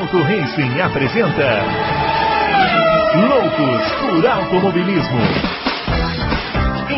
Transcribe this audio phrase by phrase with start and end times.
[0.00, 1.62] Auto Racing apresenta
[3.28, 5.20] Loucos por Automobilismo.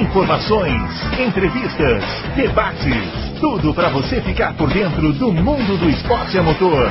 [0.01, 0.80] Informações,
[1.19, 2.04] entrevistas,
[2.37, 2.95] debates,
[3.41, 6.88] tudo para você ficar por dentro do mundo do esporte a motor.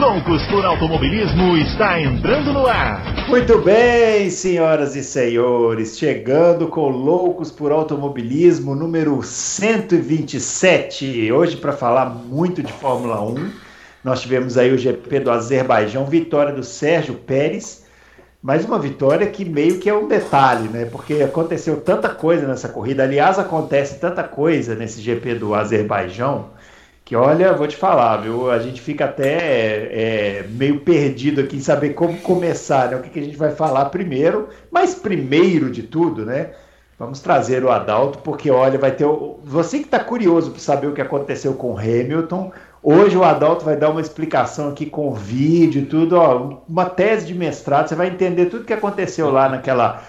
[0.00, 3.04] Loucos por Automobilismo está entrando no ar.
[3.28, 11.30] Muito bem, senhoras e senhores, chegando com Loucos por Automobilismo número 127.
[11.30, 13.62] Hoje para falar muito de Fórmula 1.
[14.04, 17.84] Nós tivemos aí o GP do Azerbaijão, vitória do Sérgio Pérez,
[18.42, 20.84] mas uma vitória que meio que é um detalhe, né?
[20.84, 23.02] Porque aconteceu tanta coisa nessa corrida.
[23.02, 26.50] Aliás, acontece tanta coisa nesse GP do Azerbaijão
[27.04, 28.50] que olha, vou te falar, viu?
[28.50, 32.96] A gente fica até é, meio perdido aqui em saber como começar, né?
[32.96, 36.52] O que, que, a gente vai falar primeiro, mas primeiro de tudo, né?
[36.98, 39.04] Vamos trazer o Adalto, porque olha, vai ter.
[39.04, 39.38] O...
[39.44, 42.52] Você que está curioso para saber o que aconteceu com o Hamilton,
[42.84, 47.26] hoje o Adalto vai dar uma explicação aqui com vídeo e tudo, ó, uma tese
[47.26, 50.04] de mestrado, você vai entender tudo que aconteceu lá naquela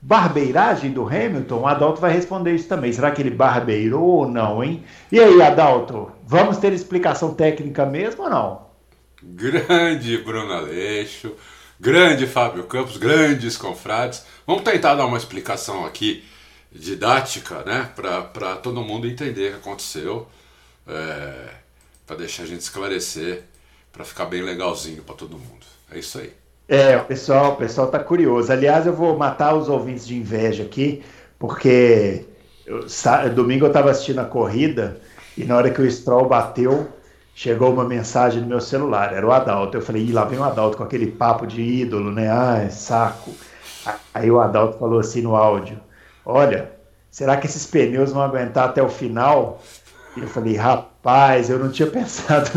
[0.00, 2.92] barbeiragem do Hamilton, o Adalto vai responder isso também.
[2.92, 4.84] Será que ele barbeirou ou não, hein?
[5.12, 8.66] E aí, Adalto, vamos ter explicação técnica mesmo ou não?
[9.22, 11.32] Grande Bruno Aleixo,
[11.80, 14.26] grande Fábio Campos, grandes confrades.
[14.46, 16.22] Vamos tentar dar uma explicação aqui
[16.70, 17.88] didática, né?
[17.96, 20.26] Para todo mundo entender o que aconteceu,
[20.86, 21.48] é,
[22.06, 23.44] para deixar a gente esclarecer,
[23.92, 25.64] para ficar bem legalzinho para todo mundo.
[25.90, 26.32] É isso aí.
[26.68, 28.50] É, o pessoal, o pessoal tá curioso.
[28.50, 31.02] Aliás, eu vou matar os ouvintes de inveja aqui,
[31.38, 32.24] porque
[32.66, 32.86] eu,
[33.34, 35.00] domingo eu estava assistindo a corrida
[35.36, 36.88] e na hora que o Stroll bateu,
[37.34, 39.12] chegou uma mensagem no meu celular.
[39.12, 39.76] Era o Adalto.
[39.76, 42.30] Eu falei, lá vem o Adalto com aquele papo de ídolo, né?
[42.30, 43.30] Ah, saco.
[44.14, 45.78] Aí o Adalto falou assim no áudio:
[46.24, 46.72] Olha,
[47.10, 49.60] será que esses pneus vão aguentar até o final?
[50.16, 50.93] E eu falei, rapaz,
[51.50, 52.50] eu não tinha pensado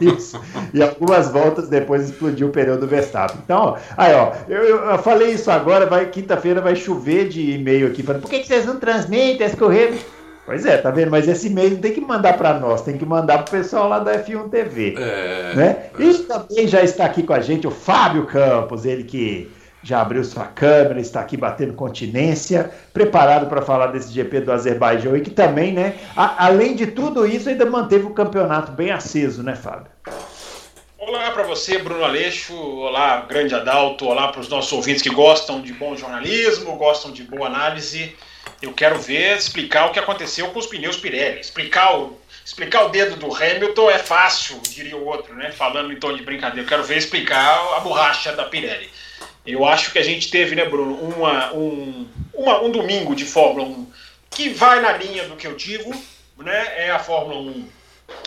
[0.00, 0.40] nisso.
[0.72, 3.38] e algumas voltas depois explodiu o pneu do Verstappen.
[3.44, 7.88] Então, ó, aí, ó, eu, eu, falei isso agora, vai quinta-feira vai chover de e-mail
[7.88, 9.98] aqui, falando, por que, que vocês não transmitem esse correio?
[10.46, 11.10] Pois é, tá vendo?
[11.10, 13.88] Mas esse e-mail não tem que mandar para nós, tem que mandar para o pessoal
[13.88, 14.94] lá da F1 TV.
[14.98, 15.76] É, né?
[15.98, 16.02] É.
[16.02, 19.50] E também já está aqui com a gente o Fábio Campos, ele que
[19.82, 25.16] já abriu sua câmera, está aqui batendo continência, preparado para falar desse GP do Azerbaijão
[25.16, 29.42] e que também, né, a, além de tudo isso, ainda manteve o campeonato bem aceso,
[29.42, 29.90] né, Fábio?
[30.98, 32.54] Olá para você, Bruno Aleixo.
[32.54, 34.06] Olá, grande Adalto.
[34.06, 38.14] Olá para os nossos ouvintes que gostam de bom jornalismo, gostam de boa análise.
[38.60, 41.40] Eu quero ver, explicar o que aconteceu com os pneus Pirelli.
[41.40, 45.50] Explicar o, explicar o dedo do Hamilton é fácil, diria o outro, né?
[45.50, 46.62] Falando em tom de brincadeira.
[46.62, 48.90] Eu quero ver explicar a borracha da Pirelli.
[49.46, 53.66] Eu acho que a gente teve, né, Bruno, uma, um, uma, um domingo de Fórmula
[53.66, 53.92] 1
[54.30, 55.90] que vai na linha do que eu digo,
[56.38, 56.72] né?
[56.76, 57.68] É a Fórmula 1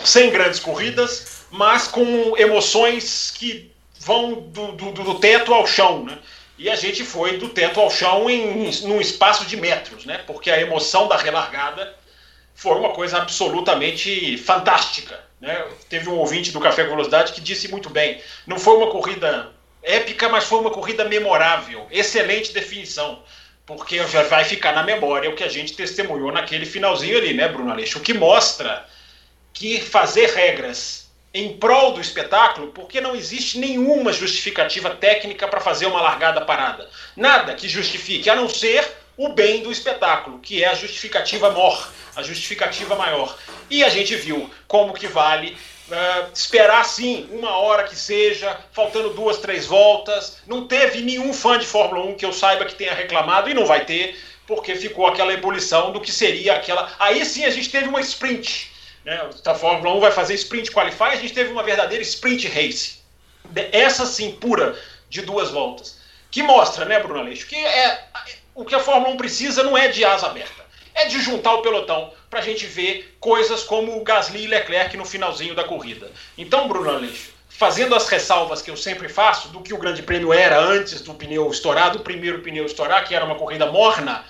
[0.03, 6.17] sem grandes corridas, mas com emoções que vão do, do, do teto ao chão, né?
[6.57, 10.19] E a gente foi do teto ao chão em, em num espaço de metros, né?
[10.27, 11.95] Porque a emoção da relargada
[12.53, 15.19] foi uma coisa absolutamente fantástica.
[15.41, 15.65] Né?
[15.89, 19.51] Teve um ouvinte do Café Velocidade que disse muito bem: não foi uma corrida
[19.83, 21.87] épica, mas foi uma corrida memorável.
[21.91, 23.21] Excelente definição.
[23.65, 27.47] Porque já vai ficar na memória o que a gente testemunhou naquele finalzinho ali, né,
[27.47, 27.99] Bruno Aleixo?
[27.99, 28.85] O que mostra
[29.53, 35.87] que fazer regras em prol do espetáculo, porque não existe nenhuma justificativa técnica para fazer
[35.87, 36.89] uma largada parada.
[37.15, 38.85] Nada que justifique, a não ser
[39.17, 43.35] o bem do espetáculo, que é a justificativa maior, a justificativa maior.
[43.69, 45.57] E a gente viu como que vale
[45.89, 50.37] Uh, esperar sim, uma hora que seja, faltando duas, três voltas.
[50.47, 53.65] Não teve nenhum fã de Fórmula 1 que eu saiba que tenha reclamado e não
[53.65, 54.17] vai ter,
[54.47, 56.89] porque ficou aquela ebulição do que seria aquela.
[56.99, 58.71] Aí sim a gente teve uma sprint.
[59.03, 59.29] Né?
[59.45, 63.01] A Fórmula 1 vai fazer sprint qualify, a gente teve uma verdadeira sprint race.
[63.71, 64.79] Essa sim, pura,
[65.09, 65.99] de duas voltas.
[66.31, 68.05] Que mostra, né, Bruno Aleixo, que é,
[68.55, 70.63] o que a Fórmula 1 precisa não é de asa aberta
[70.95, 74.97] é de juntar o pelotão para a gente ver coisas como o Gasly e Leclerc
[74.97, 76.09] no finalzinho da corrida.
[76.35, 80.33] Então, Bruno Aleixo, fazendo as ressalvas que eu sempre faço do que o Grande Prêmio
[80.33, 84.25] era antes do pneu estourar, do primeiro pneu estourar, que era uma corrida morna,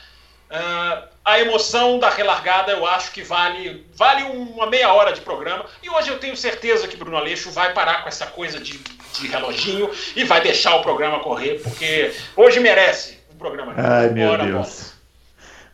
[0.51, 5.65] uh, a emoção da relargada eu acho que vale, vale uma meia hora de programa.
[5.81, 8.77] E hoje eu tenho certeza que Bruno Aleixo vai parar com essa coisa de,
[9.13, 13.73] de reloginho e vai deixar o programa correr, porque hoje merece o programa.
[13.77, 14.92] Ai, meu Bora, Deus.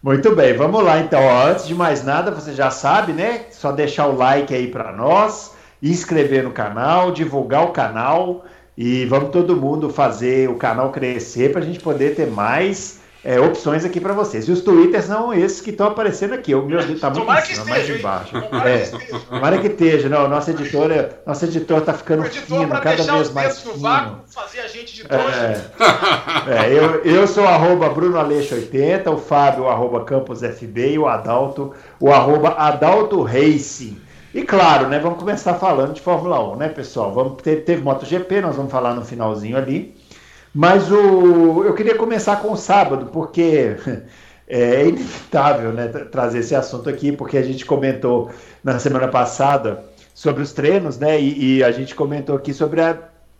[0.01, 1.19] Muito bem, vamos lá então.
[1.45, 3.45] Antes de mais nada, você já sabe, né?
[3.51, 5.53] Só deixar o like aí para nós,
[5.83, 8.45] inscrever no canal, divulgar o canal
[8.77, 13.39] e vamos todo mundo fazer o canal crescer para a gente poder ter mais é,
[13.39, 14.47] opções aqui para vocês.
[14.47, 16.55] E os twitters são esses que estão aparecendo aqui.
[16.55, 18.41] O meu está muito Tomara em cima, mais embaixo.
[18.41, 20.09] Tomara, é, que tomara que esteja.
[20.09, 23.77] Não, nossa editora, nossa editor está ficando editor fino, cada vez mais fino.
[23.77, 25.61] Vácuo, fazer a gente de é,
[26.47, 31.07] é, eu, eu sou arroba Bruno Aleixo 80, o Fábio arroba Campos FB e o
[31.07, 33.99] Adalto, o arroba Adalto Racing.
[34.33, 37.11] E claro, né, vamos começar falando de Fórmula 1, né, pessoal?
[37.11, 39.95] Vamos ter, teve MotoGP, nós vamos falar no finalzinho ali.
[40.53, 43.75] Mas o, eu queria começar com o sábado, porque
[44.47, 48.31] é inevitável né, trazer esse assunto aqui, porque a gente comentou
[48.63, 51.19] na semana passada sobre os treinos, né?
[51.21, 52.97] E, e, a gente comentou aqui sobre a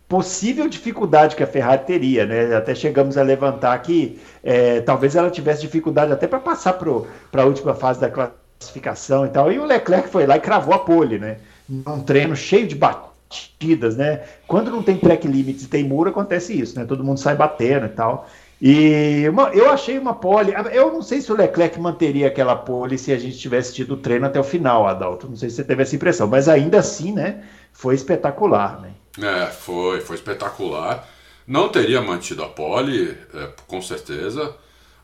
[0.08, 2.54] possível dificuldade que a Ferrari teria, né?
[2.54, 7.44] Até chegamos a levantar que é, talvez ela tivesse dificuldade até para passar para a
[7.44, 9.52] última fase da classificação e tal.
[9.52, 11.36] E o Leclerc foi lá e cravou a pole, né?
[11.68, 14.24] Num treino cheio de batidas batidas, né?
[14.46, 16.84] Quando não tem track limits e tem muro, acontece isso, né?
[16.84, 18.28] Todo mundo sai batendo e tal.
[18.60, 20.52] E uma, eu achei uma pole.
[20.72, 23.96] Eu não sei se o Leclerc manteria aquela pole se a gente tivesse tido o
[23.96, 25.28] treino até o final, Adalto.
[25.28, 27.42] Não sei se você teve essa impressão, mas ainda assim, né?
[27.72, 28.90] Foi espetacular, né?
[29.22, 31.08] É, foi, foi espetacular.
[31.46, 34.54] Não teria mantido a pole, é, com certeza.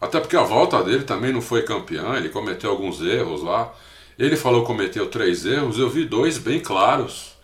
[0.00, 3.73] Até porque a volta dele também não foi campeão, ele cometeu alguns erros lá.
[4.19, 7.36] Ele falou que cometeu três erros, eu vi dois bem claros.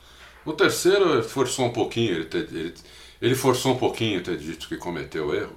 [0.44, 2.75] O terceiro forçou um pouquinho, ele, ter, ele,
[3.21, 5.56] ele forçou um pouquinho ter dito que cometeu erro.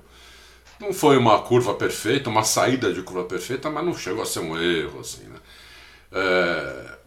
[0.80, 4.40] Não foi uma curva perfeita, uma saída de curva perfeita, mas não chegou a ser
[4.40, 5.40] um erro, assim, né?
[6.12, 6.98] É,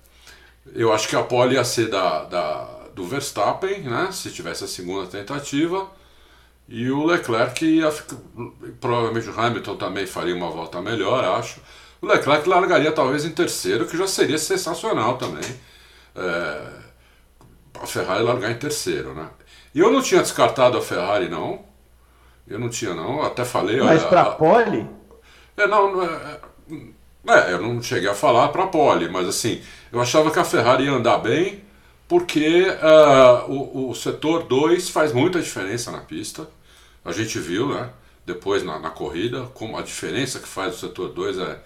[0.75, 2.65] eu acho que a pole ia ser da, da,
[2.95, 4.11] do Verstappen, né?
[4.13, 5.91] Se tivesse a segunda tentativa.
[6.69, 8.17] E o Leclerc ia ficar,
[8.81, 11.61] provavelmente o Hamilton também faria uma volta melhor, acho.
[12.01, 15.45] O Leclerc largaria talvez em terceiro, que já seria sensacional também.
[16.15, 16.78] É,
[17.83, 19.29] a Ferrari largar em terceiro, né?
[19.75, 21.65] E eu não tinha descartado a Ferrari, não.
[22.47, 23.23] Eu não tinha, não.
[23.23, 23.81] Até falei.
[23.81, 24.89] Mas para a pole?
[25.57, 26.41] É, não, não é,
[27.29, 29.61] é, eu não cheguei a falar para pole, mas assim,
[29.93, 31.63] eu achava que a Ferrari ia andar bem,
[32.07, 36.49] porque uh, o, o setor 2 faz muita diferença na pista.
[37.05, 37.91] A gente viu, né?
[38.25, 41.59] Depois na, na corrida, como a diferença que faz o setor 2 é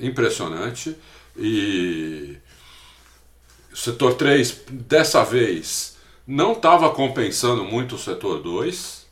[0.00, 0.96] impressionante.
[1.36, 2.36] E
[3.72, 9.06] o setor 3, dessa vez, não estava compensando muito o setor 2.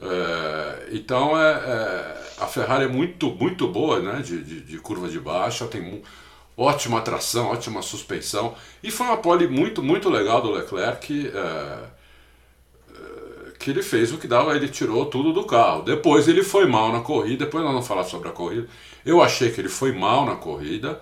[0.00, 5.08] É, então é, é, a Ferrari é muito, muito boa né, de, de, de curva
[5.08, 6.00] de baixa, tem
[6.56, 8.54] ótima tração, ótima suspensão.
[8.82, 11.28] E foi uma pole muito, muito legal do Leclerc.
[11.28, 11.98] É,
[12.94, 15.82] é, que ele fez o que dava, ele tirou tudo do carro.
[15.82, 18.68] Depois ele foi mal na corrida, depois nós vamos falar sobre a corrida.
[19.04, 21.00] Eu achei que ele foi mal na corrida,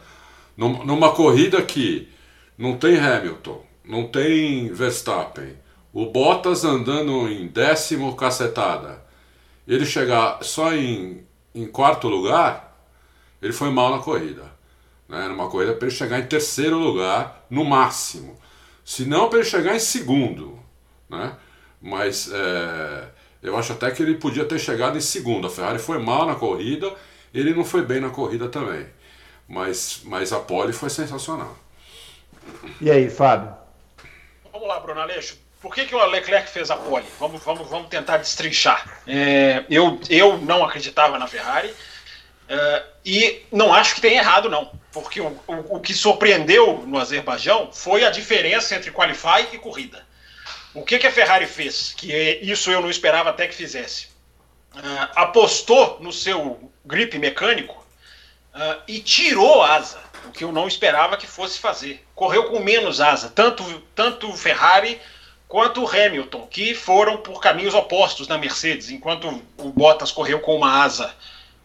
[0.56, 2.08] numa corrida que
[2.56, 5.56] não tem Hamilton, não tem Verstappen,
[5.92, 9.02] o Bottas andando em décimo cacetada,
[9.66, 12.76] ele chegar só em, em quarto lugar,
[13.40, 14.44] ele foi mal na corrida.
[15.08, 15.28] Né?
[15.28, 18.36] Numa corrida para ele chegar em terceiro lugar, no máximo.
[18.84, 20.58] Se não, para ele chegar em segundo.
[21.08, 21.36] Né?
[21.80, 23.08] Mas é,
[23.42, 25.46] eu acho até que ele podia ter chegado em segundo.
[25.46, 26.92] A Ferrari foi mal na corrida,
[27.32, 28.86] ele não foi bem na corrida também.
[29.48, 31.56] Mas, mas a pole foi sensacional.
[32.80, 33.54] E aí, Fábio?
[34.52, 35.38] Vamos lá, Bruno Aleixo.
[35.60, 37.06] Por que, que o Leclerc fez a pole?
[37.18, 39.00] Vamos, vamos, vamos tentar destrinchar.
[39.06, 41.74] É, eu, eu não acreditava na Ferrari
[42.48, 44.70] é, e não acho que tenha errado, não.
[44.92, 50.06] Porque o, o, o, que surpreendeu no Azerbaijão foi a diferença entre qualify e corrida.
[50.72, 51.94] O que, que a Ferrari fez?
[51.94, 54.06] Que isso eu não esperava até que fizesse.
[54.74, 57.74] Uh, apostou no seu grip mecânico
[58.54, 62.05] uh, e tirou asa o que eu não esperava que fosse fazer.
[62.16, 63.62] Correu com menos asa, tanto,
[63.94, 65.00] tanto Ferrari
[65.46, 70.82] quanto Hamilton, que foram por caminhos opostos na Mercedes, enquanto o Bottas correu com uma
[70.82, 71.14] asa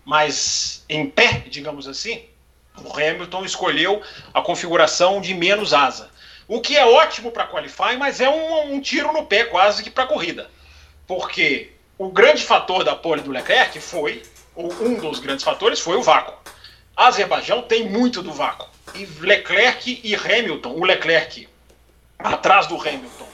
[0.06, 2.26] mais em pé, digamos assim,
[2.84, 4.02] o Hamilton escolheu
[4.34, 6.10] a configuração de menos asa.
[6.48, 9.90] O que é ótimo para qualify, mas é um, um, tiro no pé quase que
[9.90, 10.50] para corrida.
[11.08, 14.22] Porque o grande fator da pole do Leclerc foi,
[14.56, 16.38] ou um dos grandes fatores, foi o vácuo.
[16.96, 18.68] Azerbaijão tem muito do vácuo.
[18.96, 21.48] E Leclerc e Hamilton, o Leclerc
[22.20, 23.28] atrás do Hamilton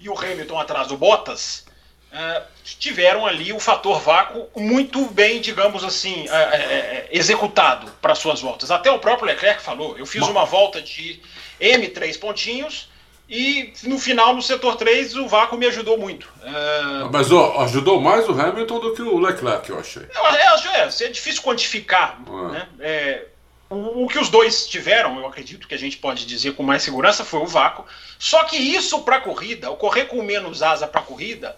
[0.00, 1.64] e o Hamilton atrás do Bottas,
[2.12, 8.40] uh, tiveram ali o fator vácuo muito bem, digamos assim, uh, uh, executado para suas
[8.40, 8.70] voltas.
[8.70, 11.20] Até o próprio Leclerc falou: eu fiz uma volta de
[11.60, 12.88] M3 pontinhos
[13.28, 16.28] e no final, no setor 3, o vácuo me ajudou muito.
[16.42, 17.04] É...
[17.10, 20.02] Mas ó, ajudou mais o Hamilton do que o Leclerc, eu achei.
[20.02, 22.20] É, é, é difícil quantificar.
[22.26, 22.52] É.
[22.52, 22.68] Né?
[22.80, 23.26] É,
[23.70, 27.24] o, que os dois tiveram, eu acredito que a gente pode dizer com mais segurança,
[27.24, 27.84] foi o vácuo.
[28.18, 31.56] Só que isso para corrida, o correr com menos asa para corrida,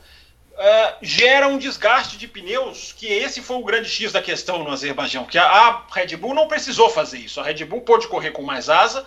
[0.53, 4.71] uh, gera um desgaste de pneus, que esse foi o grande X da questão no
[4.71, 7.41] Azerbaijão, que a, a Red Bull não precisou fazer isso.
[7.41, 9.07] A Red Bull pôde correr com mais asa,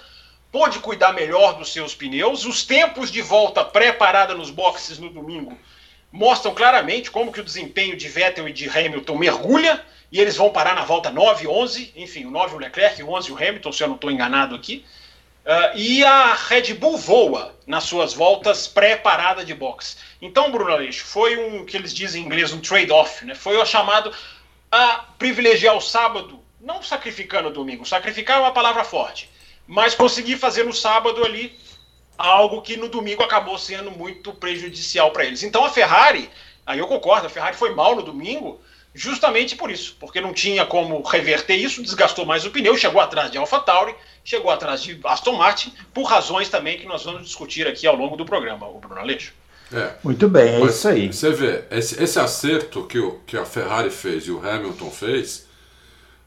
[0.51, 2.46] pôde cuidar melhor dos seus pneus.
[2.46, 5.58] Os tempos de volta pré-parada nos boxes no domingo
[6.12, 10.50] mostram claramente como que o desempenho de Vettel e de Hamilton mergulha, e eles vão
[10.50, 13.84] parar na volta 9, 11, enfim, o 9 o Leclerc, o 11 o Hamilton, se
[13.84, 14.86] eu não estou enganado aqui.
[15.46, 19.98] Uh, e a Red Bull voa nas suas voltas pré-parada de boxe.
[20.22, 23.34] Então, Bruno Aleixo, foi um que eles dizem em inglês um trade-off, né?
[23.34, 24.13] Foi o chamado
[24.72, 27.86] a privilegiar o sábado, não sacrificando o domingo.
[27.86, 29.30] Sacrificar é uma palavra forte,
[29.66, 31.58] mas conseguir fazer no sábado ali
[32.18, 35.42] algo que no domingo acabou sendo muito prejudicial para eles.
[35.42, 36.30] Então a Ferrari,
[36.66, 38.62] aí eu concordo, a Ferrari foi mal no domingo,
[38.93, 43.31] justamente por isso, porque não tinha como reverter isso, desgastou mais o pneu, chegou atrás
[43.31, 47.86] de AlphaTauri, chegou atrás de Aston Martin, por razões também que nós vamos discutir aqui
[47.88, 49.34] ao longo do programa, o Bruno Aleixo.
[49.72, 49.93] É.
[50.03, 51.08] Muito bem, é Mas isso aí.
[51.08, 55.48] Você vê, esse, esse acerto que, o, que a Ferrari fez e o Hamilton fez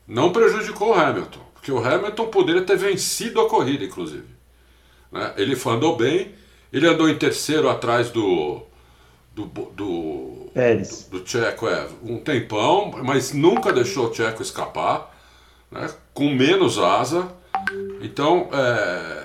[0.06, 4.26] não prejudicou o Hamilton, porque o Hamilton poderia ter vencido a corrida, inclusive.
[5.10, 5.34] Né?
[5.36, 6.34] Ele andou bem,
[6.72, 8.62] ele andou em terceiro atrás do.
[9.34, 11.08] do, do Pérez.
[11.10, 15.14] Do Tcheco, é, um tempão, mas nunca deixou o Tcheco escapar,
[15.70, 15.90] né?
[16.12, 17.28] com menos asa.
[18.00, 19.24] Então, é,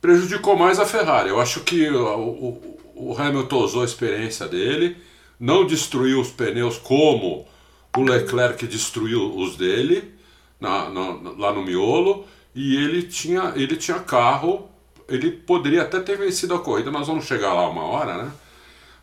[0.00, 1.28] prejudicou mais a Ferrari.
[1.28, 4.96] Eu acho que o, o, o Hamilton usou a experiência dele,
[5.38, 7.46] não destruiu os pneus como
[7.96, 10.14] o Leclerc destruiu os dele
[10.60, 14.68] na, na, lá no miolo e ele tinha, ele tinha carro,
[15.08, 18.32] ele poderia até ter vencido a corrida, nós vamos chegar lá uma hora, né?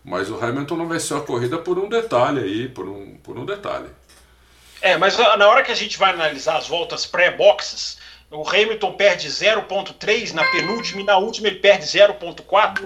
[0.05, 3.45] Mas o Hamilton não venceu a corrida por um detalhe aí, por um, por um
[3.45, 3.89] detalhe.
[4.79, 7.97] É, mas na hora que a gente vai analisar as voltas pré-boxes,
[8.29, 12.81] o Hamilton perde 0,3 na penúltima e na última ele perde 0,4.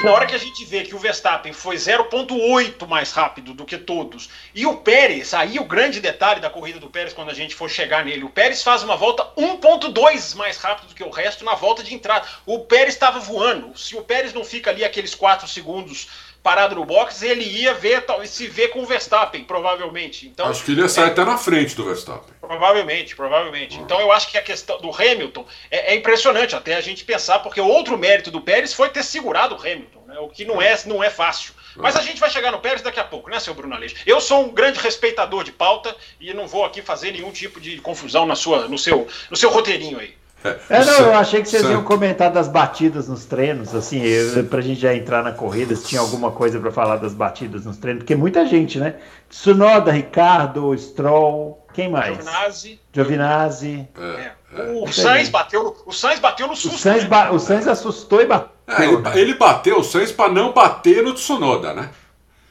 [0.00, 3.64] E na hora que a gente vê que o Verstappen foi 0,8 mais rápido do
[3.64, 7.34] que todos, e o Pérez, aí o grande detalhe da corrida do Pérez quando a
[7.34, 11.10] gente for chegar nele, o Pérez faz uma volta 1,2 mais rápido do que o
[11.10, 12.26] resto na volta de entrada.
[12.44, 13.76] O Pérez estava voando.
[13.78, 16.08] Se o Pérez não fica ali aqueles 4 segundos
[16.48, 20.26] parado no box, ele ia ver se ver com o Verstappen, provavelmente.
[20.26, 22.32] Então, acho que ele ia sair é, até na frente do Verstappen.
[22.40, 23.76] Provavelmente, provavelmente.
[23.76, 27.40] Então eu acho que a questão do Hamilton é, é, impressionante até a gente pensar,
[27.40, 30.18] porque o outro mérito do Pérez foi ter segurado o Hamilton, né?
[30.20, 31.52] o que não é, não é fácil.
[31.76, 33.96] Mas a gente vai chegar no Pérez daqui a pouco, né, seu Bruno Aleixo?
[34.06, 37.76] Eu sou um grande respeitador de pauta e não vou aqui fazer nenhum tipo de
[37.82, 40.16] confusão na sua, no, seu, no seu roteirinho aí.
[40.44, 44.60] É, não, eu achei que vocês iam comentar das batidas nos treinos, assim, eu, pra
[44.60, 48.02] gente já entrar na corrida, se tinha alguma coisa para falar das batidas nos treinos,
[48.02, 48.94] porque muita gente, né?
[49.28, 52.16] Tsunoda, Ricardo, Stroll, quem mais?
[52.16, 52.80] Giovinazzi.
[52.92, 53.88] Giovinazzi.
[53.98, 54.62] É, é.
[54.72, 56.76] O, Sainz bateu, o Sainz bateu no susto.
[56.76, 57.30] O Sainz, né?
[57.30, 58.50] o Sainz assustou e bateu.
[58.68, 61.90] É, ele, ele, bateu o Sainz para não bater no Tsunoda, né?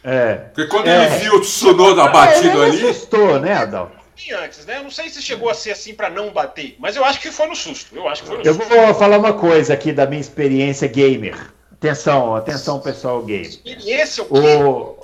[0.04, 0.36] É.
[0.36, 1.10] Porque quando ele é.
[1.20, 2.90] viu o Tsunoda batido ele ali.
[2.90, 3.97] assustou, né, Adalto?
[4.32, 4.78] Antes, né?
[4.78, 7.32] Eu não sei se chegou a ser assim para não bater, mas eu acho que
[7.32, 7.96] foi no susto.
[7.96, 8.70] Eu acho que foi no eu susto.
[8.70, 11.54] vou falar uma coisa aqui da minha experiência gamer.
[11.72, 13.48] Atenção, atenção, pessoal gamer.
[13.48, 14.56] Experiência o quê?
[14.64, 14.98] O,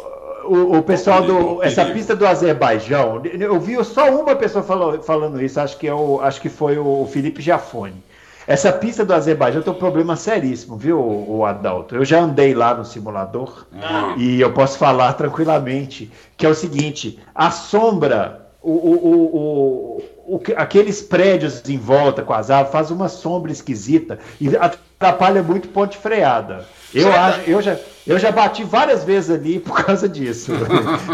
[0.46, 1.64] o, o pessoal do.
[1.64, 6.20] Essa pista do Azerbaijão, eu vi só uma pessoa falou, falando isso, acho que, eu,
[6.22, 8.04] acho que foi o Felipe Jafone.
[8.46, 11.96] Essa pista do Azerbaijão tem um problema seríssimo, viu, o Adalto?
[11.96, 14.16] Eu já andei lá no simulador ah.
[14.18, 21.02] e eu posso falar tranquilamente que é o seguinte: a sombra o, o, o, aqueles
[21.02, 26.66] prédios em volta com as árvores faz uma sombra esquisita e atrapalha muito ponte freada.
[26.94, 30.52] Eu, acho, eu, já, eu já bati várias vezes ali por causa disso.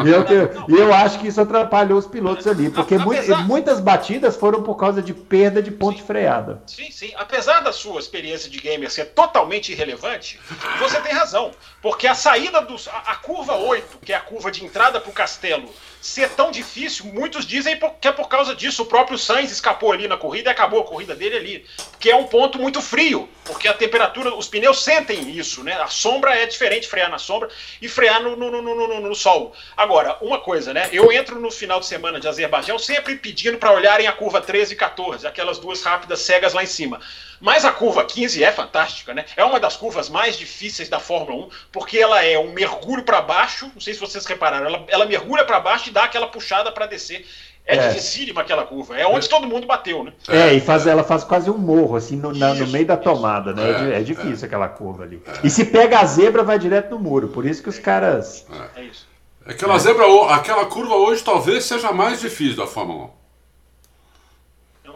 [0.06, 3.48] E eu, eu, eu acho que isso atrapalhou os pilotos ali, porque Apesar...
[3.48, 6.06] muitas batidas foram por causa de perda de ponte sim.
[6.06, 6.62] freada.
[6.68, 7.12] Sim, sim.
[7.16, 10.40] Apesar da sua experiência de gamer ser totalmente irrelevante,
[10.80, 11.52] você tem razão.
[11.82, 12.88] Porque a saída dos.
[12.88, 15.70] A, a curva 8, que é a curva de entrada para o castelo,
[16.02, 18.84] ser tão difícil, muitos dizem que é por causa disso.
[18.84, 21.66] O próprio Sainz escapou ali na corrida e acabou a corrida dele ali.
[21.92, 25.69] Porque é um ponto muito frio, porque a temperatura, os pneus sentem isso, né?
[25.74, 27.50] A sombra é diferente frear na sombra
[27.82, 29.56] e frear no, no, no, no, no sol.
[29.76, 30.90] Agora, uma coisa, né?
[30.92, 34.74] Eu entro no final de semana de Azerbaijão sempre pedindo para olharem a curva 13
[34.74, 37.00] e 14, aquelas duas rápidas cegas lá em cima.
[37.40, 39.26] Mas a curva 15 é fantástica, né?
[39.36, 43.22] É uma das curvas mais difíceis da Fórmula 1, porque ela é um mergulho para
[43.22, 46.72] baixo, não sei se vocês repararam, ela, ela mergulha para baixo e dá aquela puxada
[46.72, 47.26] para descer.
[47.70, 49.30] É, é dificílima aquela curva, é onde é.
[49.30, 50.12] todo mundo bateu, né?
[50.28, 53.54] É, e faz, ela faz quase um morro, assim, no, na, no meio da tomada,
[53.54, 53.92] né?
[53.92, 55.22] É, é, é difícil aquela curva ali.
[55.44, 58.48] E se pega a zebra, vai direto no muro, por isso que os caras.
[58.76, 59.08] É, isso.
[59.46, 63.19] Aquela zebra, aquela curva hoje talvez seja a mais difícil da Fórmula 1.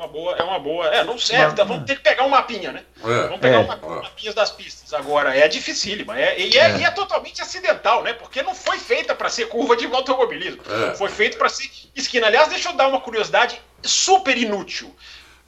[0.04, 0.88] Uma boa, é uma boa.
[0.88, 2.84] É, não serve, tá, vamos ter que pegar um mapinha, né?
[3.04, 3.24] É.
[3.24, 3.60] Vamos pegar é.
[3.60, 4.94] um mapinha, mapinhas das pistas.
[4.94, 6.20] Agora, é dificílima.
[6.20, 6.78] É, e, é, é.
[6.78, 8.14] e é totalmente acidental, né?
[8.14, 10.62] Porque não foi feita para ser curva de automobilismo.
[10.92, 10.96] É.
[10.96, 12.28] Foi feito para ser esquina.
[12.28, 14.94] Aliás, deixa eu dar uma curiosidade super inútil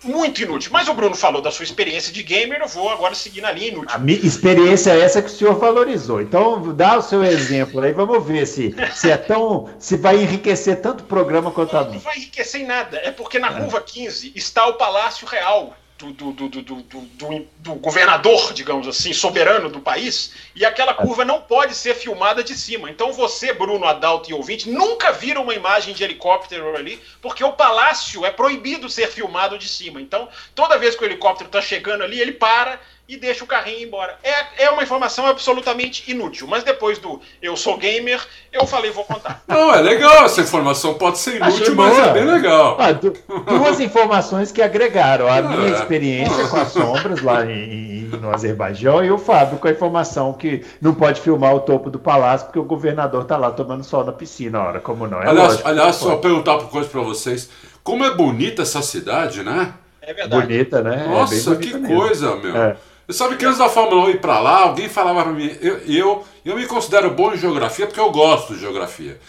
[0.05, 0.71] muito inútil.
[0.71, 3.69] Mas o Bruno falou da sua experiência de gamer, eu vou agora seguir na linha
[3.69, 3.89] inútil.
[3.93, 6.21] A minha experiência é essa que o senhor valorizou.
[6.21, 9.69] Então, dá o seu exemplo aí, vamos ver se, se é tão.
[9.79, 12.97] se vai enriquecer tanto o programa quanto a Não, não vai enriquecer em nada.
[13.03, 13.59] É porque na é.
[13.59, 19.69] curva 15 está o Palácio Real do, do, do, do, do, governador, digamos assim, soberano
[19.69, 22.89] do país, e aquela curva não pode ser filmada de cima.
[22.89, 27.53] Então você, Bruno, Adalto e ouvinte, nunca viram uma imagem de helicóptero ali, porque o
[27.53, 30.01] palácio é proibido ser filmado de cima.
[30.01, 33.83] Então, toda vez que o helicóptero está chegando ali, ele para e deixa o carrinho
[33.83, 34.17] embora.
[34.23, 38.19] É, é uma informação absolutamente inútil, mas depois do eu sou gamer,
[38.51, 39.43] eu falei, vou contar.
[39.47, 42.77] Não, é legal, essa informação pode ser inútil, mas é bem legal.
[42.79, 45.71] Ah, duas informações que agregaram a minha é.
[45.73, 50.65] experiência com as sombras lá em, no Azerbaijão e o Fábio com a informação que
[50.81, 54.11] não pode filmar o topo do palácio porque o governador está lá tomando sol na
[54.11, 55.21] piscina, hora como não.
[55.21, 57.49] É aliás, lógico, aliás só perguntar uma coisa para vocês.
[57.83, 59.73] Como é bonita essa cidade, né?
[60.01, 60.41] É verdade.
[60.41, 61.03] Bonita, né?
[61.05, 61.87] É Nossa, é que mesmo.
[61.87, 62.55] coisa, meu.
[62.55, 62.75] É.
[63.09, 66.27] Sabe que antes da Fórmula 1 ir para lá, alguém falava para mim, eu, eu,
[66.43, 69.19] eu me considero bom em geografia porque eu gosto de geografia.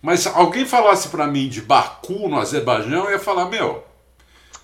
[0.00, 3.84] Mas se alguém falasse para mim de Baku, no Azerbaijão, eu ia falar, meu,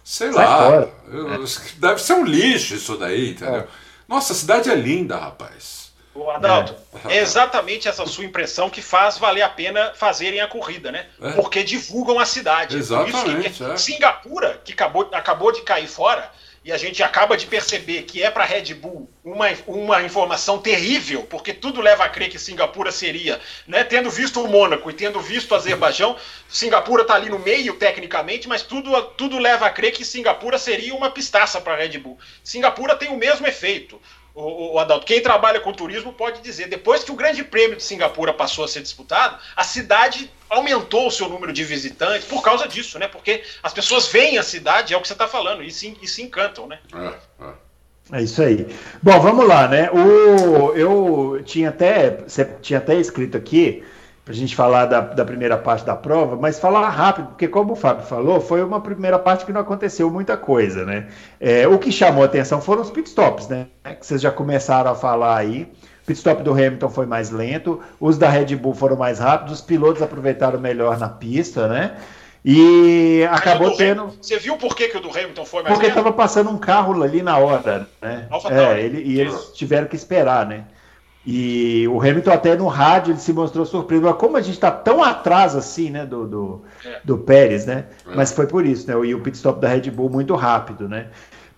[0.02, 1.44] sei Sai lá, eu,
[1.76, 3.60] deve ser um lixo isso daí, entendeu?
[3.60, 3.66] É.
[4.08, 5.86] Nossa, a cidade é linda, rapaz.
[6.14, 7.18] O Adalto, é.
[7.18, 7.20] é.
[7.20, 11.06] exatamente essa sua impressão que faz valer a pena fazerem a corrida, né?
[11.20, 11.32] É.
[11.32, 12.76] Porque divulgam a cidade.
[12.76, 13.50] Exatamente.
[13.50, 13.76] Que, é.
[13.76, 16.30] Singapura, que acabou, acabou de cair fora,
[16.66, 20.58] e a gente acaba de perceber que é para a Red Bull uma, uma informação
[20.58, 24.92] terrível, porque tudo leva a crer que Singapura seria, né, tendo visto o Mônaco e
[24.92, 26.16] tendo visto o Azerbaijão,
[26.48, 30.92] Singapura está ali no meio tecnicamente, mas tudo, tudo leva a crer que Singapura seria
[30.92, 32.18] uma pistaça para a Red Bull.
[32.42, 34.00] Singapura tem o mesmo efeito
[34.36, 37.82] o, o, Adalto, quem trabalha com turismo pode dizer, depois que o Grande Prêmio de
[37.82, 42.68] Singapura passou a ser disputado, a cidade aumentou o seu número de visitantes por causa
[42.68, 43.08] disso, né?
[43.08, 46.06] Porque as pessoas veem a cidade, é o que você está falando, e se, e
[46.06, 46.78] se encantam, né?
[46.94, 48.18] É, é.
[48.18, 48.66] é, isso aí.
[49.02, 49.90] Bom, vamos lá, né?
[49.90, 53.82] O, eu tinha até, você tinha até escrito aqui
[54.26, 57.74] para a gente falar da, da, primeira parte da prova, mas falar rápido, porque como
[57.74, 61.06] o Fábio falou, foi uma primeira parte que não aconteceu muita coisa, né?
[61.38, 63.68] É, o que chamou a atenção foram os pitstops, né?
[63.84, 65.62] Que vocês já começaram a falar aí.
[66.02, 69.60] O pitstop do Hamilton foi mais lento, os da Red Bull foram mais rápidos, os
[69.60, 71.96] pilotos aproveitaram melhor na pista, né?
[72.44, 74.12] E acabou tendo.
[74.20, 77.00] Você viu por que, que o do Hamilton foi mais Porque estava passando um carro
[77.00, 78.26] ali na hora, né?
[78.50, 80.64] É, ele, e eles tiveram que esperar, né?
[81.26, 84.14] E o Hamilton até no rádio ele se mostrou surpreso.
[84.14, 87.00] Como a gente está tão atrás assim, né, do, do, é.
[87.04, 87.86] do Pérez, né?
[88.08, 88.14] É.
[88.14, 88.94] Mas foi por isso, né?
[89.04, 91.08] E o pit stop da Red Bull muito rápido, né?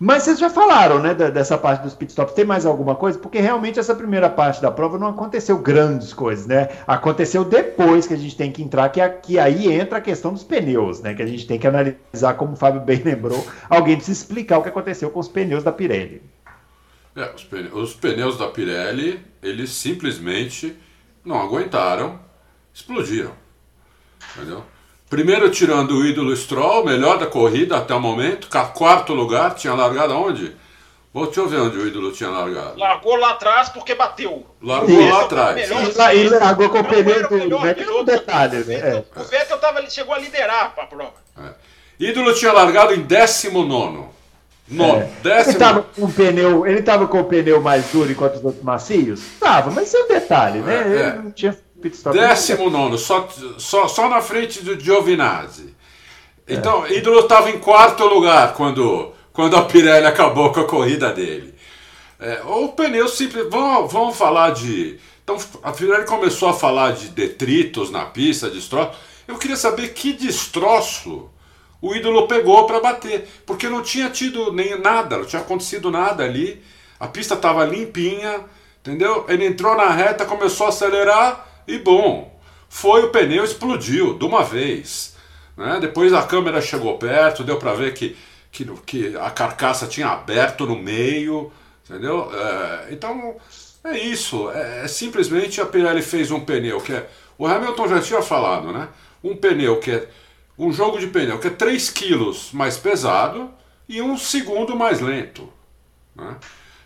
[0.01, 2.33] Mas vocês já falaram, né, dessa parte dos pitstops.
[2.33, 3.19] Tem mais alguma coisa?
[3.19, 6.69] Porque realmente essa primeira parte da prova não aconteceu grandes coisas, né?
[6.87, 10.45] Aconteceu depois que a gente tem que entrar, que, aqui, aí entra a questão dos
[10.45, 11.15] pneus, né?
[11.15, 13.45] Que a gente tem que analisar, como o Fábio bem lembrou.
[13.69, 16.23] Alguém precisa explicar o que aconteceu com os pneus da Pirelli.
[17.19, 20.77] É, os, pneus, os pneus da Pirelli, eles simplesmente
[21.25, 22.21] não aguentaram,
[22.73, 23.33] explodiram.
[24.37, 24.65] Entendeu?
[25.11, 30.13] Primeiro tirando o ídolo Stroll, melhor da corrida até o momento, quarto lugar, tinha largado
[30.13, 30.55] aonde?
[31.13, 32.79] Vou te ver onde o ídolo tinha largado.
[32.79, 34.47] Largou lá atrás porque bateu.
[34.63, 35.13] Largou Isso.
[35.13, 35.71] lá atrás.
[36.15, 38.01] E largou com o pneu do Vettel.
[38.01, 38.75] Um detalhe, né?
[38.75, 39.05] É.
[39.21, 41.15] O Vettel tava, chegou a liderar a prova.
[41.37, 41.55] É.
[41.99, 44.18] Ídolo tinha largado em 19.
[44.71, 45.11] No, é.
[45.23, 45.51] décimo...
[45.53, 48.63] Ele tava com o pneu, ele tava com o pneu mais duro enquanto os outros
[48.63, 49.21] macios?
[49.41, 50.75] Tava, mas isso é um detalhe, né?
[50.75, 51.23] É, é.
[51.23, 51.57] não tinha
[52.13, 55.77] Décimo nono, só, só, só na frente do Giovinazzi.
[56.47, 56.95] Então, é.
[56.95, 61.55] Ídolo estava em quarto lugar quando, quando a Pirelli acabou com a corrida dele.
[62.19, 63.47] É, o pneu simples.
[63.49, 64.99] Vamos, vamos falar de.
[65.23, 68.97] Então, a Pirelli começou a falar de detritos na pista, destroços.
[69.29, 71.31] Eu queria saber que destroço
[71.81, 76.25] o ídolo pegou para bater, porque não tinha tido nem nada, não tinha acontecido nada
[76.25, 76.63] ali.
[76.99, 78.41] A pista estava limpinha,
[78.81, 79.25] entendeu?
[79.29, 82.37] Ele entrou na reta, começou a acelerar e bom,
[82.69, 85.17] foi o pneu explodiu de uma vez.
[85.57, 85.79] Né?
[85.81, 88.17] Depois a câmera chegou perto, deu para ver que,
[88.51, 91.53] que, que, a carcaça tinha aberto no meio,
[91.85, 92.31] entendeu?
[92.33, 93.37] É, então
[93.85, 98.01] é isso, é, é, simplesmente a Pirelli fez um pneu que é, o Hamilton já
[98.01, 98.89] tinha falado, né?
[99.23, 100.09] Um pneu que é
[100.59, 103.51] um jogo de pneu que é 3 quilos mais pesado
[103.89, 105.49] e um segundo mais lento.
[106.15, 106.37] Né?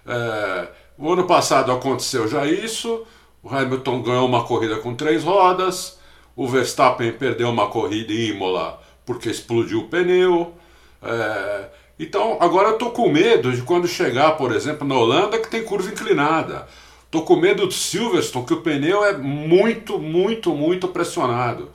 [0.07, 3.05] É, o ano passado aconteceu já isso,
[3.43, 5.99] o Hamilton ganhou uma corrida com três rodas,
[6.37, 10.55] o Verstappen perdeu uma corrida em Imola porque explodiu o pneu.
[11.03, 15.51] É, então, agora eu tô com medo de quando chegar, por exemplo, na Holanda, que
[15.51, 16.67] tem curva inclinada.
[17.11, 21.71] Tô com medo do Silverstone, que o pneu é muito, muito, muito pressionado.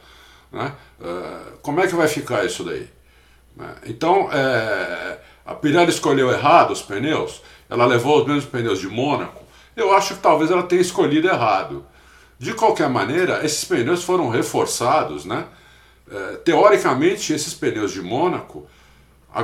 [0.58, 0.74] Né?
[1.00, 2.90] É, como é que vai ficar isso daí?
[3.56, 3.76] Né?
[3.86, 9.46] Então, é, a Pirelli escolheu errado os pneus, ela levou os mesmos pneus de Mônaco.
[9.76, 11.86] Eu acho que talvez ela tenha escolhido errado.
[12.40, 15.46] De qualquer maneira, esses pneus foram reforçados, né?
[16.10, 18.68] É, teoricamente, esses pneus de Mônaco,
[19.32, 19.42] a,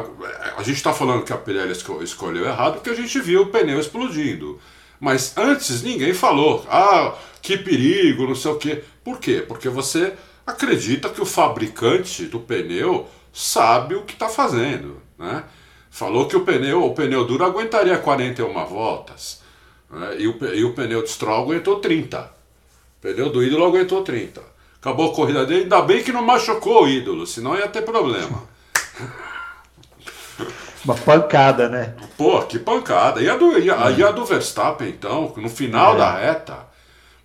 [0.57, 3.79] a gente está falando que a Pirelli escolheu errado porque a gente viu o pneu
[3.79, 4.59] explodindo.
[4.99, 8.83] Mas antes ninguém falou, ah, que perigo, não sei o quê.
[9.03, 9.43] Por quê?
[9.45, 10.13] Porque você
[10.45, 15.43] acredita que o fabricante do pneu sabe o que está fazendo, né?
[15.89, 19.41] Falou que o pneu, o pneu duro aguentaria 41 voltas.
[19.89, 20.15] Né?
[20.19, 22.19] E, o, e o pneu de Stroll aguentou 30.
[22.19, 24.41] O pneu do ídolo aguentou 30.
[24.81, 28.43] Acabou a corrida dele, ainda bem que não machucou o ídolo, senão ia ter problema.
[30.83, 31.95] Uma pancada, né?
[32.17, 33.21] Pô, que pancada.
[33.21, 35.97] E a do, e a, e a do Verstappen, então, no final é.
[35.97, 36.67] da reta,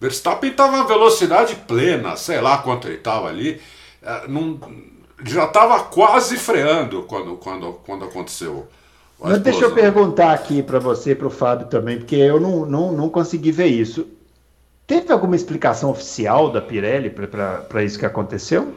[0.01, 3.61] Verstappen estava a velocidade plena, sei lá quanto ele estava ali.
[4.03, 4.61] É, não,
[5.25, 8.69] já estava quase freando quando, quando, quando aconteceu.
[9.21, 12.93] Mas deixa eu perguntar aqui para você, para o Fábio também, porque eu não, não,
[12.93, 14.07] não consegui ver isso.
[14.87, 18.73] Teve alguma explicação oficial da Pirelli para isso que aconteceu?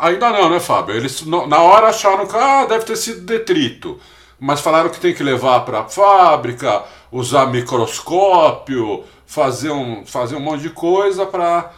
[0.00, 0.94] Ainda não, né, Fábio?
[0.94, 3.98] Eles na hora acharam que ah, deve ter sido detrito,
[4.40, 10.40] mas falaram que tem que levar para a fábrica, usar microscópio, fazer um, fazer um
[10.40, 11.70] monte de coisa para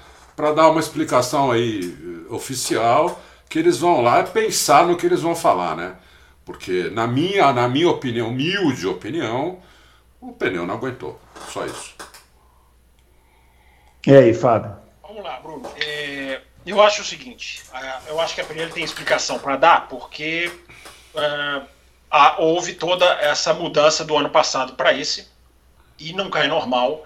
[0.55, 1.95] dar uma explicação aí
[2.31, 5.97] eh, oficial, que eles vão lá pensar no que eles vão falar, né?
[6.43, 9.59] Porque na minha, na minha opinião, humilde opinião,
[10.23, 11.21] o pneu não aguentou.
[11.51, 11.95] Só isso.
[14.07, 14.75] E aí, Fábio?
[15.03, 15.69] Vamos lá, Bruno.
[15.77, 17.63] É, eu acho o seguinte:
[18.09, 20.51] eu acho que a Pirelli tem explicação para dar, porque
[21.15, 21.76] uh,
[22.11, 25.29] a, houve toda essa mudança do ano passado para esse,
[25.99, 27.05] e não cai normal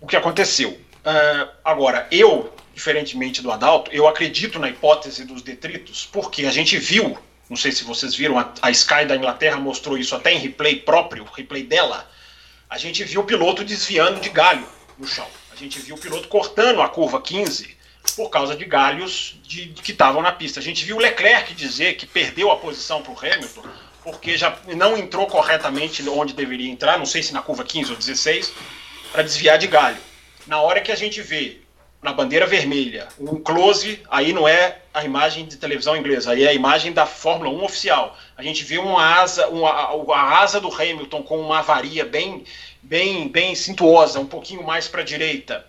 [0.00, 0.70] o que aconteceu.
[0.70, 6.76] Uh, agora, eu, diferentemente do Adalto, eu acredito na hipótese dos detritos, porque a gente
[6.76, 7.18] viu
[7.50, 10.76] não sei se vocês viram, a, a Sky da Inglaterra mostrou isso até em replay
[10.76, 12.08] próprio, replay dela.
[12.70, 14.64] A gente viu o piloto desviando de galho
[14.96, 15.26] no chão.
[15.52, 17.76] A gente viu o piloto cortando a curva 15
[18.14, 20.60] por causa de galhos de, de que estavam na pista.
[20.60, 23.64] A gente viu o Leclerc dizer que perdeu a posição para o Hamilton
[24.02, 27.96] porque já não entrou corretamente onde deveria entrar, não sei se na curva 15 ou
[27.96, 28.52] 16,
[29.12, 29.98] para desviar de galho.
[30.46, 31.60] Na hora que a gente vê
[32.02, 36.48] na bandeira vermelha, um close, aí não é a imagem de televisão inglesa, aí é
[36.48, 38.16] a imagem da Fórmula 1 oficial.
[38.36, 42.44] A gente vê uma asa, uma, a asa do Hamilton com uma avaria bem,
[42.82, 45.66] bem, bem cintuosa, um pouquinho mais para a direita.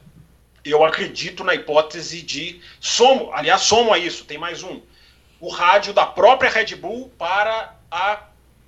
[0.64, 4.80] Eu acredito na hipótese de somo, aliás, somo a isso, tem mais um.
[5.40, 8.22] O rádio da própria Red Bull para a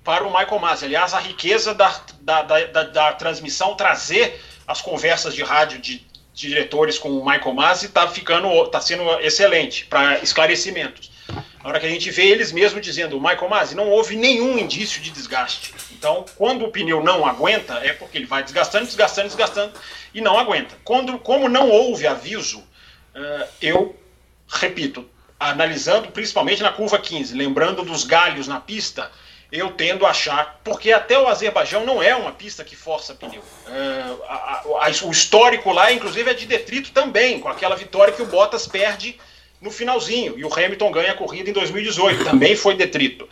[0.04, 0.84] para o Michael Masi.
[0.84, 6.98] Aliás, a riqueza da, da, da, da, transmissão trazer as conversas de rádio de diretores
[6.98, 11.10] com o Michael Masi está ficando, tá sendo excelente para esclarecimentos.
[11.62, 15.00] Na hora que a gente vê eles mesmo dizendo, Michael Masi, não houve nenhum indício
[15.00, 15.72] de desgaste.
[15.92, 19.72] Então, quando o pneu não aguenta, é porque ele vai desgastando, desgastando, desgastando
[20.12, 20.76] e não aguenta.
[20.84, 23.96] Quando, como não houve aviso, uh, eu
[24.46, 25.08] repito,
[25.50, 29.10] analisando principalmente na curva 15, lembrando dos galhos na pista,
[29.52, 33.42] eu tendo a achar, porque até o Azerbaijão não é uma pista que força pneu.
[33.68, 38.22] É, a, a, o histórico lá, inclusive, é de detrito também, com aquela vitória que
[38.22, 39.18] o Bottas perde
[39.60, 43.28] no finalzinho, e o Hamilton ganha a corrida em 2018, também foi detrito.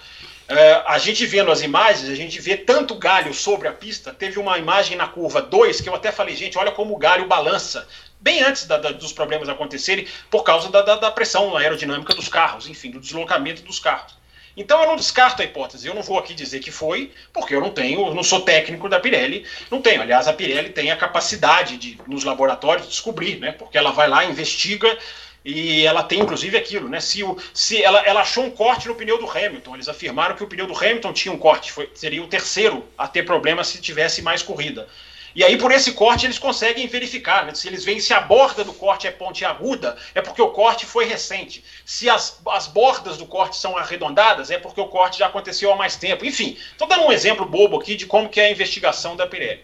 [0.49, 4.13] É, a gente vendo as imagens, a gente vê tanto galho sobre a pista.
[4.13, 7.27] Teve uma imagem na curva 2 que eu até falei, gente, olha como o galho
[7.27, 7.87] balança.
[8.23, 12.69] Bem antes da, da, dos problemas acontecerem, por causa da, da pressão aerodinâmica dos carros,
[12.69, 14.17] enfim, do deslocamento dos carros.
[14.57, 15.89] Então eu não descarto a hipótese.
[15.89, 19.01] Eu não vou aqui dizer que foi, porque eu não tenho, não sou técnico da
[19.01, 20.01] Pirelli, não tenho.
[20.01, 23.53] Aliás, a Pirelli tem a capacidade de, nos laboratórios, descobrir, né?
[23.53, 24.97] Porque ela vai lá, investiga
[25.45, 27.01] e ela tem inclusive aquilo, né?
[27.01, 30.45] Se, o, se ela, ela achou um corte no pneu do Hamilton, eles afirmaram que
[30.45, 33.81] o pneu do Hamilton tinha um corte, foi, seria o terceiro a ter problema se
[33.81, 34.87] tivesse mais corrida.
[35.35, 37.47] E aí, por esse corte, eles conseguem verificar.
[37.47, 37.55] Né?
[37.55, 41.05] Se eles veem se a borda do corte é pontiaguda, é porque o corte foi
[41.05, 41.65] recente.
[41.85, 45.77] Se as, as bordas do corte são arredondadas, é porque o corte já aconteceu há
[45.77, 46.25] mais tempo.
[46.25, 49.63] Enfim, estou dando um exemplo bobo aqui de como que é a investigação da Pirelli.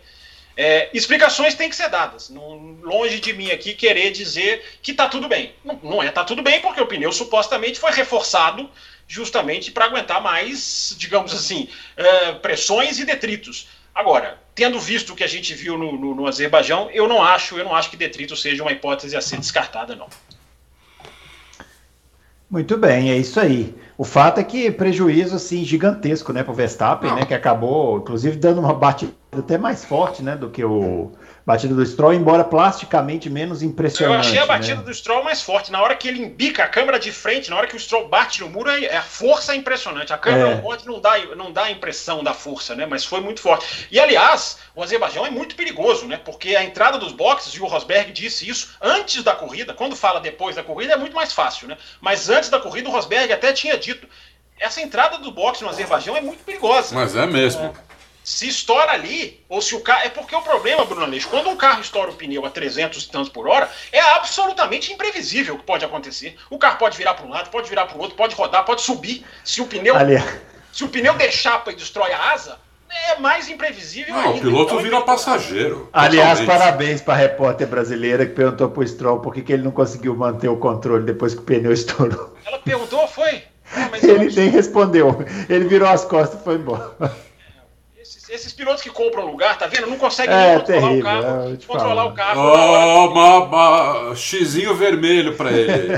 [0.60, 2.30] É, explicações têm que ser dadas.
[2.30, 5.54] Não, longe de mim aqui querer dizer que está tudo bem.
[5.64, 8.68] Não, não é está tudo bem, porque o pneu supostamente foi reforçado
[9.06, 13.68] justamente para aguentar mais, digamos assim, é, pressões e detritos.
[13.98, 17.58] Agora, tendo visto o que a gente viu no, no, no, Azerbaijão, eu não acho,
[17.58, 20.06] eu não acho que detrito seja uma hipótese a ser descartada, não.
[22.48, 23.74] Muito bem, é isso aí.
[23.96, 28.36] O fato é que prejuízo assim gigantesco, né, para o Verstappen, né, que acabou, inclusive,
[28.36, 31.10] dando uma batida até mais forte, né, do que o
[31.48, 34.14] batida do Stroll, embora plasticamente menos impressionante.
[34.16, 34.46] Eu achei a né?
[34.46, 34.82] batida né?
[34.82, 35.72] do Stroll mais forte.
[35.72, 38.42] Na hora que ele embica a câmera de frente, na hora que o Stroll bate
[38.42, 40.12] no muro, é, a força é impressionante.
[40.12, 40.84] A câmera é.
[40.84, 42.84] não dá, não dá a impressão da força, né?
[42.84, 43.88] Mas foi muito forte.
[43.90, 46.20] E aliás, o Azerbaijão é muito perigoso, né?
[46.22, 50.20] Porque a entrada dos boxes, e o Rosberg disse isso antes da corrida, quando fala
[50.20, 51.78] depois da corrida é muito mais fácil, né?
[51.98, 54.06] Mas antes da corrida, o Rosberg até tinha dito.
[54.60, 56.94] Essa entrada do boxe no Azerbaijão é muito perigosa.
[56.94, 57.74] Mas é mesmo.
[57.74, 57.87] É
[58.28, 60.02] se estoura ali, ou se o carro.
[60.04, 63.08] É porque o problema, Bruno Aleixo, quando um carro estoura o pneu a 300 e
[63.08, 66.36] tantos por hora, é absolutamente imprevisível o que pode acontecer.
[66.50, 68.82] O carro pode virar para um lado, pode virar para o outro, pode rodar, pode
[68.82, 69.24] subir.
[69.42, 69.96] Se o pneu.
[69.96, 70.22] Ali...
[70.70, 72.58] Se o pneu deixar e destrói a asa,
[73.08, 74.36] é mais imprevisível Não, ainda.
[74.36, 75.88] o piloto então, vira passageiro.
[75.90, 76.60] Aliás, totalmente.
[76.60, 79.70] parabéns para a repórter brasileira que perguntou para o Stroll por que, que ele não
[79.70, 82.36] conseguiu manter o controle depois que o pneu estourou.
[82.44, 83.42] Ela perguntou, foi?
[83.74, 85.24] É, ele nem respondeu.
[85.48, 86.94] Ele virou as costas e foi embora.
[88.30, 89.86] Esses pilotos que compram lugar, tá vendo?
[89.86, 91.52] Não conseguem é, controlar terrível, o carro.
[91.52, 92.40] É, controlar o carro.
[92.40, 95.88] Oh, uma, uma, xizinho vermelho para ele.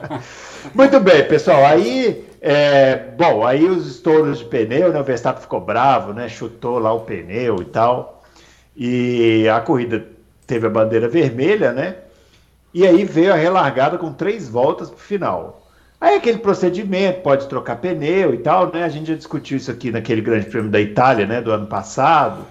[0.72, 1.64] Muito bem, pessoal.
[1.66, 5.00] Aí, é, bom, aí os estouros de pneu, né?
[5.00, 6.28] O Verstappen ficou bravo, né?
[6.28, 8.22] Chutou lá o pneu e tal.
[8.74, 10.06] E a corrida
[10.46, 11.96] teve a bandeira vermelha, né?
[12.72, 15.67] E aí veio a relargada com três voltas pro final.
[16.00, 18.84] Aí aquele procedimento, pode trocar pneu e tal, né?
[18.84, 21.40] A gente já discutiu isso aqui naquele Grande Prêmio da Itália, né?
[21.40, 22.46] Do ano passado.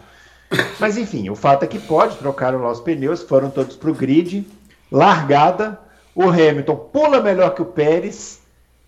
[0.79, 4.45] Mas enfim, o fato é que pode trocar os pneus, foram todos para o grid,
[4.91, 5.79] largada,
[6.15, 8.41] o Hamilton pula melhor que o Pérez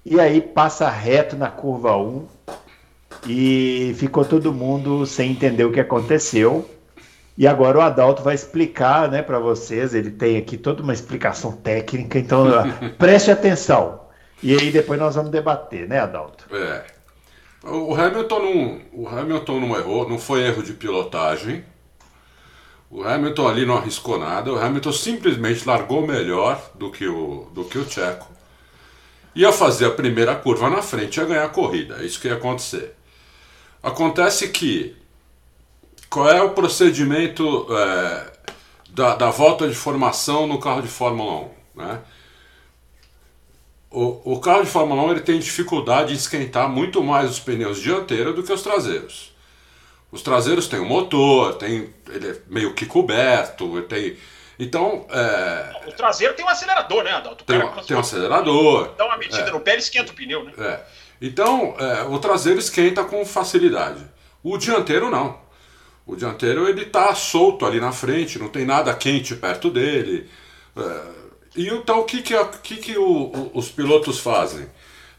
[0.05, 2.25] e aí passa reto na curva 1
[3.27, 6.67] e ficou todo mundo sem entender o que aconteceu.
[7.37, 9.93] E agora o Adalto vai explicar, né, para vocês.
[9.93, 12.45] Ele tem aqui toda uma explicação técnica, então
[12.97, 13.98] preste atenção.
[14.41, 16.45] E aí depois nós vamos debater, né, Adalto?
[16.55, 16.85] É.
[17.63, 21.65] O Hamilton não, o Hamilton não errou, não foi erro de pilotagem.
[22.89, 24.51] O Hamilton ali não arriscou nada.
[24.51, 28.27] O Hamilton simplesmente largou melhor do que o, do que o Tcheco.
[29.35, 31.97] Ia fazer a primeira curva na frente, ia ganhar a corrida.
[31.99, 32.95] É isso que ia acontecer.
[33.83, 34.95] Acontece que
[36.09, 38.31] qual é o procedimento é,
[38.89, 41.79] da, da volta de formação no carro de Fórmula 1?
[41.79, 41.99] Né?
[43.91, 47.81] O, o carro de Fórmula 1 ele tem dificuldade de esquentar muito mais os pneus
[47.81, 49.33] dianteiros do que os traseiros.
[50.11, 54.17] Os traseiros têm um motor, tem, ele é meio que coberto, tem.
[54.57, 55.05] Então.
[55.09, 55.87] É...
[55.87, 57.43] O traseiro tem um acelerador, né, Adalto?
[57.43, 58.93] Tem, um, tem um acelerador.
[58.97, 59.51] Dá uma medida é.
[59.51, 60.53] no pé e esquenta o pneu, né?
[60.57, 60.79] É.
[61.21, 64.05] Então, é, o traseiro esquenta com facilidade.
[64.43, 65.39] O dianteiro não.
[66.05, 70.29] O dianteiro ele está solto ali na frente, não tem nada quente perto dele.
[70.75, 71.18] É,
[71.59, 74.65] e então o que, que, que, que o, o, os pilotos fazem?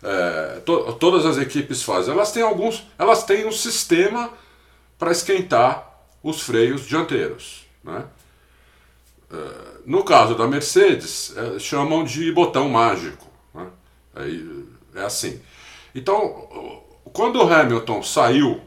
[0.03, 2.14] É, to, todas as equipes fazem.
[2.14, 2.83] Elas têm alguns.
[2.98, 4.33] Elas têm um sistema
[4.98, 5.87] para esquentar
[6.22, 7.66] os freios dianteiros.
[7.85, 8.05] Né?
[9.31, 9.37] É,
[9.85, 13.26] no caso da Mercedes, é, chamam de botão mágico.
[13.53, 13.66] Né?
[14.16, 15.42] É, é assim.
[15.94, 18.62] Então, quando o Hamilton saiu,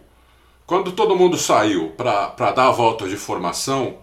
[0.68, 3.98] quando todo mundo saiu para dar a volta de formação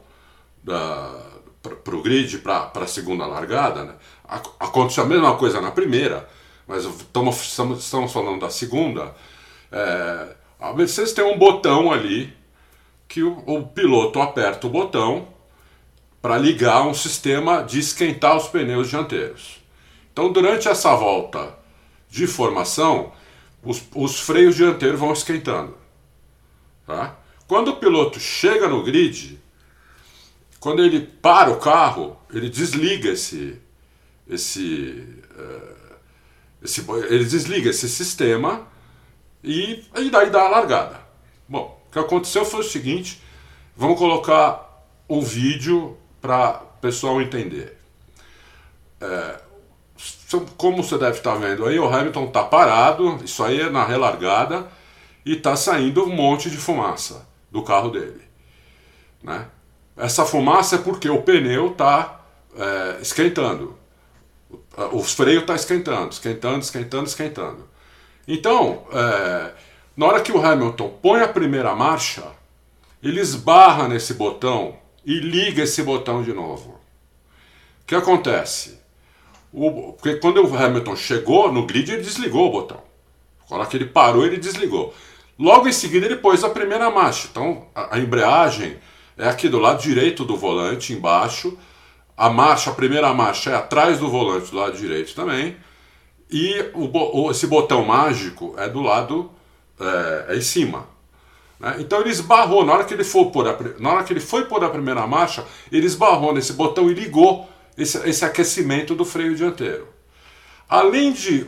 [0.61, 1.30] da,
[1.63, 3.95] para o grid, para a segunda largada, né?
[4.59, 6.29] aconteceu a mesma coisa na primeira,
[6.67, 9.15] mas estamos, estamos falando da segunda.
[9.71, 12.33] É, a Mercedes tem um botão ali
[13.09, 15.29] que o, o piloto aperta o botão
[16.23, 19.61] para ligar um sistema de esquentar os pneus dianteiros.
[20.13, 21.59] Então, durante essa volta
[22.09, 23.13] de formação,
[23.63, 25.77] os, os freios dianteiros vão esquentando.
[26.87, 27.17] Tá?
[27.47, 29.40] Quando o piloto chega no grid,
[30.61, 33.59] quando ele para o carro, ele desliga esse.
[34.29, 35.05] esse,
[35.37, 35.95] uh,
[36.63, 38.69] esse ele desliga esse sistema
[39.43, 41.01] e, e daí dá a largada.
[41.49, 43.23] Bom, o que aconteceu foi o seguinte:
[43.75, 47.79] vamos colocar um vídeo para o pessoal entender.
[49.01, 49.41] É,
[50.59, 54.71] como você deve estar vendo aí, o Hamilton está parado, isso aí é na relargada,
[55.25, 58.21] e está saindo um monte de fumaça do carro dele.
[59.23, 59.47] Né?
[60.01, 62.21] Essa fumaça é porque o pneu está
[62.57, 63.79] é, esquentando.
[64.93, 67.69] O freio está esquentando, esquentando, esquentando, esquentando.
[68.27, 69.53] Então, é,
[69.97, 72.25] na hora que o Hamilton põe a primeira marcha,
[73.03, 76.81] ele esbarra nesse botão e liga esse botão de novo.
[77.83, 78.81] O que acontece?
[79.53, 82.83] O, porque quando o Hamilton chegou no grid, ele desligou o botão.
[83.51, 84.95] Na hora que ele parou, ele desligou.
[85.39, 87.29] Logo em seguida, ele pôs a primeira marcha.
[87.31, 88.79] Então, a, a embreagem
[89.21, 91.57] é aqui do lado direito do volante, embaixo.
[92.17, 95.57] A marcha, a primeira marcha é atrás do volante, do lado direito também.
[96.31, 99.31] E o, esse botão mágico é do lado,
[99.79, 100.89] é, é em cima.
[101.59, 101.77] Né?
[101.81, 104.47] Então ele esbarrou, na hora, que ele for por a, na hora que ele foi
[104.47, 109.37] pôr a primeira marcha, ele esbarrou nesse botão e ligou esse, esse aquecimento do freio
[109.37, 109.87] dianteiro.
[110.67, 111.47] Além de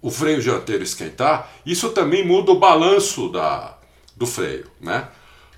[0.00, 3.78] o freio dianteiro esquentar, isso também muda o balanço da,
[4.16, 4.66] do freio.
[4.80, 5.08] Né?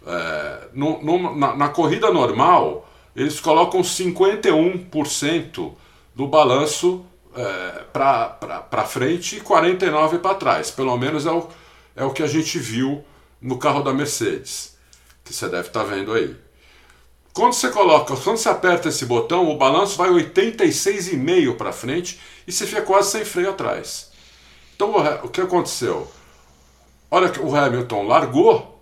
[0.06, 5.72] É, no, no, na, na, corrida normal, eles colocam 51%
[6.14, 10.70] do balanço é, para frente e 49% para trás.
[10.70, 11.48] Pelo menos é o,
[11.96, 13.04] é o que a gente viu
[13.40, 14.76] no carro da Mercedes,
[15.24, 16.36] que você deve estar tá vendo aí.
[17.32, 22.52] Quando você coloca, quando você aperta esse botão, o balanço vai 86,5 para frente e
[22.52, 24.10] você fica quase sem freio atrás.
[24.74, 26.10] Então o que aconteceu?
[27.10, 28.75] Olha que o Hamilton largou,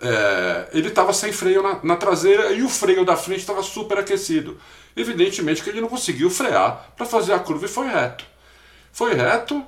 [0.00, 3.98] é, ele estava sem freio na, na, traseira e o freio da frente estava super
[3.98, 4.58] aquecido.
[4.96, 8.24] Evidentemente que ele não conseguiu frear para fazer a curva e foi reto.
[8.92, 9.64] Foi reto,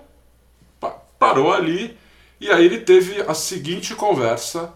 [1.19, 1.99] parou ali
[2.41, 4.73] e aí ele teve a seguinte conversa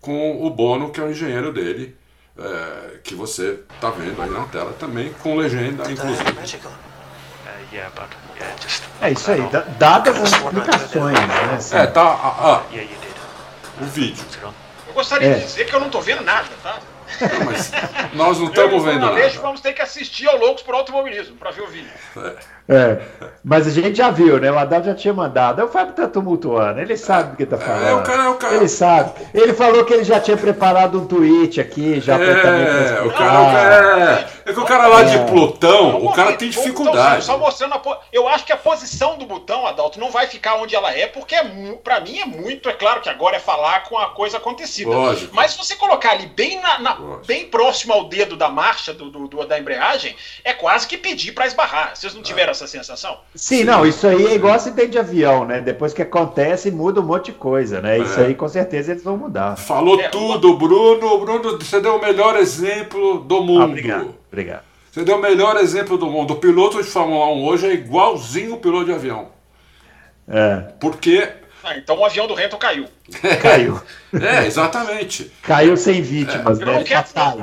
[0.00, 1.96] com o Bono, que é o engenheiro dele,
[2.38, 6.32] é, que você está vendo aí na tela também, com legenda inclusive.
[9.00, 9.40] É isso aí,
[9.78, 11.54] dadas as explicações, né?
[11.56, 11.76] Assim.
[11.76, 12.02] É, tá.
[12.02, 12.62] Ah, ah,
[13.80, 14.24] o vídeo.
[14.92, 15.34] Eu gostaria é.
[15.38, 16.78] de dizer que eu não estou vendo nada, tá?
[17.20, 17.72] Não, mas
[18.12, 19.28] nós não estamos vendo nada.
[19.40, 21.90] Vamos ter que assistir ao Loucos por Automobilismo para ver o vídeo.
[22.18, 22.36] É.
[22.68, 22.98] É,
[23.44, 24.50] mas a gente já viu, né?
[24.50, 25.64] O Adalto já tinha mandado.
[25.64, 27.88] O Fábio tá tumultuando, ele sabe do que tá falando.
[27.88, 28.54] É, o cara, é o cara.
[28.54, 29.12] Ele sabe.
[29.34, 33.02] Ele falou que ele já tinha preparado um tweet aqui, já é.
[33.02, 34.00] O cara, o cara,
[34.46, 35.24] é, é que o cara lá de é.
[35.24, 37.24] Plutão, o cara tem dificuldade.
[37.24, 40.76] Só mostrando a, eu acho que a posição do botão, Adalto, não vai ficar onde
[40.76, 41.44] ela é, porque é,
[41.82, 44.90] para mim é muito, é claro que agora é falar com a coisa acontecida.
[44.90, 45.34] Lógico.
[45.34, 46.94] Mas se você colocar ali bem, na, na
[47.26, 51.32] bem próximo ao dedo da marcha do, do, do da embreagem, é quase que pedir
[51.32, 51.96] para esbarrar.
[51.96, 53.18] Vocês não tiveram essa sensação?
[53.34, 55.60] Sim, Sim, não, isso aí é igual acidente de avião, né?
[55.60, 57.98] Depois que acontece, muda um monte de coisa, né?
[57.98, 58.26] Isso é.
[58.26, 59.56] aí com certeza eles vão mudar.
[59.56, 61.18] Falou é, tudo, Bruno.
[61.18, 63.62] Bruno, você deu o melhor exemplo do mundo.
[63.62, 64.62] Ah, obrigado, obrigado.
[64.92, 66.34] Você deu o melhor exemplo do mundo.
[66.34, 69.28] O piloto de Fórmula 1 hoje é igualzinho o piloto de avião.
[70.28, 70.72] É.
[70.78, 71.28] Porque
[71.64, 72.88] ah, então o avião do Hamilton caiu.
[73.40, 73.80] caiu.
[74.20, 75.30] É, exatamente.
[75.42, 76.64] Caiu sem vítimas, é.
[76.64, 76.84] né?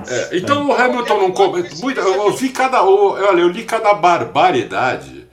[0.08, 1.64] É, então o Hamilton não come.
[1.82, 2.84] Muito, eu, vi cada.
[2.84, 5.28] Olha, eu li cada barbaridade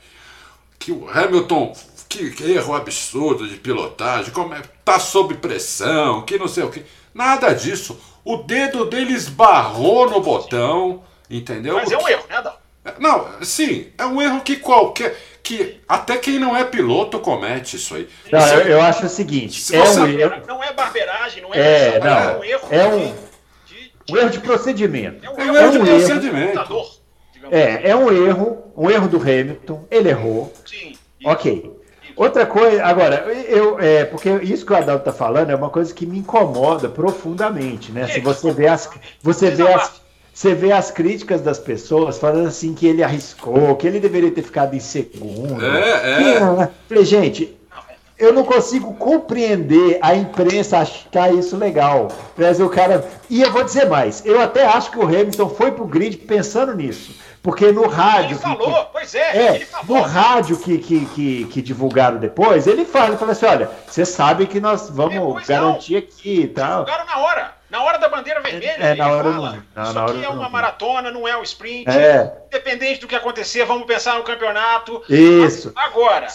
[0.78, 1.74] que o Hamilton.
[2.08, 6.70] Que, que erro absurdo de pilotagem, como é, tá sob pressão, que não sei o
[6.70, 6.84] que.
[7.12, 8.00] Nada disso.
[8.24, 11.74] O dedo dele esbarrou no botão, entendeu?
[11.74, 12.54] Mas é um erro, né, Adão?
[12.98, 17.94] Não, sim, é um erro que qualquer que até quem não é piloto comete isso
[17.94, 18.08] aí.
[18.32, 20.42] Não, eu, eu, acho o seguinte: é um erro.
[20.44, 21.94] Não é barbeiragem, não é.
[21.94, 22.68] É, não, é um erro.
[22.68, 23.14] É um,
[23.64, 25.24] de, de, um erro de procedimento.
[25.24, 26.96] É um, é um erro de procedimento.
[27.52, 29.86] É, é um erro, um erro do Hamilton.
[29.88, 30.52] Ele errou.
[30.64, 30.96] Sim.
[31.20, 31.52] Isso, ok.
[31.52, 31.76] Isso.
[32.16, 35.94] Outra coisa, agora, eu, é, porque isso que o Adalto está falando é uma coisa
[35.94, 38.08] que me incomoda profundamente, né?
[38.08, 38.90] Se você vê as,
[39.22, 40.00] você vê as,
[40.36, 44.42] você vê as críticas das pessoas falando assim que ele arriscou, que ele deveria ter
[44.42, 45.64] ficado em segundo.
[45.64, 46.40] É, é.
[46.40, 46.70] Né?
[46.86, 47.58] Falei, gente,
[48.18, 52.08] eu não consigo compreender a imprensa achar isso legal.
[52.36, 53.08] Mas o cara.
[53.30, 56.74] E eu vou dizer mais, eu até acho que o Hamilton foi pro grid pensando
[56.74, 57.14] nisso.
[57.42, 58.32] Porque no rádio.
[58.32, 62.84] Ele falou, que, pois é, é No rádio que, que, que, que, divulgaram depois, ele
[62.84, 65.98] fala, ele fala assim: olha, você sabe que nós vamos depois garantir não.
[66.00, 66.84] aqui e tal.
[66.84, 67.55] Divulgaram na hora.
[67.70, 70.48] Na hora da bandeira vermelha, é, na hora fala, não, isso na aqui é uma
[70.48, 71.90] maratona, não é um sprint.
[71.90, 72.32] É.
[72.46, 75.02] Independente do que acontecer, vamos pensar no campeonato.
[75.08, 75.72] Isso.
[75.74, 76.28] Agora,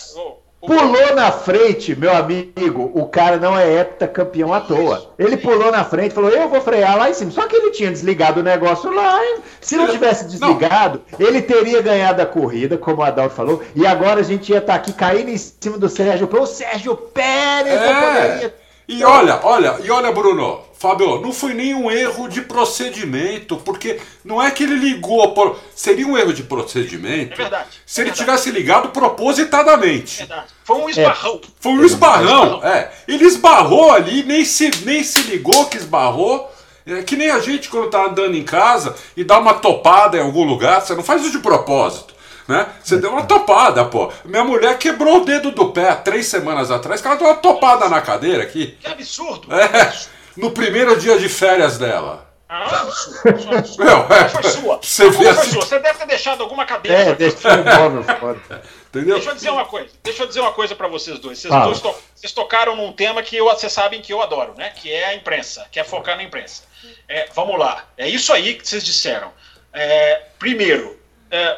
[0.62, 5.12] Pulou na frente, meu amigo, o cara não é heptacampeão à toa.
[5.18, 7.32] Ele pulou na frente, falou, eu vou frear lá em cima.
[7.32, 9.26] Só que ele tinha desligado o negócio lá.
[9.26, 9.40] Hein?
[9.60, 11.28] Se não tivesse desligado, não.
[11.28, 13.64] ele teria ganhado a corrida, como o Adalto falou.
[13.76, 16.50] E agora a gente ia estar tá aqui caindo em cima do Sérgio Pérez.
[16.50, 17.94] O Sérgio Pérez é.
[17.94, 18.61] poderia...
[18.92, 24.44] E olha, olha, e olha, Bruno, Fábio, não foi nenhum erro de procedimento, porque não
[24.44, 25.34] é que ele ligou.
[25.34, 25.58] Por...
[25.74, 28.32] Seria um erro de procedimento é verdade, se é ele verdade.
[28.42, 30.24] tivesse ligado propositadamente.
[30.24, 30.48] É verdade.
[30.66, 31.40] Foi um esbarrão.
[31.42, 32.92] É, foi um esbarrão, é.
[33.08, 36.52] Ele esbarrou ali, nem se, nem se ligou que esbarrou.
[36.86, 40.22] É que nem a gente quando tá andando em casa e dá uma topada em
[40.22, 42.11] algum lugar, você não faz isso de propósito.
[42.48, 42.66] Né?
[42.84, 44.12] Você deu uma topada, pô.
[44.26, 47.88] Minha mulher quebrou o dedo do pé três semanas atrás, que ela deu uma topada
[47.88, 48.78] na cadeira aqui.
[48.80, 49.48] Que absurdo!
[49.54, 49.92] É
[50.36, 52.30] no primeiro dia de férias dela.
[52.48, 54.78] Ah, sua, Meu, é, foi sua.
[54.82, 55.52] Você, vê assim...
[55.52, 55.62] sua.
[55.62, 57.12] você deve ter deixado alguma cabeça.
[57.12, 58.42] É, deixou um móvel fora.
[58.90, 59.16] Entendeu?
[59.16, 59.90] Deixa eu dizer uma coisa.
[60.04, 61.40] Deixa eu dizer uma coisa para vocês dois.
[61.40, 61.96] Vocês, dois to...
[62.14, 64.70] vocês tocaram num tema que eu, vocês sabem que eu adoro, né?
[64.72, 66.64] Que é a imprensa, que é focar na imprensa.
[67.08, 67.86] É, vamos lá.
[67.98, 69.32] É isso aí que vocês disseram.
[69.72, 71.00] É, primeiro,
[71.30, 71.58] é,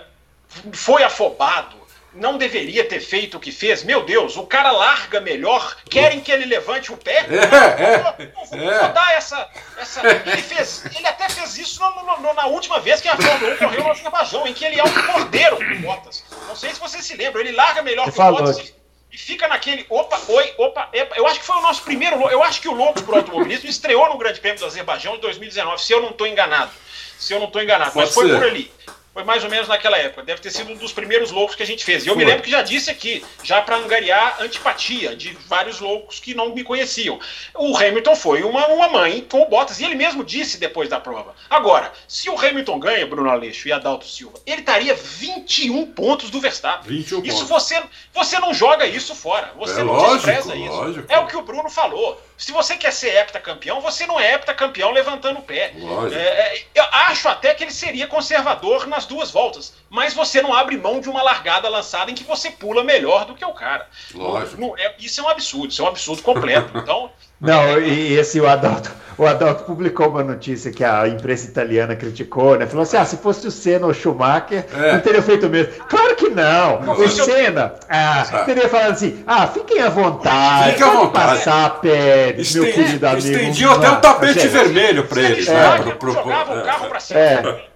[0.73, 1.83] foi afobado
[2.15, 3.83] não deveria ter feito o que fez.
[3.83, 7.25] Meu Deus, o cara larga melhor, querem que ele levante o pé.
[7.33, 8.91] É, é, vou, vou, é.
[8.91, 10.01] dar essa, essa.
[10.05, 13.57] Ele, fez, ele até fez isso no, no, na última vez que a Fórmula 1
[13.57, 16.23] correu no Azerbaijão, em que ele é um cordeiro com Bottas.
[16.47, 18.73] Não sei se você se lembra, ele larga melhor que o Bottas
[19.11, 21.15] e fica naquele opa, oi, opa, epa.
[21.15, 22.15] Eu acho que foi o nosso primeiro.
[22.29, 25.81] Eu acho que o Loucos pro Automobilismo estreou no Grande Prêmio do Azerbaijão em 2019,
[25.81, 26.71] se eu não estou enganado.
[27.19, 28.35] Se eu não estou enganado, Pode mas foi ser.
[28.35, 28.71] por ali.
[29.13, 30.23] Foi mais ou menos naquela época.
[30.23, 32.03] Deve ter sido um dos primeiros loucos que a gente fez.
[32.03, 32.23] E eu Foi.
[32.23, 36.53] me lembro que já disse aqui, já para angariar antipatia de vários loucos que não
[36.53, 37.19] me conheciam.
[37.53, 40.99] O Hamilton foi uma, uma mãe com o Bottas, e ele mesmo disse depois da
[40.99, 41.35] prova.
[41.47, 46.39] Agora, se o Hamilton ganha, Bruno Aleixo e Adalto Silva, ele estaria 21 pontos do
[46.39, 46.97] Verstappen.
[46.97, 47.49] 21 isso pontos.
[47.49, 47.83] você
[48.13, 49.53] você não joga isso fora.
[49.57, 50.73] Você é não lógico, despreza isso.
[50.73, 51.05] Lógico.
[51.11, 52.19] É o que o Bruno falou.
[52.37, 55.73] Se você quer ser heptacampeão, você não é heptacampeão levantando o pé.
[56.11, 60.53] É, é, eu acho até que ele seria conservador nas duas voltas, mas você não
[60.53, 63.87] abre mão de uma largada lançada em que você pula melhor do que o cara.
[64.13, 64.59] Lógico.
[64.59, 66.71] Não, é, isso é um absurdo, isso é um absurdo completo.
[66.83, 67.09] Então,
[67.39, 72.57] não, e esse o Adalto, o Adalto publicou uma notícia que a imprensa italiana criticou,
[72.57, 72.65] né?
[72.65, 74.93] Falou assim: ah, se fosse o Senna ou o Schumacher, é.
[74.93, 75.73] não teria feito o mesmo.
[75.87, 76.81] Claro que não!
[76.81, 81.29] não o Senna ah, teria falado assim: ah, fiquem à vontade, Fique à vontade.
[81.29, 83.27] passar Pérez, meu querido amigo.
[83.27, 85.77] Estendiam até um tapete vermelho para eles, né?
[85.79, 87.19] Pro, pro, jogava o carro para cima.
[87.19, 87.73] É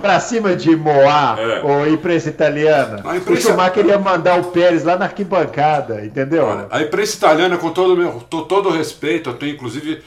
[0.00, 1.60] pra cima de Moá é.
[1.62, 3.48] ou imprensa italiana, a imprensa...
[3.48, 6.44] o Schumacher queria mandar o Pérez lá na arquibancada, entendeu?
[6.44, 10.02] Olha, a imprensa italiana, com todo o meu, todo o respeito, eu tenho inclusive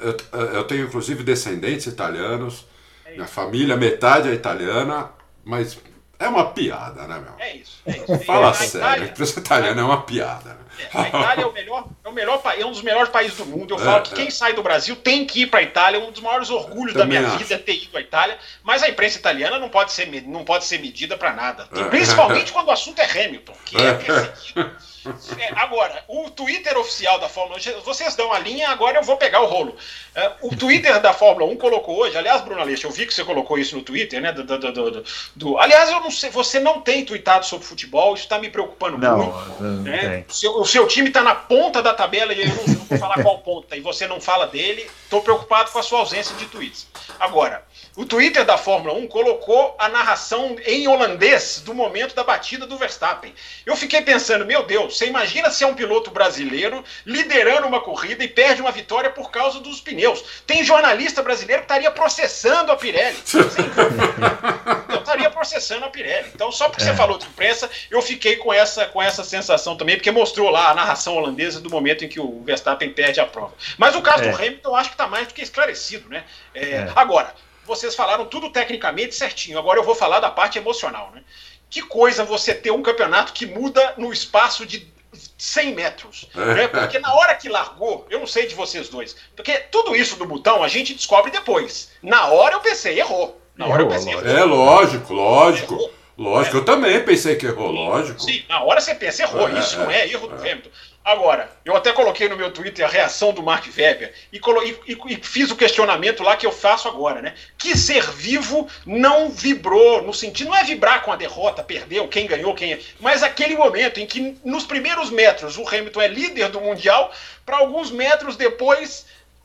[0.00, 2.66] eu, eu tenho inclusive descendentes italianos,
[3.04, 5.10] é minha família metade é italiana,
[5.44, 5.78] mas
[6.18, 7.34] é uma piada, né, meu?
[7.38, 7.80] É isso.
[7.84, 8.18] É isso.
[8.24, 10.50] Fala a sério, Itália, a imprensa italiana é uma piada.
[10.50, 10.56] Né?
[10.78, 13.46] É, a Itália é o melhor, é o melhor é um dos melhores países do
[13.46, 13.74] mundo.
[13.74, 16.00] Eu é, falo que quem sai do Brasil tem que ir para a Itália.
[16.00, 17.38] Um dos maiores orgulhos da minha acho.
[17.38, 18.38] vida é ter ido à Itália.
[18.62, 21.66] Mas a imprensa italiana não pode ser, não pode ser medida para nada.
[21.90, 24.70] Principalmente quando o assunto é Hamilton, que é perseguido.
[25.38, 29.16] É, agora, o Twitter oficial da Fórmula 1, vocês dão a linha, agora eu vou
[29.16, 29.76] pegar o rolo.
[30.14, 33.24] É, o Twitter da Fórmula 1 colocou hoje, aliás, Bruno Aleixo, eu vi que você
[33.24, 34.32] colocou isso no Twitter, né?
[34.32, 38.24] Do, do, do, do aliás, eu não sei, você não tem tweetado sobre futebol, isso
[38.24, 39.62] está me preocupando não, muito.
[39.62, 40.24] Não, né?
[40.28, 43.22] seu, o seu time está na ponta da tabela e eu não, não vou falar
[43.22, 46.86] qual ponta, e você não fala dele, estou preocupado com a sua ausência de tweets.
[47.20, 47.64] Agora,
[47.96, 52.76] o Twitter da Fórmula 1 colocou a narração em holandês do momento da batida do
[52.76, 53.32] Verstappen.
[53.64, 58.24] Eu fiquei pensando, meu Deus, você imagina se é um piloto brasileiro liderando uma corrida
[58.24, 60.24] e perde uma vitória por causa dos pneus.
[60.44, 63.16] Tem jornalista brasileiro que estaria processando a Pirelli.
[64.88, 66.30] eu estaria processando a Pirelli.
[66.34, 66.86] Então, só porque é.
[66.86, 70.70] você falou de imprensa, eu fiquei com essa, com essa sensação também, porque mostrou lá
[70.70, 73.52] a narração holandesa do momento em que o Verstappen perde a prova.
[73.78, 74.30] Mas o caso é.
[74.30, 76.24] do Hamilton, eu acho que está mais do que esclarecido, né?
[76.54, 76.92] É, é.
[76.94, 77.34] Agora,
[77.64, 79.58] vocês falaram tudo tecnicamente certinho.
[79.58, 81.22] Agora eu vou falar da parte emocional, né?
[81.70, 84.92] Que coisa você ter um campeonato que muda no espaço de
[85.38, 86.28] 100 metros.
[86.34, 86.68] Né?
[86.68, 90.26] Porque na hora que largou, eu não sei de vocês dois, porque tudo isso do
[90.26, 91.90] botão a gente descobre depois.
[92.02, 93.40] Na hora eu pensei, errou.
[93.56, 94.26] Na hora eu pensei, errou.
[94.26, 95.74] É lógico, lógico.
[95.74, 95.94] Errou.
[96.16, 96.60] Lógico, é.
[96.60, 98.22] eu também pensei que errou, lógico.
[98.22, 99.48] Sim, na hora você pensa, errou.
[99.48, 100.52] É, isso não é erro do é.
[100.52, 100.70] Hamilton.
[101.04, 105.16] Agora, eu até coloquei no meu Twitter a reação do Mark Webber e, e, e,
[105.22, 107.34] fiz o questionamento lá que eu faço agora, né?
[107.58, 112.26] Que ser vivo não vibrou no sentido, não é vibrar com a derrota, perdeu, quem
[112.26, 116.48] ganhou, quem é, mas aquele momento em que nos primeiros metros o Hamilton é líder
[116.48, 117.12] do Mundial,
[117.44, 119.04] para alguns metros depois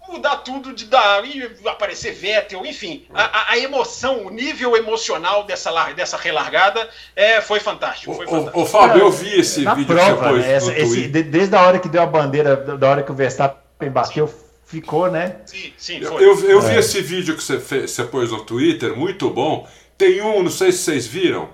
[0.09, 5.71] mudar tudo, de dar e aparecer Vettel, enfim, a, a, emoção, o nível emocional dessa,
[5.93, 8.13] dessa relargada é, foi fantástico.
[8.13, 8.59] Foi fantástico.
[8.59, 10.45] Ô, Fábio, eu vi esse Na vídeo prova, depois.
[10.45, 13.89] Né, essa, esse, desde a hora que deu a bandeira, da hora que o Verstappen
[13.89, 14.33] bateu,
[14.65, 15.37] ficou, né?
[15.45, 16.23] Sim, sim, foi.
[16.23, 16.71] Eu, eu, eu é.
[16.71, 19.67] vi esse vídeo que você, fez, você pôs no Twitter, muito bom.
[19.97, 21.49] Tem um, não sei se vocês viram,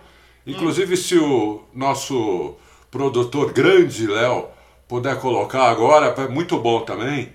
[0.45, 0.97] inclusive hum.
[0.97, 2.55] se o nosso
[2.89, 4.47] produtor grande, Léo,
[4.87, 7.33] puder colocar agora, é muito bom também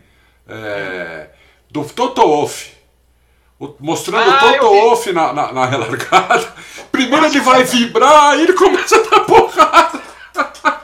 [0.50, 1.28] é,
[1.70, 2.72] do Toto Wolff.
[3.78, 6.54] Mostrando ah, o Toto Wolff na, na, na, relargada.
[6.90, 10.00] Primeiro ele vai vibrar, aí ele começa a dar porrada.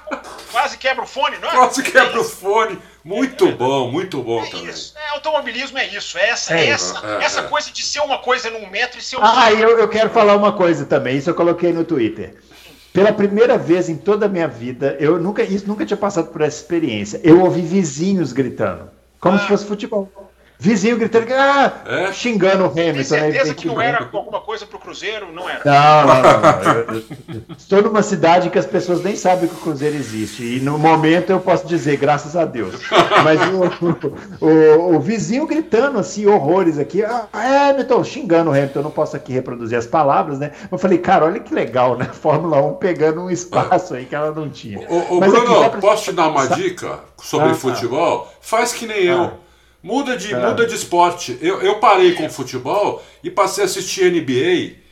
[0.52, 1.52] Quase quebra o fone, não é?
[1.52, 2.78] Quase quebra é o fone.
[3.04, 4.68] Muito é, bom, muito bom é também.
[4.68, 4.94] Isso.
[4.96, 6.18] É, automobilismo é isso.
[6.18, 9.16] É essa, é, essa, é, essa coisa de ser uma coisa num metro e ser
[9.16, 9.32] outra.
[9.32, 11.16] Ah, eu, eu quero falar uma coisa também.
[11.16, 12.34] Isso eu coloquei no Twitter.
[12.92, 16.40] Pela primeira vez em toda a minha vida, eu nunca, isso nunca tinha passado por
[16.40, 17.20] essa experiência.
[17.22, 18.90] Eu ouvi vizinhos gritando.
[19.20, 19.38] Como ah.
[19.38, 20.10] se fosse futebol.
[20.58, 22.12] Vizinho gritando, ah, é?
[22.12, 22.94] xingando o Hamilton.
[22.94, 23.54] Tem certeza né?
[23.54, 25.30] que não era alguma coisa pro Cruzeiro?
[25.30, 25.60] Não era.
[25.64, 27.56] Não, não, não.
[27.56, 30.42] estou numa cidade que as pessoas nem sabem que o Cruzeiro existe.
[30.42, 32.80] E no momento eu posso dizer, graças a Deus.
[33.22, 33.38] Mas
[34.40, 37.04] o, o, o vizinho gritando assim, horrores aqui.
[37.04, 38.78] Ah, Hamilton, xingando o Hamilton.
[38.78, 40.52] Eu não posso aqui reproduzir as palavras, né?
[40.72, 42.06] Eu falei, cara, olha que legal, né?
[42.20, 44.86] Fórmula 1 pegando um espaço aí que ela não tinha.
[44.88, 48.32] O, o Bruno, aqui, posso te dar uma dica sobre ah, futebol?
[48.40, 49.12] Faz que nem ah.
[49.12, 49.45] eu.
[49.86, 50.36] Muda de, é.
[50.36, 51.38] muda de esporte.
[51.40, 54.82] Eu, eu parei com futebol e passei a assistir NBA.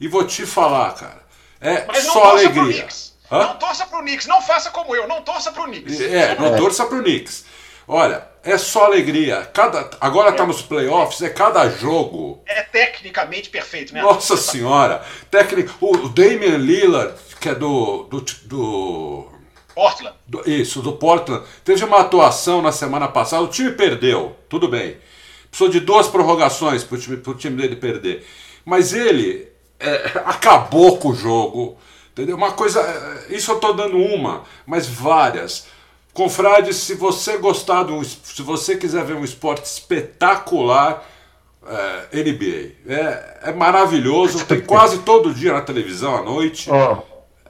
[0.00, 1.22] E vou te falar, cara.
[1.60, 2.88] É Mas só alegria.
[3.30, 6.00] Não torça pro Knicks, não faça como eu, não torça pro Knicks.
[6.00, 6.56] É, não é.
[6.56, 7.44] torça pro Knicks.
[7.86, 9.46] Olha, é só alegria.
[9.52, 12.42] Cada, agora tá nos playoffs, é cada jogo.
[12.46, 14.00] É tecnicamente perfeito, né?
[14.00, 15.04] Nossa senhora.
[15.30, 19.33] Técnico, o Damian Lillard, que é do, do, do
[19.74, 20.16] Portland.
[20.26, 21.44] Do, isso, do Portland.
[21.64, 24.96] Teve uma atuação na semana passada, o time perdeu, tudo bem.
[25.48, 28.26] Precisou de duas prorrogações para o time, time dele perder.
[28.64, 29.48] Mas ele
[29.78, 31.76] é, acabou com o jogo.
[32.12, 32.36] Entendeu?
[32.36, 32.80] Uma coisa.
[32.80, 35.66] É, isso eu estou dando uma, mas várias.
[36.12, 38.02] Confrade, se você gostar do.
[38.04, 41.04] Se você quiser ver um esporte espetacular,
[41.66, 42.72] é, NBA.
[42.86, 46.70] É, é maravilhoso, tem quase todo dia na televisão à noite.
[46.70, 46.98] Oh,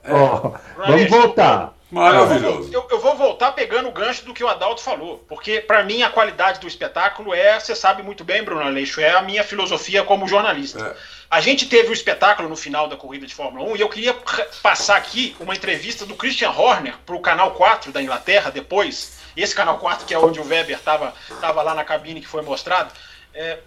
[0.09, 0.53] oh.
[0.79, 1.74] Vamos voltar.
[1.95, 2.71] Maravilhoso.
[2.73, 6.03] Eu, eu, vou voltar pegando o gancho do que o Adalto falou, porque para mim
[6.03, 10.03] a qualidade do espetáculo é, você sabe muito bem, Bruno Aleixo, é a minha filosofia
[10.03, 10.85] como jornalista.
[10.85, 11.15] É.
[11.31, 13.89] A gente teve o um espetáculo no final da corrida de Fórmula 1 e eu
[13.89, 14.15] queria
[14.63, 19.19] passar aqui uma entrevista do Christian Horner para o canal 4 da Inglaterra depois.
[19.37, 22.43] Esse canal 4 que é onde o Weber estava tava lá na cabine que foi
[22.43, 22.93] mostrado.
[23.33, 23.59] É,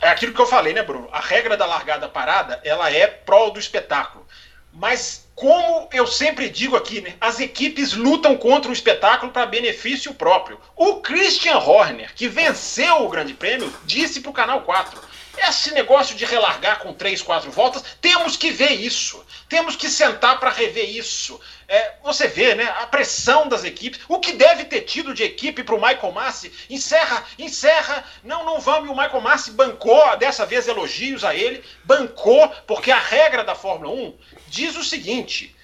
[0.00, 1.08] é aquilo que eu falei, né, Bruno?
[1.12, 4.26] A regra da largada parada, ela é prol do espetáculo.
[4.72, 10.12] Mas como eu sempre digo aqui, né, as equipes lutam contra o espetáculo para benefício
[10.12, 10.60] próprio.
[10.76, 15.00] O Christian Horner, que venceu o Grande Prêmio, disse para o Canal 4:
[15.48, 19.24] esse negócio de relargar com três, quatro voltas, temos que ver isso.
[19.48, 21.40] Temos que sentar para rever isso.
[21.72, 25.62] É, você vê, né, a pressão das equipes, o que deve ter tido de equipe
[25.62, 30.44] para o Michael Massi, encerra, encerra, não, não vamos, e o Michael Massi bancou, dessa
[30.44, 34.18] vez elogios a ele, bancou, porque a regra da Fórmula 1
[34.48, 35.54] diz o seguinte: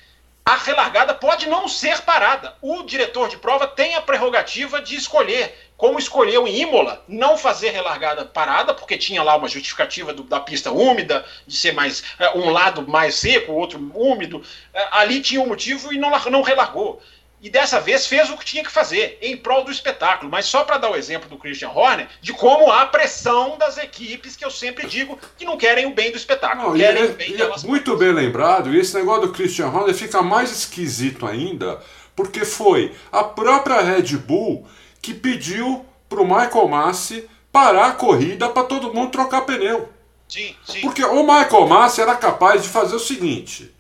[0.45, 2.55] a relargada pode não ser parada.
[2.63, 7.71] O diretor de prova tem a prerrogativa de escolher, como escolheu em Imola, não fazer
[7.71, 12.31] relargada parada, porque tinha lá uma justificativa do, da pista úmida, de ser mais é,
[12.37, 14.43] um lado mais seco, o outro úmido.
[14.73, 17.03] É, ali tinha um motivo e não, não relargou
[17.41, 20.31] e dessa vez fez o que tinha que fazer, em prol do espetáculo.
[20.31, 24.35] Mas só para dar o exemplo do Christian Horner, de como há pressão das equipes
[24.35, 26.71] que eu sempre digo que não querem o bem do espetáculo.
[26.71, 29.95] Não, querem é, o bem é muito bem lembrado, e esse negócio do Christian Horner
[29.95, 31.81] fica mais esquisito ainda,
[32.15, 34.67] porque foi a própria Red Bull
[35.07, 39.89] que pediu para o Michael Massi parar a corrida para todo mundo trocar pneu.
[40.29, 40.81] Sim, sim.
[40.81, 43.73] Porque o Michael Massi era capaz de fazer o seguinte: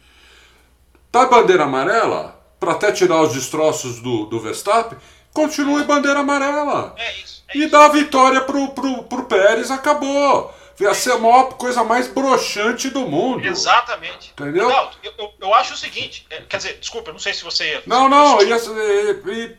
[1.10, 2.36] tá bandeira amarela?
[2.58, 4.98] para até tirar os destroços do, do Verstappen,
[5.32, 6.94] continue bandeira amarela.
[6.96, 7.44] É isso.
[7.48, 7.70] É e isso.
[7.70, 10.54] dá a vitória pro, pro, pro Pérez, acabou.
[10.80, 13.46] Ia ser a maior coisa mais broxante do mundo.
[13.46, 14.32] Exatamente.
[14.32, 14.70] Entendeu?
[14.70, 17.82] eu, eu, eu, acho o seguinte, é, quer dizer, desculpa, eu não sei se você.
[17.86, 19.56] Não, não, ia, e,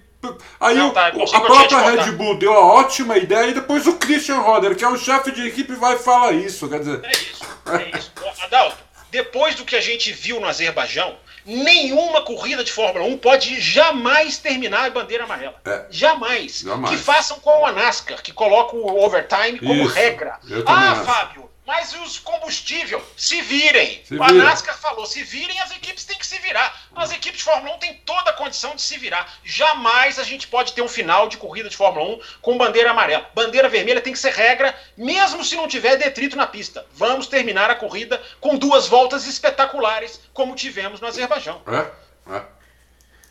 [0.60, 3.94] aí não, tá, o, a própria Red Bull deu a ótima ideia e depois o
[3.94, 6.68] Christian Roder, que é o chefe de equipe, vai falar isso.
[6.68, 7.02] Quer dizer.
[7.04, 8.12] É isso, é isso.
[8.44, 8.78] Adalto,
[9.12, 11.16] depois do que a gente viu no Azerbaijão,
[11.46, 15.56] nenhuma corrida de Fórmula 1 pode jamais terminar a bandeira amarela.
[15.66, 15.86] É.
[15.90, 16.60] Jamais.
[16.60, 16.90] jamais.
[16.90, 19.96] Que façam com a NASCAR, que coloca o overtime como Isso.
[19.96, 20.38] regra.
[20.66, 21.06] Ah, acho.
[21.06, 24.02] Fábio, mas os combustível, se virem.
[24.06, 26.74] Se a NASCAR falou, se virem, as equipes têm que se virar.
[26.96, 29.28] As equipes de Fórmula 1 têm toda a condição de se virar.
[29.44, 33.30] Jamais a gente pode ter um final de corrida de Fórmula 1 com bandeira amarela.
[33.36, 36.86] Bandeira vermelha tem que ser regra, mesmo se não tiver detrito na pista.
[36.94, 41.62] Vamos terminar a corrida com duas voltas espetaculares, como tivemos no Azerbaijão.
[41.68, 42.42] É, é.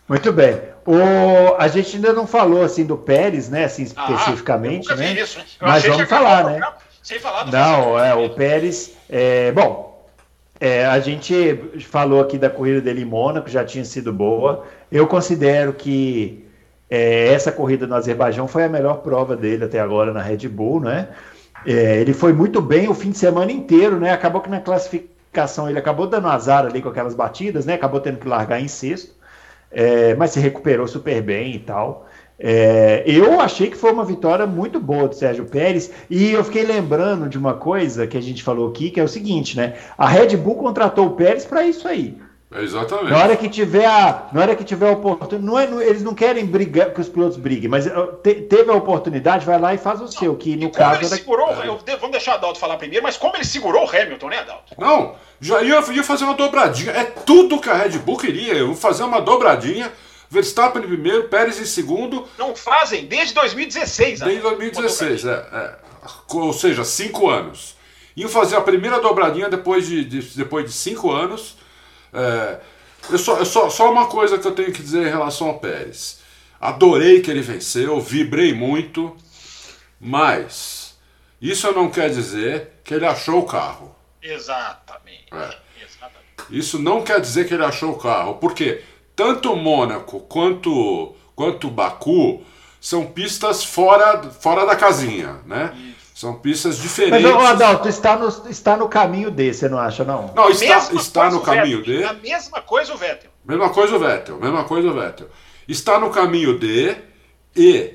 [0.06, 0.60] Muito bem.
[0.84, 3.64] O, a gente ainda não falou assim do Pérez, né?
[3.64, 5.12] Assim, ah, especificamente, né?
[5.14, 5.44] Isso, né?
[5.58, 6.60] Mas vamos falar, né?
[7.06, 8.96] Sem falar do Não, é, o Pérez.
[9.08, 10.04] É, bom,
[10.58, 11.56] é, a gente
[11.88, 14.64] falou aqui da corrida dele em Mônaco, já tinha sido boa.
[14.90, 16.44] Eu considero que
[16.90, 20.80] é, essa corrida no Azerbaijão foi a melhor prova dele até agora na Red Bull,
[20.80, 21.10] né?
[21.64, 24.10] É, ele foi muito bem o fim de semana inteiro, né?
[24.10, 27.74] Acabou que na classificação ele acabou dando azar ali com aquelas batidas, né?
[27.74, 29.14] Acabou tendo que largar em sexto,
[29.70, 32.05] é, mas se recuperou super bem e tal.
[32.38, 36.64] É, eu achei que foi uma vitória muito boa do Sérgio Pérez e eu fiquei
[36.64, 39.74] lembrando de uma coisa que a gente falou aqui, que é o seguinte, né?
[39.96, 42.18] A Red Bull contratou o Pérez para isso aí.
[42.54, 43.10] Exatamente.
[43.10, 46.02] Na hora que tiver a, na hora que tiver a oportunidade, não é, não- eles
[46.02, 47.86] não querem brigar que os pilotos briguem, mas
[48.22, 51.16] te- teve a oportunidade, vai lá e faz o seu, que no caso ele era
[51.16, 54.28] segurou, eu de- vamos deixar o Adalto falar primeiro, mas como ele segurou o Hamilton,
[54.28, 54.74] né, Adalto?
[54.78, 56.92] Não, já ia, ia fazer uma dobradinha.
[56.92, 58.54] É tudo que a Red Bull queria.
[58.54, 59.90] Eu vou fazer uma dobradinha.
[60.30, 64.20] Verstappen em primeiro, Pérez em segundo, Não fazem desde 2016.
[64.20, 64.58] desde Adalto.
[64.58, 65.24] 2016.
[65.24, 65.76] É, é.
[66.30, 67.76] Ou seja, cinco anos.
[68.16, 71.56] Iam fazer a primeira dobradinha depois de, de- depois de cinco anos.
[72.12, 72.58] É,
[73.10, 75.58] eu só, eu só, só uma coisa que eu tenho que dizer em relação ao
[75.58, 76.20] Pérez.
[76.60, 79.14] Adorei que ele venceu, vibrei muito,
[80.00, 80.96] mas
[81.40, 83.94] isso não quer dizer que ele achou o carro.
[84.22, 85.26] Exatamente.
[85.32, 85.58] É.
[85.84, 86.26] Exatamente.
[86.50, 88.82] Isso não quer dizer que ele achou o carro, porque
[89.16, 92.42] tanto Mônaco quanto quanto Baku
[92.80, 95.74] são pistas fora, fora da casinha, né?
[96.14, 97.30] São pistas Mas, diferentes.
[97.30, 100.32] ô, Adalto, está no, está no caminho desse, você não acha, não?
[100.34, 101.98] Não, está, Mesma está no o caminho Vettel.
[101.98, 102.04] D.
[102.04, 103.30] A mesma coisa o Vettel.
[103.44, 105.28] Mesma coisa o Vettel, mesma coisa o Vettel.
[105.68, 106.96] Está no caminho D
[107.54, 107.92] e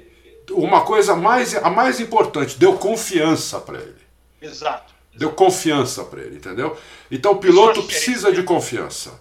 [0.51, 4.01] uma coisa mais a mais importante, deu confiança para ele.
[4.41, 4.93] Exato.
[5.15, 6.77] Deu confiança para ele, entendeu?
[7.09, 9.11] Então o piloto precisa de confiança.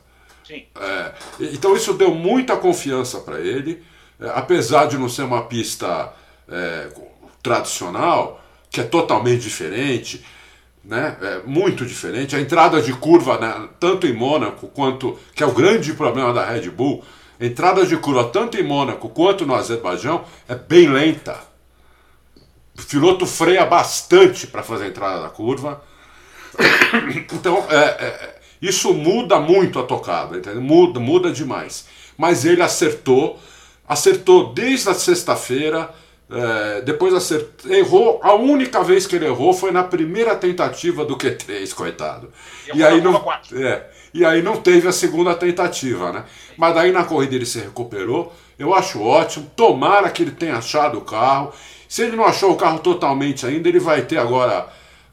[0.50, 0.64] Sim.
[0.80, 1.12] É,
[1.52, 3.80] então isso deu muita confiança para ele,
[4.20, 6.12] é, apesar de não ser uma pista
[6.50, 6.88] é,
[7.40, 10.24] tradicional, que é totalmente diferente,
[10.84, 11.16] né?
[11.20, 12.34] É muito diferente.
[12.34, 16.44] A entrada de curva, né, tanto em Mônaco quanto que é o grande problema da
[16.44, 17.04] Red Bull,
[17.38, 21.38] entrada de curva tanto em Mônaco quanto no Azerbaijão é bem lenta.
[22.76, 25.80] O piloto freia bastante para fazer a entrada da curva.
[27.32, 30.60] Então, é, é, isso muda muito a tocada, entendeu?
[30.60, 31.86] Muda, muda demais.
[32.16, 33.38] Mas ele acertou,
[33.88, 35.90] acertou desde a sexta-feira,
[36.30, 41.16] é, depois acertou, errou, a única vez que ele errou foi na primeira tentativa do
[41.16, 42.30] Q3, coitado.
[42.74, 46.24] E aí não, é, e aí não teve a segunda tentativa, né?
[46.56, 48.32] Mas daí na corrida ele se recuperou.
[48.58, 49.50] Eu acho ótimo.
[49.56, 51.52] Tomara que ele tenha achado o carro.
[51.88, 54.68] Se ele não achou o carro totalmente ainda, ele vai ter agora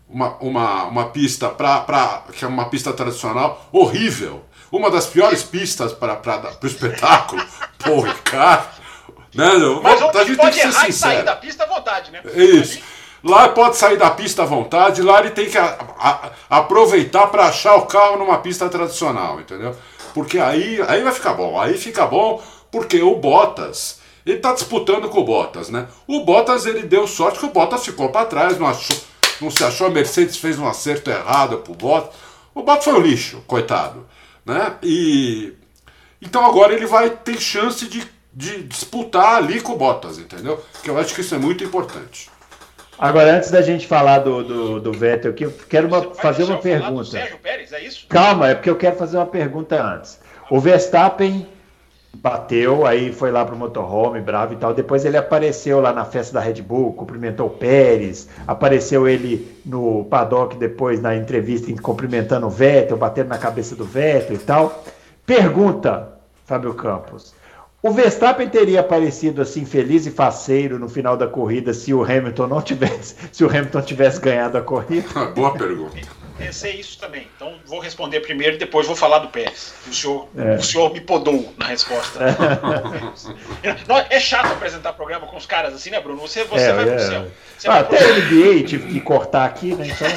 [0.09, 4.43] uma, uma, uma pista pra, pra, que é uma pista tradicional horrível.
[4.71, 6.19] Uma das piores pistas para
[6.61, 7.41] o espetáculo.
[7.79, 8.65] Pô, cara.
[9.33, 9.51] Né?
[9.83, 11.25] Mas a gente ele tem pode que ser e sair sincero.
[11.25, 12.21] da pista à vontade, né?
[12.35, 12.79] Isso.
[13.23, 17.45] Lá pode sair da pista à vontade, lá ele tem que a- a- aproveitar para
[17.45, 19.75] achar o carro numa pista tradicional, entendeu?
[20.13, 21.59] Porque aí, aí vai ficar bom.
[21.59, 22.41] Aí fica bom
[22.71, 25.87] porque o Bottas, ele tá disputando com o Bottas, né?
[26.07, 28.95] O Bottas ele deu sorte que o Bottas ficou para trás, não, achou,
[29.41, 32.15] não se achou, a Mercedes fez um acerto errado pro Bottas.
[32.53, 34.05] O Bottas foi um lixo, coitado,
[34.45, 34.73] né?
[34.81, 35.53] E
[36.21, 40.63] então agora ele vai ter chance de, de disputar ali com o Bottas, entendeu?
[40.83, 42.29] Que eu acho que isso é muito importante.
[42.99, 46.57] Agora, antes da gente falar do, do, do Vettel aqui, eu quero uma- fazer uma
[46.57, 47.03] pergunta.
[47.11, 48.07] Sérgio Pérez, é isso?
[48.09, 50.19] Calma, é porque eu quero fazer uma pergunta antes.
[50.49, 51.47] O Verstappen
[52.21, 54.73] bateu, aí foi lá pro motorhome, bravo e tal.
[54.73, 60.05] Depois ele apareceu lá na festa da Red Bull, cumprimentou o Pérez, apareceu ele no
[60.05, 64.83] paddock depois na entrevista cumprimentando o Vettel, batendo na cabeça do Vettel e tal.
[65.25, 66.13] Pergunta,
[66.45, 67.35] Fábio Campos.
[67.81, 72.47] O Verstappen teria aparecido assim feliz e faceiro no final da corrida se o Hamilton
[72.47, 75.07] não tivesse, se o Hamilton tivesse ganhado a corrida?
[75.35, 76.16] Boa pergunta.
[76.37, 77.27] Pensei isso também.
[77.35, 79.73] Então vou responder primeiro e depois vou falar do Pérez.
[79.87, 80.55] O senhor, É.
[80.55, 82.19] o senhor me podou na resposta.
[83.87, 86.19] Não, é chato apresentar programa com os caras assim, né, Bruno?
[86.21, 86.91] Você, você É, vai é.
[86.95, 87.27] pro céu.
[87.57, 89.87] Você Ah, pro até a NBA tive que cortar aqui, né?
[89.87, 90.07] Então,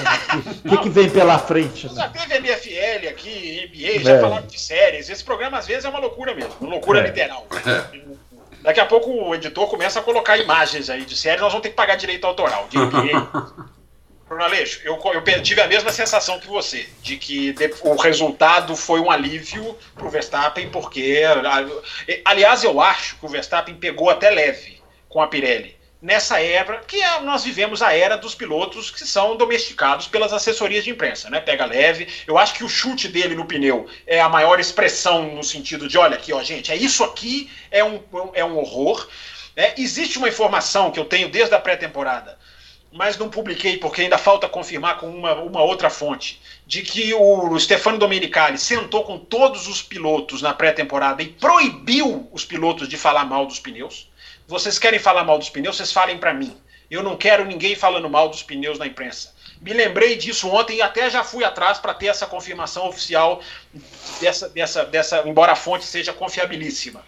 [0.64, 1.88] o que, que vem pela frente?
[1.88, 2.12] Já Né?
[2.12, 4.20] teve NFL aqui, NBA, já É.
[4.20, 5.08] falaram de séries.
[5.08, 7.04] Esse programa às vezes é uma loucura mesmo, uma loucura É.
[7.06, 7.46] literal.
[8.62, 11.70] Daqui a pouco o editor começa a colocar imagens aí de séries, nós vamos ter
[11.70, 13.26] que pagar direito autoral de NBA.
[14.30, 17.52] Bruno Aleixo, eu, eu tive a mesma sensação que você, de que
[17.82, 21.22] o resultado foi um alívio para o Verstappen, porque,
[22.24, 25.76] aliás, eu acho que o Verstappen pegou até leve com a Pirelli.
[26.00, 30.84] Nessa era, que é- nós vivemos a era dos pilotos que são domesticados pelas assessorias
[30.84, 31.40] de imprensa, né?
[31.40, 32.06] Pega leve.
[32.24, 35.98] Eu acho que o chute dele no pneu é a maior expressão no sentido de,
[35.98, 38.00] olha aqui, ó, gente, é isso aqui, é um,
[38.32, 39.08] é um horror.
[39.56, 42.38] É, existe uma informação que eu tenho desde a pré-temporada,
[42.92, 47.58] mas não publiquei porque ainda falta confirmar com uma, uma outra fonte, de que o
[47.58, 53.24] Stefano Domenicali sentou com todos os pilotos na pré-temporada e proibiu os pilotos de falar
[53.24, 54.10] mal dos pneus.
[54.46, 56.56] Vocês querem falar mal dos pneus, vocês falem para mim.
[56.90, 59.32] Eu não quero ninguém falando mal dos pneus na imprensa.
[59.60, 63.40] Me lembrei disso ontem e até já fui atrás para ter essa confirmação oficial
[64.20, 67.04] dessa, dessa, dessa, embora a fonte seja confiabilíssima.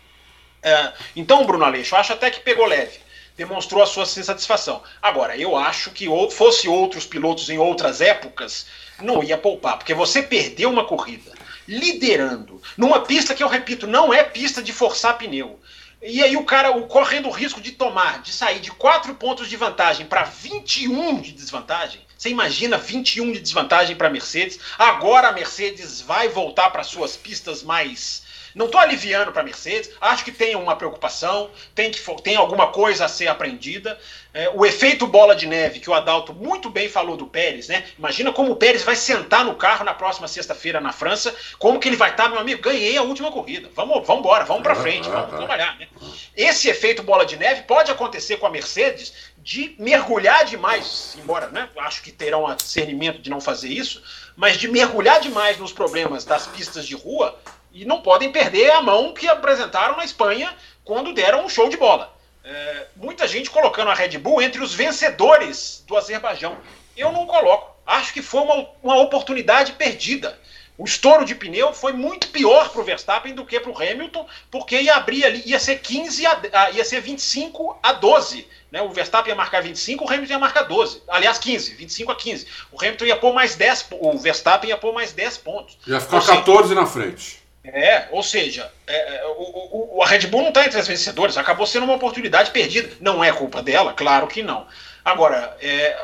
[0.62, 3.00] É, então, Bruno Aleixo, acho até que pegou leve.
[3.42, 4.84] Demonstrou a sua satisfação.
[5.02, 8.66] Agora, eu acho que fosse outros pilotos em outras épocas,
[9.00, 11.32] não ia poupar, porque você perdeu uma corrida.
[11.66, 15.58] liderando, numa pista que eu repito, não é pista de forçar pneu.
[16.00, 19.48] E aí o cara o, correndo o risco de tomar, de sair de 4 pontos
[19.48, 22.00] de vantagem para 21 de desvantagem.
[22.16, 24.60] Você imagina 21 de desvantagem para a Mercedes?
[24.78, 28.21] Agora a Mercedes vai voltar para suas pistas mais
[28.54, 32.68] não estou aliviando para a Mercedes, acho que tem uma preocupação, tem, que, tem alguma
[32.68, 33.98] coisa a ser aprendida.
[34.34, 37.84] É, o efeito bola de neve, que o Adalto muito bem falou do Pérez, né?
[37.98, 41.88] Imagina como o Pérez vai sentar no carro na próxima sexta-feira na França, como que
[41.88, 43.68] ele vai estar, tá, meu amigo, ganhei a última corrida.
[43.74, 45.78] Vamos, vamos embora, vamos para frente, vamos trabalhar.
[45.78, 45.86] Né?
[46.34, 51.68] Esse efeito bola de neve pode acontecer com a Mercedes de mergulhar demais, embora né,
[51.78, 54.02] acho que terão discernimento de não fazer isso,
[54.36, 57.38] mas de mergulhar demais nos problemas das pistas de rua
[57.72, 60.54] e não podem perder a mão que apresentaram na Espanha
[60.84, 62.12] quando deram um show de bola.
[62.44, 66.56] É, muita gente colocando a Red Bull entre os vencedores do Azerbaijão.
[66.96, 67.72] Eu não coloco.
[67.86, 70.38] Acho que foi uma, uma oportunidade perdida.
[70.78, 74.26] O estouro de pneu foi muito pior para o Verstappen do que para o Hamilton,
[74.50, 78.48] porque ia abrir ali, ia ser 15 a, ia ser 25 a 12.
[78.70, 78.80] Né?
[78.80, 81.02] O Verstappen ia marcar 25, o Hamilton ia marcar 12.
[81.06, 82.46] Aliás, 15, 25 a 15.
[82.72, 85.76] O Hamilton ia pôr mais 10, o Verstappen ia pôr mais 10 pontos.
[85.86, 87.41] Ia ficar Ou 14 seja, na frente.
[87.64, 91.38] É, ou seja, é, é, o, o, a Red Bull não está entre as vencedoras,
[91.38, 92.90] acabou sendo uma oportunidade perdida.
[93.00, 94.66] Não é culpa dela, claro que não.
[95.04, 95.96] Agora, é,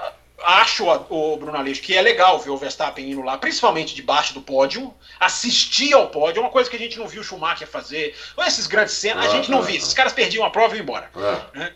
[0.45, 4.41] acho, o Bruno Aleixo, que é legal ver o Verstappen indo lá, principalmente debaixo do
[4.41, 8.15] pódio, assistir ao pódio, é uma coisa que a gente não viu o Schumacher fazer.
[8.47, 9.77] Esses grandes cenas, a gente não viu.
[9.77, 11.11] Esses caras perdiam a prova e iam embora.
[11.55, 11.73] Né?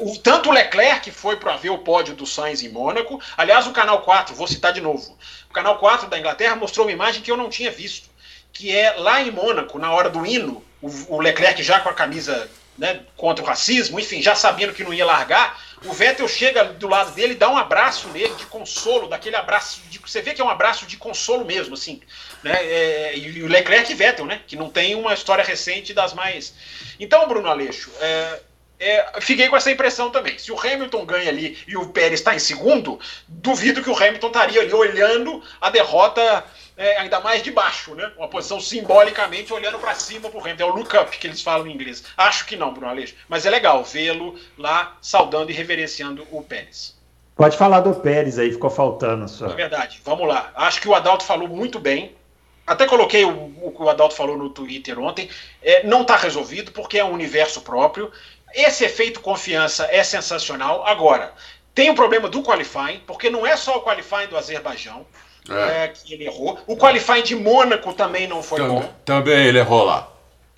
[0.00, 3.20] O, o, tanto o Leclerc foi para ver o pódio do Sainz em Mônaco.
[3.38, 5.16] Aliás, o Canal 4, vou citar de novo.
[5.48, 8.07] O Canal 4 da Inglaterra mostrou uma imagem que eu não tinha visto
[8.52, 12.48] que é lá em Mônaco, na hora do hino, o, Leclerc já com a camisa
[12.76, 16.86] né, contra o racismo, enfim, já sabendo que não ia largar, o Vettel chega do
[16.86, 20.44] lado dele dá um abraço nele de consolo, daquele abraço, de, você vê que é
[20.44, 22.00] um abraço de consolo mesmo, assim,
[22.42, 26.14] né, é, e o Leclerc e Vettel, né, que não tem uma história recente das
[26.14, 26.54] mais...
[27.00, 28.40] Então, Bruno Aleixo, é,
[28.80, 30.38] é, fiquei com essa impressão também.
[30.38, 34.28] Se o Hamilton ganha ali e o Pérez está em segundo, duvido que o Hamilton
[34.28, 36.44] estaria ali olhando a derrota
[36.78, 38.10] é, ainda mais de baixo, né?
[38.16, 40.62] Uma posição simbolicamente olhando para cima pro Hamilton.
[40.62, 42.04] É o look up que eles falam em inglês.
[42.16, 43.16] Acho que não, Bruno Aleixo.
[43.28, 46.96] Mas é legal vê-lo lá saudando e reverenciando o Pérez.
[47.34, 49.28] Pode falar do Pérez aí, ficou faltando.
[49.28, 49.46] Só.
[49.46, 50.52] É verdade, vamos lá.
[50.54, 52.16] Acho que o Adalto falou muito bem.
[52.64, 55.28] Até coloquei o, o que o Adalto falou no Twitter ontem.
[55.60, 58.12] É, não está resolvido porque é um universo próprio.
[58.54, 60.86] Esse efeito confiança é sensacional.
[60.86, 61.32] Agora,
[61.74, 65.04] tem o problema do qualifying, porque não é só o qualifying do Azerbaijão
[65.50, 65.84] é.
[65.84, 66.58] É, que ele errou.
[66.66, 68.94] O qualifying de Mônaco também não foi também, bom.
[69.04, 70.08] Também ele errou lá.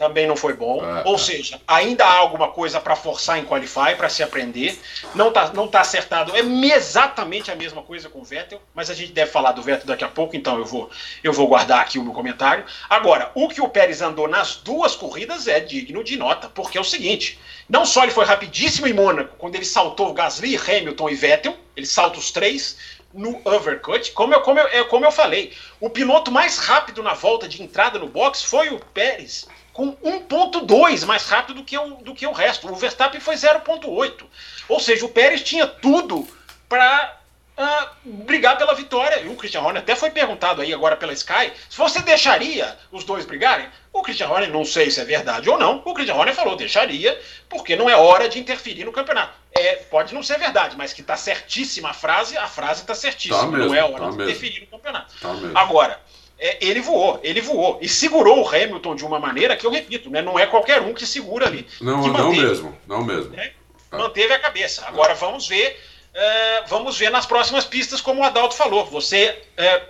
[0.00, 0.82] Também não foi bom.
[0.82, 4.80] É, Ou seja, ainda há alguma coisa para forçar em qualify, para se aprender.
[5.14, 6.32] Não tá, não tá acertado.
[6.34, 6.40] É
[6.74, 10.02] exatamente a mesma coisa com o Vettel, mas a gente deve falar do Vettel daqui
[10.02, 10.88] a pouco, então eu vou,
[11.22, 12.64] eu vou guardar aqui o meu comentário.
[12.88, 16.80] Agora, o que o Pérez andou nas duas corridas é digno de nota, porque é
[16.80, 17.38] o seguinte:
[17.68, 21.86] não só ele foi rapidíssimo em Mônaco, quando ele saltou Gasly, Hamilton e Vettel, ele
[21.86, 22.76] salta os três,
[23.12, 24.12] no overcut.
[24.12, 27.62] Como eu, como, eu, é, como eu falei, o piloto mais rápido na volta de
[27.62, 32.26] entrada no box foi o Pérez, com 1,2 mais rápido do que, o, do que
[32.26, 32.70] o resto.
[32.70, 34.24] O Verstappen foi 0,8.
[34.68, 36.26] Ou seja, o Pérez tinha tudo
[36.68, 37.20] para
[37.60, 39.20] uh, brigar pela vitória.
[39.20, 43.04] E o Christian Horner até foi perguntado aí agora pela Sky se você deixaria os
[43.04, 43.68] dois brigarem.
[43.92, 47.20] O Christian Horner, não sei se é verdade ou não, o Christian Horner falou, deixaria,
[47.48, 49.39] porque não é hora de interferir no campeonato.
[49.52, 53.38] É, pode não ser verdade, mas que está certíssima a frase, a frase está certíssima.
[53.38, 54.22] Tá mesmo, não é hora tá de mesmo.
[54.22, 55.14] interferir no campeonato.
[55.20, 56.00] Tá Agora,
[56.38, 57.78] é, ele voou, ele voou.
[57.82, 60.94] E segurou o Hamilton de uma maneira que eu repito, né, não é qualquer um
[60.94, 61.66] que segura ali.
[61.80, 63.30] Não, não manteve, mesmo, não mesmo.
[63.30, 63.52] Né,
[63.90, 64.84] manteve a cabeça.
[64.86, 65.78] Agora vamos ver
[66.12, 68.84] é, vamos ver nas próximas pistas, como o Adalto falou.
[68.86, 69.82] Você é,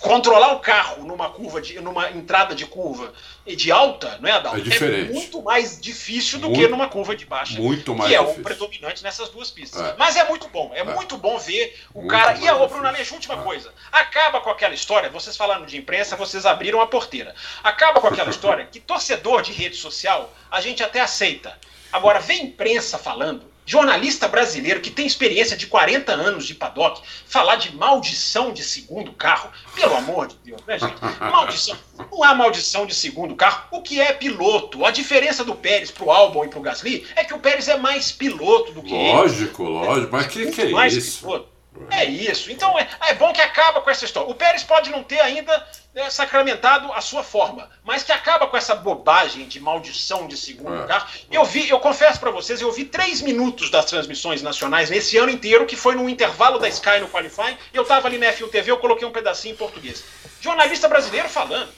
[0.00, 3.12] controlar o carro numa curva de, numa entrada de curva
[3.46, 4.58] de alta, não é, Adalto?
[4.58, 5.10] É, diferente.
[5.10, 7.60] é muito mais difícil do muito, que numa curva de baixa.
[7.60, 8.40] Muito mais Que é difícil.
[8.40, 9.80] o predominante nessas duas pistas.
[9.80, 9.94] É.
[9.98, 12.38] Mas é muito bom, é, é, muito bom ver o muito cara.
[12.38, 13.72] E a Bruno Aleixo, última coisa.
[13.90, 17.34] Acaba com aquela história, vocês falando de imprensa, vocês abriram a porteira.
[17.62, 21.58] Acaba com aquela história que torcedor de rede social a gente até aceita.
[21.92, 27.54] Agora, vem imprensa falando jornalista brasileiro que tem experiência de 40 anos de paddock, falar
[27.54, 31.00] de maldição de segundo carro, pelo amor de Deus, né, gente?
[31.20, 31.78] Maldição.
[32.10, 33.68] Não há maldição de segundo carro.
[33.70, 34.84] O que é piloto?
[34.84, 38.10] A diferença do Pérez pro Albon e pro Gasly é que o Pérez é mais
[38.10, 39.70] piloto do que lógico, ele.
[39.70, 40.12] Lógico, lógico.
[40.12, 41.20] Mas que, que é isso?
[41.20, 41.60] Piloto.
[41.90, 42.50] É isso.
[42.50, 44.28] Então é, é, bom que acaba com essa história.
[44.28, 45.64] O Pérez pode não ter ainda
[45.94, 50.84] é, sacramentado a sua forma, mas que acaba com essa bobagem de maldição de segundo
[50.84, 50.86] é.
[50.86, 51.08] carro.
[51.30, 55.30] Eu vi, eu confesso para vocês, eu vi três minutos das transmissões nacionais nesse ano
[55.30, 57.56] inteiro, que foi no intervalo da Sky no Qualifying.
[57.72, 60.04] Eu tava ali na F1 TV, eu coloquei um pedacinho em português.
[60.40, 61.70] Jornalista brasileiro falando.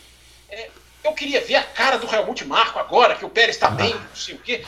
[0.51, 0.71] É,
[1.05, 4.15] eu queria ver a cara do Helmut Marco agora, que o Pérez está bem, não
[4.15, 4.65] sei o quê.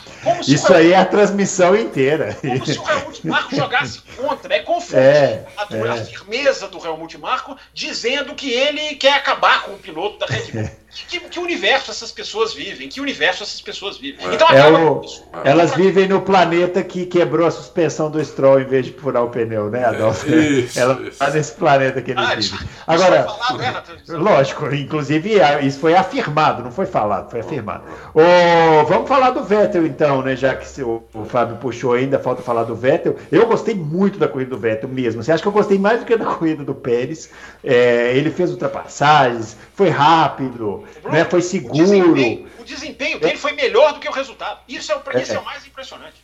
[0.47, 2.37] Isso o aí é a transmissão inteira.
[2.41, 4.55] Como se o Helmut Marco jogasse contra.
[4.55, 5.89] É confundir é, a, é.
[5.91, 10.53] a, firmeza do Helmut Marco dizendo que ele quer acabar com o piloto da Red
[10.53, 10.71] Bull.
[10.95, 12.89] Que, que, universo essas pessoas vivem?
[12.89, 14.25] Que universo essas pessoas vivem?
[14.27, 14.35] É.
[14.35, 15.03] Então é o,
[15.45, 19.29] Elas vivem no planeta que quebrou a suspensão do Stroll em vez de furar o
[19.29, 20.33] pneu, né, Adolfo?
[20.33, 22.69] É, isso, Ela está nesse planeta que eles ah, vivem.
[22.87, 25.33] Agora, falado, né, lógico, inclusive
[25.63, 27.85] isso foi afirmado, não foi falado, foi afirmado.
[28.15, 30.37] Oh, vamos falar do Vettel então, né?
[30.37, 33.17] Já que o, o Fábio puxou ainda, falta falar do Vettel.
[33.33, 35.23] Eu gostei muito da corrida do Vettel mesmo.
[35.23, 37.31] Você acha que eu gostei mais do que da corrida do Pérez?
[37.63, 41.25] É, ele fez ultrapassagens, foi rápido, Bruno, né?
[41.25, 41.75] foi seguro.
[41.75, 44.61] O desempenho, o desempenho dele foi melhor do que o resultado.
[44.69, 46.17] Isso é o, é, é o mais impressionante.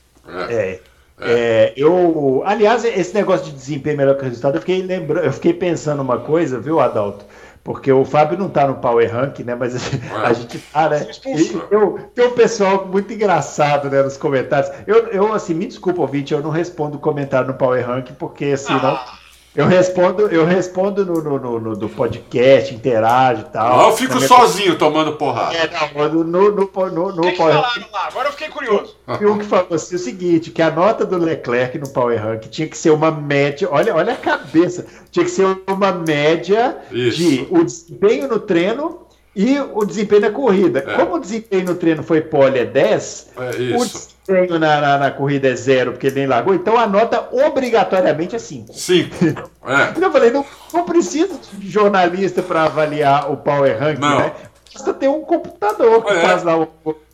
[0.49, 0.55] É.
[0.55, 0.81] é.
[1.23, 5.33] É, eu, aliás, esse negócio de desempenho melhor que o resultado, eu fiquei lembrando, eu
[5.33, 7.27] fiquei pensando uma coisa, viu, Adalto?
[7.63, 9.55] Porque o Fábio não está no Power Rank, né?
[9.55, 11.07] Mas a, a gente tá, né?
[11.27, 14.73] E, eu, tem um pessoal muito engraçado né, nos comentários.
[14.87, 18.95] Eu, eu, assim, me desculpa, ouvinte, eu não respondo comentário no Power Rank, porque senão.
[18.95, 19.20] Ah
[19.55, 23.79] eu respondo, eu respondo no, no, no, no do podcast, interage e tal.
[23.79, 24.29] Não, eu fico minha...
[24.29, 25.57] sozinho tomando porrada.
[25.57, 27.93] É, não, no, no, no, no, no que Power Rank.
[27.93, 28.07] lá?
[28.07, 28.97] Agora eu fiquei curioso.
[29.11, 32.69] O que falou assim, o seguinte: que a nota do Leclerc no Power Rank tinha
[32.69, 33.69] que ser uma média.
[33.71, 34.87] Olha, olha a cabeça.
[35.11, 37.19] Tinha que ser uma média Isso.
[37.19, 39.01] de o desempenho no treino
[39.35, 40.85] e o desempenho da corrida.
[40.87, 40.95] É.
[40.95, 43.85] Como o desempenho no treino foi pole é 10, é o
[44.27, 48.39] desempenho na, na, na, corrida é zero, porque nem largou, então a nota obrigatoriamente é
[48.39, 48.73] 5.
[48.73, 49.17] 5.
[49.63, 50.05] É.
[50.05, 54.19] Eu falei, não, não precisa de jornalista para avaliar o Power Rank, não.
[54.19, 54.33] né?
[54.73, 56.21] Basta ter um computador que é.
[56.21, 56.67] faz lá o.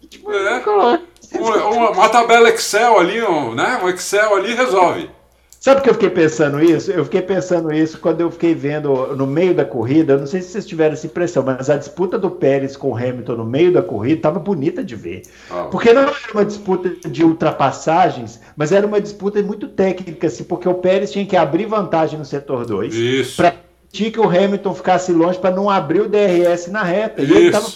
[0.09, 0.63] Tipo, é.
[1.39, 3.81] uma, uma, tabela Excel ali, um, né?
[3.83, 5.11] Um Excel ali resolve.
[5.67, 6.93] Sabe que eu fiquei pensando isso?
[6.93, 10.13] Eu fiquei pensando isso quando eu fiquei vendo no meio da corrida.
[10.13, 12.97] Eu não sei se vocês tiveram essa impressão, mas a disputa do Pérez com o
[12.97, 15.23] Hamilton no meio da corrida estava bonita de ver.
[15.51, 15.65] Ah.
[15.65, 20.69] Porque não era uma disputa de ultrapassagens, mas era uma disputa muito técnica, assim, porque
[20.69, 23.57] o Pérez tinha que abrir vantagem no setor 2 para
[23.91, 27.23] que o Hamilton ficasse longe para não abrir o DRS na reta.
[27.23, 27.33] Isso.
[27.33, 27.67] E ele estava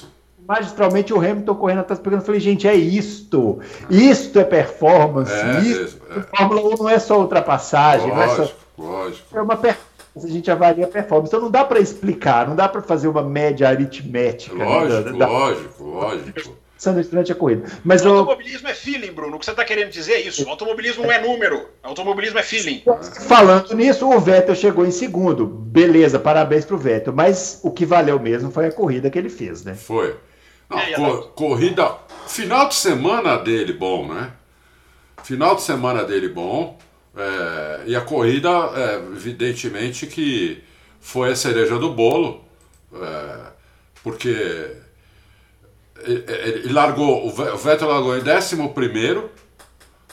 [0.51, 2.20] magistralmente o Hamilton correndo atrás pegando.
[2.22, 3.61] Eu falei, gente, é isto.
[3.88, 5.32] Isto é performance.
[5.32, 6.36] É, isto, é.
[6.36, 8.09] Fórmula 1 não é só ultrapassagem.
[8.09, 8.55] Lógico, não é, só...
[8.76, 9.38] lógico.
[9.38, 9.90] é uma performance.
[10.16, 11.28] A gente avalia a performance.
[11.28, 14.57] Então não dá para explicar, não dá para fazer uma média aritmética.
[14.57, 16.57] Lógico, né, da, lógico, lógico.
[17.11, 17.70] Durante a corrida.
[17.84, 19.36] Mas o automobilismo é feeling, Bruno.
[19.36, 20.44] O que você está querendo dizer é isso.
[20.44, 21.59] O automobilismo não é número.
[21.84, 22.82] O automobilismo é feeling.
[23.28, 25.46] Falando nisso, o Vettel chegou em segundo.
[25.46, 27.12] Beleza, parabéns para o Vettel.
[27.12, 29.74] Mas o que valeu mesmo foi a corrida que ele fez, né?
[29.74, 30.16] Foi.
[30.70, 31.96] Não, corrida.
[32.28, 34.32] Final de semana dele bom, né?
[35.24, 36.78] Final de semana dele bom.
[37.16, 40.62] É, e a corrida, é, evidentemente, que
[41.00, 42.44] foi a cereja do bolo.
[42.94, 43.50] É,
[44.02, 44.76] porque
[46.04, 49.30] ele, ele, largou, o Vettel largou em 11 primeiro.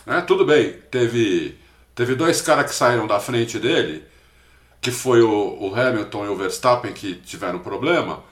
[0.05, 0.21] Né?
[0.21, 1.57] Tudo bem, teve,
[1.93, 4.03] teve dois caras que saíram da frente dele,
[4.81, 8.23] que foi o, o Hamilton e o Verstappen que tiveram problema.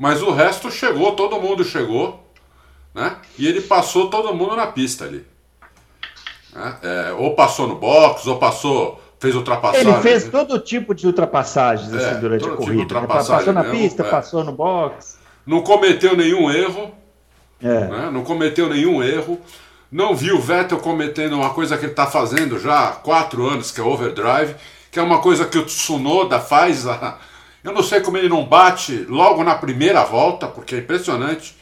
[0.00, 2.24] Mas o resto chegou, todo mundo chegou,
[2.94, 3.16] né?
[3.38, 5.26] E ele passou todo mundo na pista ali.
[6.54, 6.76] Né?
[6.82, 9.92] É, ou passou no box, ou passou, fez ultrapassagem.
[9.92, 12.94] Ele fez todo tipo de ultrapassagens assim, é, durante a tipo corrida.
[12.94, 14.10] Tipo passou na pista, é.
[14.10, 15.18] passou no box.
[15.44, 16.90] Não cometeu nenhum erro.
[17.62, 17.66] É.
[17.66, 18.10] Né?
[18.10, 19.38] Não cometeu nenhum erro.
[19.92, 23.70] Não viu o Vettel cometendo uma coisa que ele está fazendo já há quatro anos,
[23.70, 24.54] que é overdrive,
[24.90, 27.18] que é uma coisa que o Tsunoda faz há,
[27.62, 31.56] eu não sei como ele não bate logo na primeira volta, porque é impressionante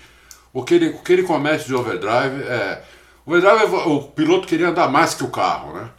[0.52, 2.42] o que ele, o que ele comete de overdrive.
[2.42, 2.82] É,
[3.26, 5.90] o overdrive, o piloto queria andar mais que o carro, né?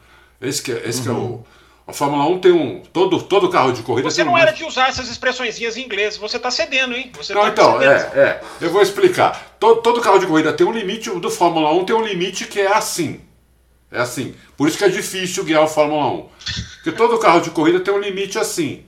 [0.41, 1.03] Esse que, esse uhum.
[1.03, 1.15] que é o.
[1.15, 1.43] Uhum.
[1.89, 2.83] A Fórmula 1 tem um.
[2.93, 4.37] Todo, todo carro de corrida Você não um...
[4.37, 6.17] era de usar essas expressões em inglês.
[6.17, 7.11] Você está cedendo, hein?
[7.17, 8.41] Você não, tá então, é, é.
[8.61, 9.55] Eu vou explicar.
[9.59, 11.09] Todo, todo carro de corrida tem um limite.
[11.09, 13.19] O do Fórmula 1 tem um limite que é assim.
[13.91, 14.35] É assim.
[14.55, 16.29] Por isso que é difícil guiar o Fórmula 1.
[16.75, 18.85] Porque todo carro de corrida tem um limite assim.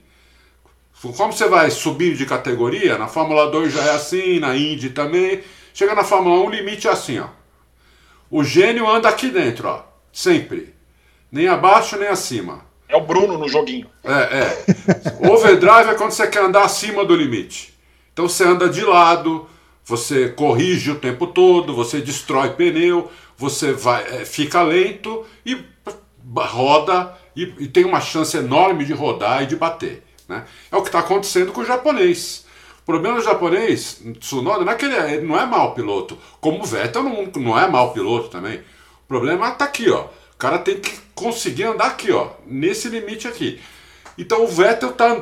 [1.01, 5.41] Como você vai subindo de categoria, na Fórmula 2 já é assim, na Indy também.
[5.73, 7.27] Chega na Fórmula 1, o limite é assim, ó.
[8.29, 9.83] O gênio anda aqui dentro, ó.
[10.13, 10.75] Sempre.
[11.31, 12.63] Nem abaixo, nem acima.
[12.87, 13.89] É o Bruno no joguinho.
[14.03, 14.65] É, é.
[15.31, 17.73] Overdrive é quando você quer andar acima do limite.
[18.13, 19.47] Então você anda de lado,
[19.83, 25.57] você corrige o tempo todo, você destrói pneu, você vai, é, fica lento e
[26.35, 30.03] roda e, e tem uma chance enorme de rodar e de bater.
[30.31, 30.45] Né?
[30.71, 32.45] É o que está acontecendo com o japonês.
[32.81, 36.17] O problema do japonês, Tsunoda, não é que ele, é, ele não é mau piloto,
[36.39, 38.59] como o Vettel não, não é mau piloto também.
[39.03, 40.05] O problema está aqui, ó.
[40.05, 43.59] O cara tem que conseguir andar aqui, ó, nesse limite aqui.
[44.17, 45.19] Então o Vettel está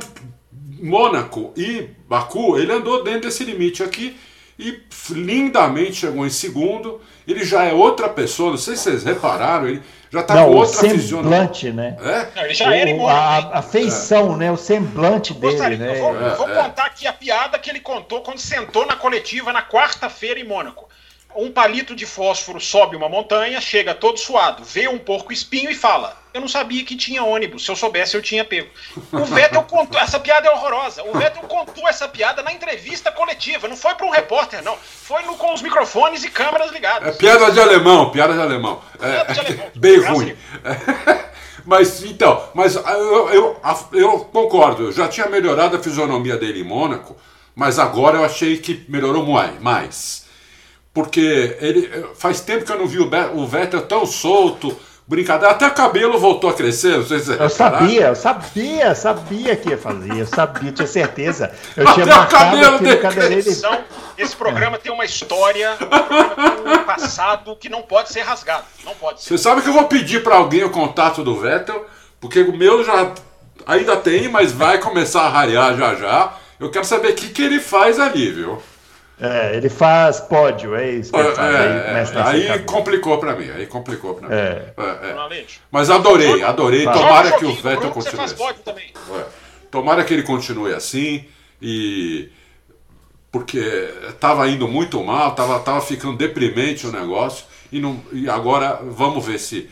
[0.81, 4.15] Mônaco e Baku, ele andou dentro desse limite aqui
[4.57, 4.79] e
[5.09, 7.01] lindamente chegou em segundo.
[7.27, 9.81] Ele já é outra pessoa, não sei se vocês repararam, ele
[10.11, 11.95] já está com outra semblante, né?
[12.01, 12.27] É?
[12.35, 14.37] Não, ele já era o, a, a, feição, é.
[14.37, 14.51] né?
[14.51, 15.99] O semblante dele, Gostaria, né?
[15.99, 16.63] Vou, é, vou é.
[16.63, 20.88] contar aqui a piada que ele contou quando sentou na coletiva na quarta-feira em Mônaco
[21.35, 25.75] um palito de fósforo sobe uma montanha, chega todo suado, vê um porco espinho e
[25.75, 28.69] fala: Eu não sabia que tinha ônibus, se eu soubesse eu tinha pego.
[29.11, 31.03] O Vettel contou, essa piada é horrorosa.
[31.03, 34.75] O Vettel contou essa piada na entrevista coletiva, não foi para um repórter, não.
[34.77, 37.15] Foi no, com os microfones e câmeras ligadas.
[37.15, 38.81] É piada de alemão, piada de alemão.
[38.99, 39.71] É, de alemão.
[39.75, 40.35] bem ruim.
[41.63, 43.61] Mas então, mas eu, eu,
[43.93, 47.15] eu concordo, eu já tinha melhorado a fisionomia dele em Mônaco,
[47.53, 49.23] mas agora eu achei que melhorou
[49.59, 50.27] mais
[50.93, 54.75] porque ele faz tempo que eu não vi o Vettel tão solto,
[55.09, 55.53] brincadeira.
[55.53, 59.69] Até o cabelo voltou a crescer, não sei se Eu sabia, eu sabia, sabia que
[59.69, 61.51] ia fazer, eu sabia, tinha certeza.
[61.75, 63.83] Eu Até tinha o cabelo dele então,
[64.17, 65.77] Esse programa tem uma história,
[66.65, 68.65] um passado que não pode ser rasgado.
[68.85, 69.29] Não pode ser.
[69.29, 71.85] Você sabe que eu vou pedir para alguém o contato do Vettel,
[72.19, 73.13] porque o meu já
[73.65, 76.33] ainda tem, mas vai começar a rarear já já.
[76.59, 78.61] Eu quero saber o que, que ele faz ali, viu?
[79.21, 81.11] É, ele faz pódio, é isso.
[81.11, 82.15] Que ele faz.
[82.15, 84.33] É, aí, aí complicou para mim, aí complicou para mim.
[84.33, 84.73] É.
[84.77, 85.45] É, é.
[85.69, 86.85] Mas adorei, adorei.
[86.85, 88.23] Tomara que o Vettel continue.
[88.23, 88.43] Assim.
[89.13, 89.25] É.
[89.69, 91.25] Tomara que ele continue assim
[91.61, 92.29] e
[93.31, 93.59] porque
[94.07, 99.23] estava indo muito mal, estava tava ficando deprimente o negócio e, não, e agora vamos
[99.25, 99.69] ver se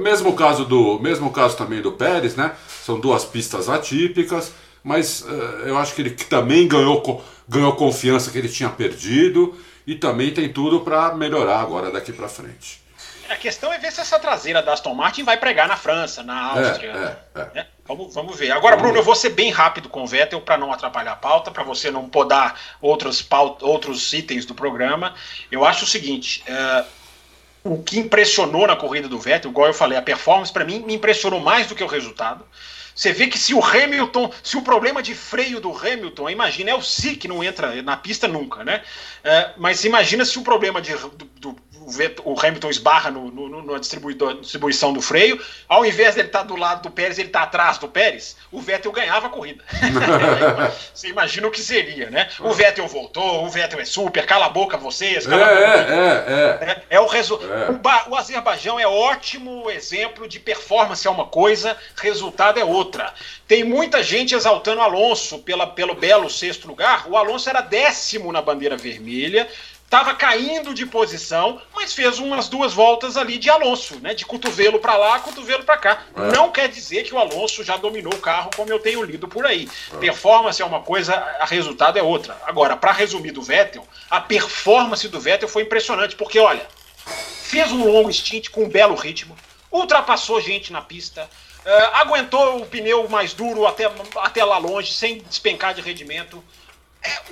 [0.00, 2.52] mesmo caso do mesmo caso também do Pérez, né?
[2.84, 4.52] São duas pistas atípicas,
[4.82, 5.32] mas uh,
[5.64, 10.52] eu acho que ele também ganhou ganhou confiança que ele tinha perdido e também tem
[10.52, 12.80] tudo para melhorar agora daqui para frente.
[13.28, 16.50] A questão é ver se essa traseira da Aston Martin vai pregar na França, na
[16.50, 17.18] Áustria.
[17.34, 17.66] É, é, é.
[17.84, 18.50] Vamos, vamos ver.
[18.50, 21.50] Agora, Bruno, eu vou ser bem rápido com o Vettel para não atrapalhar a pauta,
[21.50, 25.14] para você não podar outros, pauta, outros itens do programa.
[25.50, 26.84] Eu acho o seguinte: é,
[27.62, 30.94] o que impressionou na corrida do Vettel, igual eu falei, a performance para mim me
[30.94, 32.44] impressionou mais do que o resultado.
[33.00, 36.74] Você vê que se o Hamilton, se o problema de freio do Hamilton, imagina, é
[36.74, 38.82] o Si que não entra na pista nunca, né?
[39.24, 41.56] É, mas imagina se o problema de, do, do
[42.24, 46.44] o Hamilton esbarra no, no, na distribuição do freio, ao invés de ele estar tá
[46.44, 49.64] do lado do Pérez, ele está atrás do Pérez, o Vettel ganhava a corrida.
[50.94, 52.28] você imagina o que seria, né?
[52.40, 55.26] O Vettel voltou, o Vettel é super, cala a boca vocês.
[55.26, 57.00] É, é, é, é, é.
[57.00, 57.52] o resultado.
[57.52, 57.70] É.
[57.70, 63.12] O, o Azerbaijão é ótimo exemplo de performance é uma coisa, resultado é outra.
[63.46, 67.06] Tem muita gente exaltando o Alonso pela, pelo belo sexto lugar.
[67.08, 69.48] O Alonso era décimo na bandeira vermelha
[69.90, 74.14] estava caindo de posição, mas fez umas duas voltas ali de Alonso, né?
[74.14, 76.04] De cotovelo para lá, cotovelo para cá.
[76.14, 76.20] É.
[76.30, 79.44] Não quer dizer que o Alonso já dominou o carro, como eu tenho lido por
[79.44, 79.68] aí.
[79.92, 79.96] É.
[79.96, 82.40] Performance é uma coisa, a resultado é outra.
[82.46, 86.64] Agora, para resumir do Vettel, a performance do Vettel foi impressionante, porque olha,
[87.42, 89.36] fez um longo stint com um belo ritmo,
[89.72, 91.28] ultrapassou gente na pista.
[91.66, 96.42] Uh, aguentou o pneu mais duro até, até lá longe, sem despencar de rendimento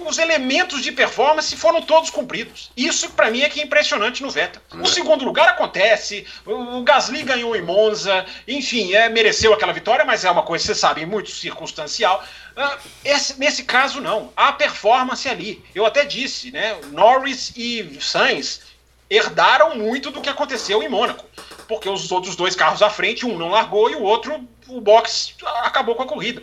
[0.00, 2.70] os elementos de performance foram todos cumpridos.
[2.76, 4.62] Isso para mim é que é impressionante no Vettel.
[4.72, 4.86] O é.
[4.86, 10.30] segundo lugar acontece, o Gasly ganhou em Monza, enfim, é, mereceu aquela vitória, mas é
[10.30, 12.24] uma coisa, você sabe, muito circunstancial.
[12.56, 14.32] Uh, esse, nesse caso, não.
[14.36, 15.62] Há performance ali.
[15.74, 16.76] Eu até disse, né?
[16.90, 18.62] Norris e Sainz
[19.10, 21.24] herdaram muito do que aconteceu em Mônaco.
[21.66, 25.34] Porque os outros dois carros à frente, um não largou e o outro, o box
[25.62, 26.42] acabou com a corrida.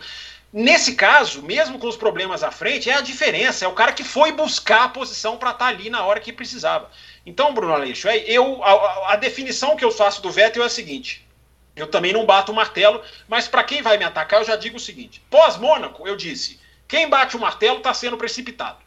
[0.58, 4.02] Nesse caso, mesmo com os problemas à frente, é a diferença, é o cara que
[4.02, 6.90] foi buscar a posição para estar tá ali na hora que precisava.
[7.26, 10.70] Então, Bruno Aleixo, é, eu, a, a, definição que eu faço do Vettel é a
[10.70, 11.28] seguinte:
[11.76, 14.78] eu também não bato o martelo, mas para quem vai me atacar, eu já digo
[14.78, 18.78] o seguinte: pós-Mônaco, eu disse, quem bate o martelo está sendo precipitado.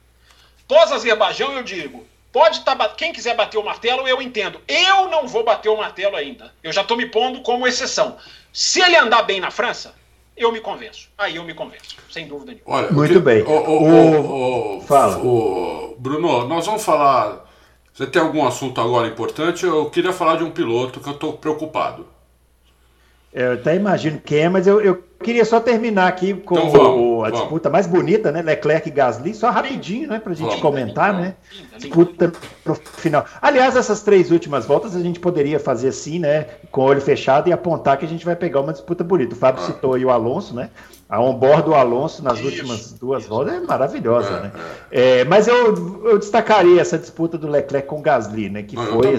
[0.68, 4.60] Pós-Azerbaijão, eu digo, pode tá, quem quiser bater o martelo, eu entendo.
[4.68, 6.52] Eu não vou bater o martelo ainda.
[6.64, 8.18] Eu já estou me pondo como exceção.
[8.52, 9.99] Se ele andar bem na França,
[10.40, 11.10] eu me convenço.
[11.18, 12.78] Aí eu me convenço, sem dúvida nenhuma.
[12.78, 13.44] Olha, Muito que, bem.
[13.44, 15.18] O, o, o, Fala.
[15.18, 17.46] O, Bruno, nós vamos falar.
[17.94, 19.66] Você tem algum assunto agora importante?
[19.66, 22.08] Eu queria falar de um piloto que eu estou preocupado.
[23.32, 27.24] Eu até imagino quem é, mas eu, eu queria só terminar aqui com então vamos,
[27.26, 28.42] a disputa mais bonita, né?
[28.42, 30.20] Leclerc e Gasly, só rapidinho, né?
[30.20, 31.36] Pra gente vamos, comentar, né?
[31.78, 32.32] Disputa
[32.64, 33.26] pro final.
[33.42, 36.48] Aliás, essas três últimas voltas a gente poderia fazer assim, né?
[36.72, 39.34] Com o olho fechado e apontar que a gente vai pegar uma disputa bonita.
[39.34, 39.66] O Fábio ah.
[39.68, 40.70] citou aí o Alonso, né?
[41.10, 42.46] A on-board do Alonso nas Isso.
[42.48, 44.52] últimas duas voltas é maravilhosa, é, né?
[44.92, 45.20] É.
[45.20, 48.62] É, mas eu, eu destacaria essa disputa do Leclerc com o Gasly, né?
[48.62, 49.18] Que foi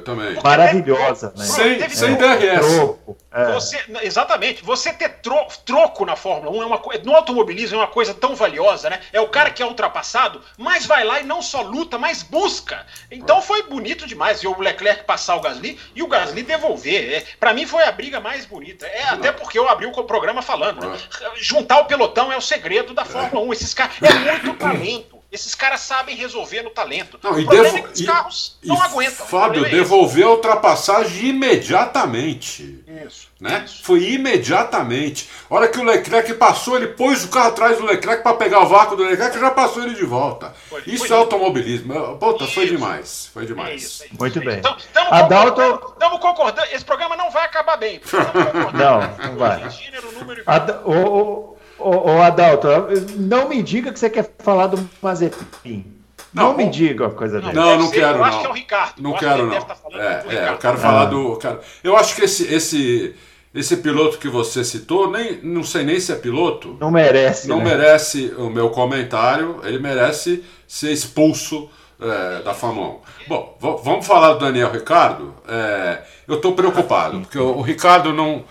[0.00, 1.44] também, assim maravilhosa, né?
[1.44, 2.74] Sem, sem DRS.
[2.74, 3.52] Troco, é.
[3.52, 4.64] você, exatamente.
[4.64, 8.34] Você ter tro, troco na Fórmula 1 é uma no automobilismo é uma coisa tão
[8.34, 8.98] valiosa, né?
[9.12, 12.86] É o cara que é ultrapassado, mas vai lá e não só luta, mas busca.
[13.10, 17.12] Então foi bonito demais ver o Leclerc passar o Gasly e o Gasly devolver.
[17.12, 18.86] É, para mim foi a briga mais bonita.
[18.86, 20.98] É até porque eu abri o programa falando, né?
[21.36, 23.52] Juntar o pelotão é o segredo da Fórmula 1.
[23.52, 25.17] Esses caras é muito talento.
[25.30, 27.20] Esses caras sabem resolver no talento.
[27.22, 27.76] Não, o problema devo...
[27.76, 29.26] é que os carros e, não aguentam.
[29.26, 32.82] Fábio, é devolveu a ultrapassagem imediatamente.
[33.06, 33.62] Isso, né?
[33.66, 33.82] Isso.
[33.82, 35.28] Foi imediatamente.
[35.50, 38.60] A hora que o Leclerc passou, ele pôs o carro atrás do Leclerc para pegar
[38.60, 40.54] o vácuo do Leclerc e já passou ele de volta.
[40.66, 42.16] Foi, isso foi é automobilismo.
[42.16, 43.30] Puta, foi demais.
[43.34, 43.68] Foi demais.
[43.68, 44.58] É isso, é isso, Muito bem.
[44.58, 45.60] Então, estamos Adalto...
[45.60, 46.68] concordando, concordando.
[46.72, 48.00] Esse programa não vai acabar bem.
[48.72, 49.68] não, não vai.
[49.68, 50.72] Gênero, número Ad...
[50.86, 52.68] o, o, o Adalto,
[53.16, 55.98] não me diga que você quer falar do Mazepin.
[56.32, 57.52] Não, não me diga uma coisa dele.
[57.52, 58.18] Não, não quero, não.
[58.18, 59.02] Eu acho que é o Ricardo.
[59.02, 59.60] Não quero, não.
[59.62, 61.06] Tá é, é, eu quero falar ah.
[61.06, 61.36] do.
[61.36, 61.60] Quero...
[61.82, 63.14] Eu acho que esse, esse,
[63.54, 66.76] esse piloto que você citou, nem, não sei nem se é piloto.
[66.80, 67.48] Não merece.
[67.48, 67.64] Não né?
[67.64, 69.60] merece o meu comentário.
[69.64, 71.70] Ele merece ser expulso
[72.00, 73.00] é, da Fórmula 1.
[73.28, 75.34] Bom, vamos falar do Daniel Ricardo.
[75.48, 78.44] É, eu estou preocupado, porque o, o Ricardo não.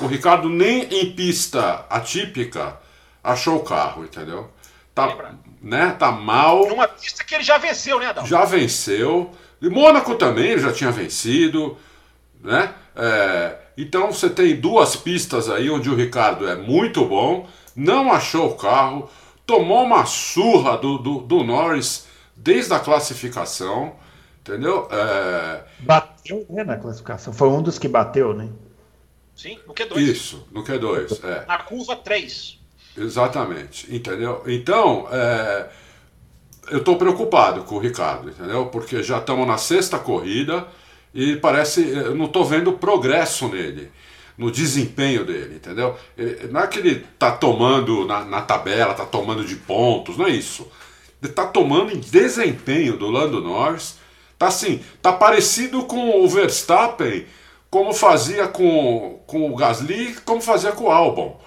[0.00, 2.78] O Ricardo nem em pista atípica
[3.22, 4.50] achou o carro, entendeu?
[4.94, 5.96] Tá, né?
[5.98, 6.66] Tá mal.
[6.68, 8.26] Numa pista que ele já venceu, né, Adão?
[8.26, 9.30] Já venceu.
[9.60, 11.76] E Mônaco também ele já tinha vencido,
[12.42, 12.72] né?
[12.94, 18.50] É, então você tem duas pistas aí onde o Ricardo é muito bom, não achou
[18.50, 19.08] o carro,
[19.46, 23.94] tomou uma surra do, do, do Norris desde a classificação,
[24.40, 24.88] entendeu?
[24.90, 25.62] É...
[25.80, 28.48] Bateu né, na classificação, foi um dos que bateu, né?
[29.38, 29.98] Sim, no Q2.
[29.98, 31.24] Isso, no Q2.
[31.24, 31.46] É.
[31.46, 32.58] Na curva 3.
[32.96, 34.42] Exatamente, entendeu?
[34.48, 35.68] Então, é,
[36.72, 38.66] eu estou preocupado com o Ricardo, entendeu?
[38.66, 40.66] Porque já estamos na sexta corrida
[41.14, 43.92] e parece, eu não estou vendo progresso nele,
[44.36, 45.96] no desempenho dele, entendeu?
[46.50, 50.30] Não é que ele está tomando na, na tabela, está tomando de pontos, não é
[50.30, 50.66] isso.
[51.22, 53.98] Ele está tomando em desempenho do Lando Norris,
[54.36, 57.24] tá assim, tá parecido com o Verstappen,
[57.70, 61.40] como fazia com, com o Gasly, como fazia com o Albon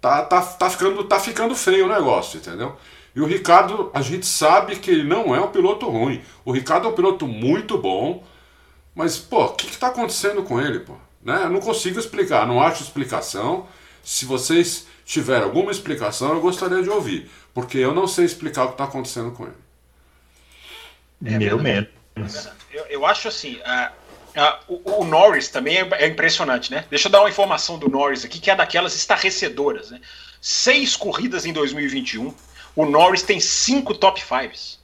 [0.00, 2.76] tá, tá, tá, ficando, tá ficando feio o negócio, entendeu?
[3.14, 6.22] E o Ricardo, a gente sabe que ele não é um piloto ruim.
[6.44, 8.24] O Ricardo é um piloto muito bom,
[8.94, 10.94] mas, pô, o que, que tá acontecendo com ele, pô?
[11.22, 11.42] Né?
[11.44, 13.66] Eu não consigo explicar, não acho explicação.
[14.02, 18.68] Se vocês tiverem alguma explicação, eu gostaria de ouvir, porque eu não sei explicar o
[18.68, 21.34] que está acontecendo com ele.
[21.34, 21.90] É, Meu menos.
[22.72, 23.60] Eu, eu acho assim,
[24.36, 26.84] ah, o, o, Norris também é, é, impressionante, né?
[26.90, 30.00] Deixa eu dar uma informação do Norris aqui, que é daquelas estarrecedoras, né?
[30.40, 32.34] Seis corridas em 2021,
[32.74, 34.79] o Norris tem cinco top fives.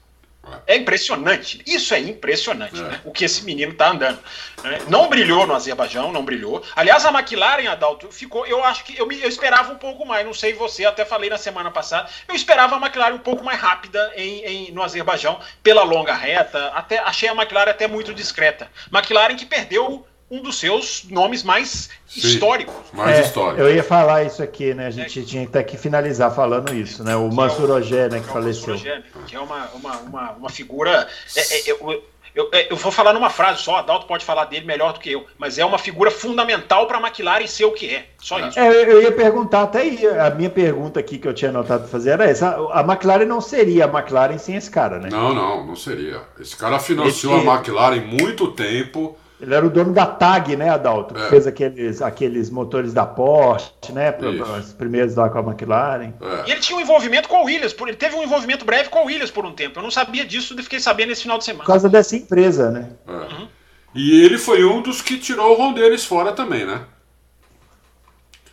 [0.66, 1.62] É impressionante.
[1.66, 2.82] Isso é impressionante, é.
[2.82, 3.00] Né?
[3.04, 4.18] O que esse menino tá andando.
[4.62, 4.78] Né?
[4.88, 6.62] Não brilhou no Azerbaijão, não brilhou.
[6.74, 8.46] Aliás, a McLaren, Adalto, ficou.
[8.46, 10.24] Eu acho que eu, eu esperava um pouco mais.
[10.24, 12.08] Não sei você, até falei na semana passada.
[12.28, 16.68] Eu esperava a McLaren um pouco mais rápida em, em, no Azerbaijão, pela longa reta.
[16.68, 18.70] Até achei a McLaren até muito discreta.
[18.92, 22.74] McLaren que perdeu um dos seus nomes mais Sim, históricos.
[22.92, 23.60] Mais é, históricos.
[23.60, 24.86] Eu ia falar isso aqui, né?
[24.86, 25.22] A gente é.
[25.22, 27.14] tinha até que finalizar falando isso, né?
[27.14, 28.74] O Mansur Ogé, né, que, que faleceu.
[28.74, 31.08] Ogé, que é uma, uma, uma, uma figura.
[31.36, 32.02] É, é, eu,
[32.34, 35.10] eu, é, eu, vou falar numa frase só, Adalto pode falar dele melhor do que
[35.10, 38.06] eu, mas é uma figura fundamental para a McLaren ser o que é.
[38.18, 38.58] Só isso.
[38.58, 42.10] É, eu ia perguntar até aí, a minha pergunta aqui que eu tinha anotado fazer
[42.10, 45.08] era essa: a McLaren não seria a McLaren sem esse cara, né?
[45.08, 46.20] Não, não, não seria.
[46.40, 47.48] Esse cara financiou esse...
[47.48, 51.16] a McLaren muito tempo ele era o dono da TAG, né, Adalto?
[51.16, 51.28] É.
[51.28, 54.14] fez aqueles, aqueles motores da Porsche, né?
[54.58, 56.12] Os primeiros lá com a McLaren.
[56.20, 56.48] É.
[56.48, 59.02] E ele tinha um envolvimento com o Williams, por, ele teve um envolvimento breve com
[59.02, 59.78] o Williams por um tempo.
[59.78, 61.64] Eu não sabia disso e fiquei sabendo nesse final de semana.
[61.64, 62.88] Por causa dessa empresa, né?
[63.06, 63.12] É.
[63.12, 63.48] Uhum.
[63.94, 66.82] E ele foi um dos que tirou o Rondeles fora também, né?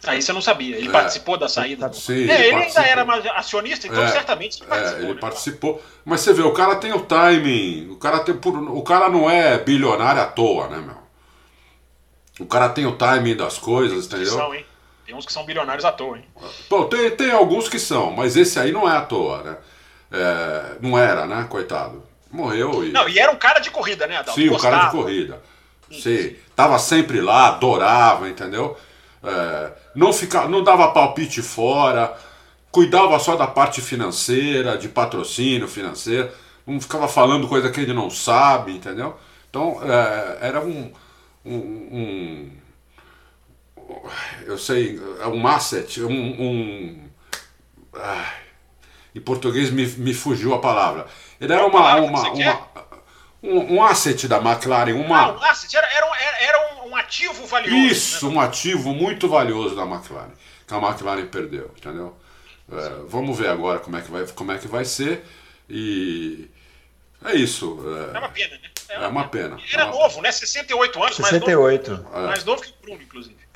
[0.06, 0.76] Ah, isso eu não sabia.
[0.76, 0.92] Ele é.
[0.92, 1.92] participou da saída.
[1.94, 3.04] Sim, ele, ele ainda era
[3.38, 5.02] acionista, então é, certamente ele participou.
[5.02, 5.20] É, ele né?
[5.22, 5.84] participou.
[6.04, 9.58] Mas você vê, o cara tem o timing, o cara, tem, o cara não é
[9.58, 11.04] bilionário à toa, né, meu?
[12.40, 14.38] O cara tem o timing das coisas, tem entendeu?
[14.38, 14.66] São, hein?
[15.06, 16.26] Tem uns que são bilionários à toa, hein?
[16.70, 19.58] Bom, tem, tem alguns que são, mas esse aí não é à toa, né?
[20.12, 21.46] É, não era, né?
[21.50, 22.04] Coitado.
[22.32, 22.92] Morreu e.
[22.92, 24.40] Não, e era um cara de corrida, né, Adalto?
[24.40, 25.42] Sim, o um cara de corrida.
[25.92, 26.36] Sim.
[26.56, 28.78] Tava sempre lá, adorava, entendeu?
[29.24, 32.16] É, não, fica, não dava palpite fora,
[32.72, 36.32] cuidava só da parte financeira, de patrocínio financeiro,
[36.66, 39.18] não ficava falando coisa que ele não sabe, entendeu?
[39.50, 40.92] Então é, era um,
[41.46, 42.52] um, um,
[44.46, 46.12] eu sei, é um asset, um.
[46.12, 47.10] um
[47.96, 48.34] ah,
[49.16, 51.06] em português me, me fugiu a palavra.
[51.40, 52.68] Ele era uma, uma, uma
[53.44, 54.94] um, um, asset da McLaren.
[54.94, 55.20] Uma...
[55.20, 56.08] Ah, um asset, era, era,
[56.42, 57.76] era um, um, ativo valioso.
[57.76, 58.36] Isso, né?
[58.36, 60.32] um ativo muito valioso da McLaren.
[60.68, 62.16] Que a McLaren perdeu, entendeu?
[62.72, 65.26] É, vamos ver agora como é, que vai, como é que vai ser.
[65.70, 66.50] E
[67.26, 67.80] é isso.
[68.14, 68.70] É, é uma pena, né?
[68.90, 69.58] É uma, é uma pena.
[69.58, 70.32] Ele era é novo, né?
[70.32, 71.16] 68 anos.
[71.16, 71.92] 68.
[71.92, 73.44] Mais novo, mais novo que o Bruno, inclusive.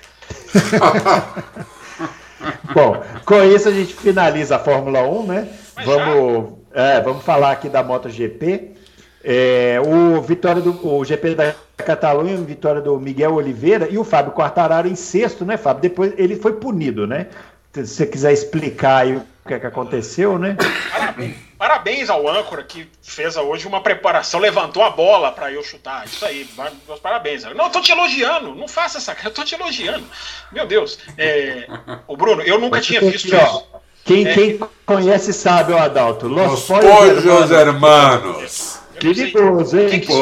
[2.74, 5.48] Bom, com isso a gente finaliza a Fórmula 1, né?
[5.84, 8.76] vamos, é, vamos falar aqui da MotoGP.
[9.24, 14.34] É, o vitória do o GP da Catalunha, vitória do Miguel Oliveira e o Fábio
[14.34, 15.82] Quartararo em sexto, né, Fábio?
[15.82, 17.28] Depois ele foi punido, né?
[17.74, 20.58] Se você quiser explicar aí o que, é que aconteceu, né?
[20.92, 26.06] Parabéns, parabéns ao âncora que fez hoje uma preparação, levantou a bola para eu chutar.
[26.06, 26.50] Isso aí,
[26.88, 27.44] meus parabéns.
[27.44, 30.06] Não, eu tô te elogiando, não faça essa cara, eu tô te elogiando.
[30.52, 30.98] Meu Deus.
[31.18, 31.68] É,
[32.08, 33.68] o Bruno, eu nunca tinha visto aqui, isso.
[33.74, 36.28] Ó, quem, é, quem conhece sabe, o Adalto.
[36.28, 38.77] Los, Pollos Hermanos.
[39.00, 40.02] Perigoso, hein?
[40.06, 40.14] Pô,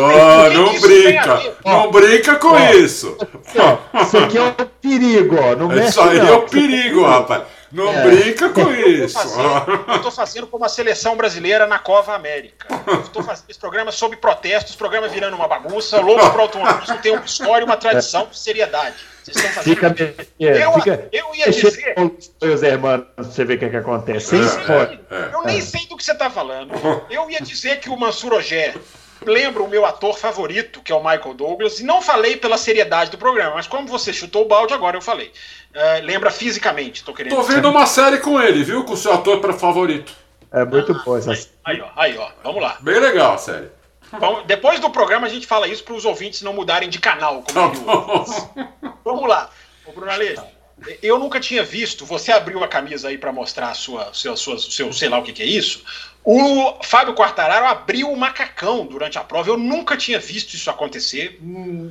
[0.53, 1.55] não brinca.
[1.63, 3.17] Não brinca com isso.
[4.01, 5.55] isso aqui é um perigo, ó.
[5.55, 6.27] Não isso aí não.
[6.27, 7.43] é um perigo, rapaz.
[7.71, 8.03] Não é.
[8.03, 9.17] brinca com isso.
[9.87, 12.67] eu estou fazendo como a seleção brasileira na Cova América.
[13.03, 17.11] Estou fazendo esse programa sobre protestos, programa virando uma bagunça, louco para o automobilismo tem
[17.11, 18.95] uma história, uma tradição de seriedade.
[19.25, 19.73] Vocês estão fazendo.
[19.73, 19.95] Fica,
[20.39, 21.95] eu, fica, eu ia dizer.
[22.41, 24.35] Os irmãos, você ver o que, é que acontece.
[24.35, 26.71] É, é, eu nem sei do que você está falando.
[27.09, 28.75] Eu ia dizer que o Mansur Ogé
[29.25, 33.09] lembra o meu ator favorito, que é o Michael Douglas, e não falei pela seriedade
[33.09, 35.31] do programa, mas como você chutou o balde, agora eu falei.
[35.73, 37.67] Uh, lembra fisicamente, tô querendo Tô vendo dizer.
[37.67, 38.83] uma série com ele, viu?
[38.83, 40.13] Com o seu ator favorito.
[40.51, 42.77] É muito ah, boa essa aí, aí, ó, aí, ó, vamos lá.
[42.81, 43.69] Bem legal a série.
[44.19, 47.43] Bom, depois do programa a gente fala isso para os ouvintes não mudarem de canal.
[47.51, 48.25] Como
[49.03, 49.49] vamos lá.
[49.85, 50.43] Ô, Bruno Aleixo,
[51.01, 52.05] eu nunca tinha visto.
[52.05, 55.23] Você abriu a camisa aí para mostrar a sua, seu, sua, seu, sei lá o
[55.23, 55.83] que, que é isso.
[56.27, 59.51] O Fábio Quartararo abriu o macacão durante a prova.
[59.51, 61.39] Eu nunca tinha visto isso acontecer.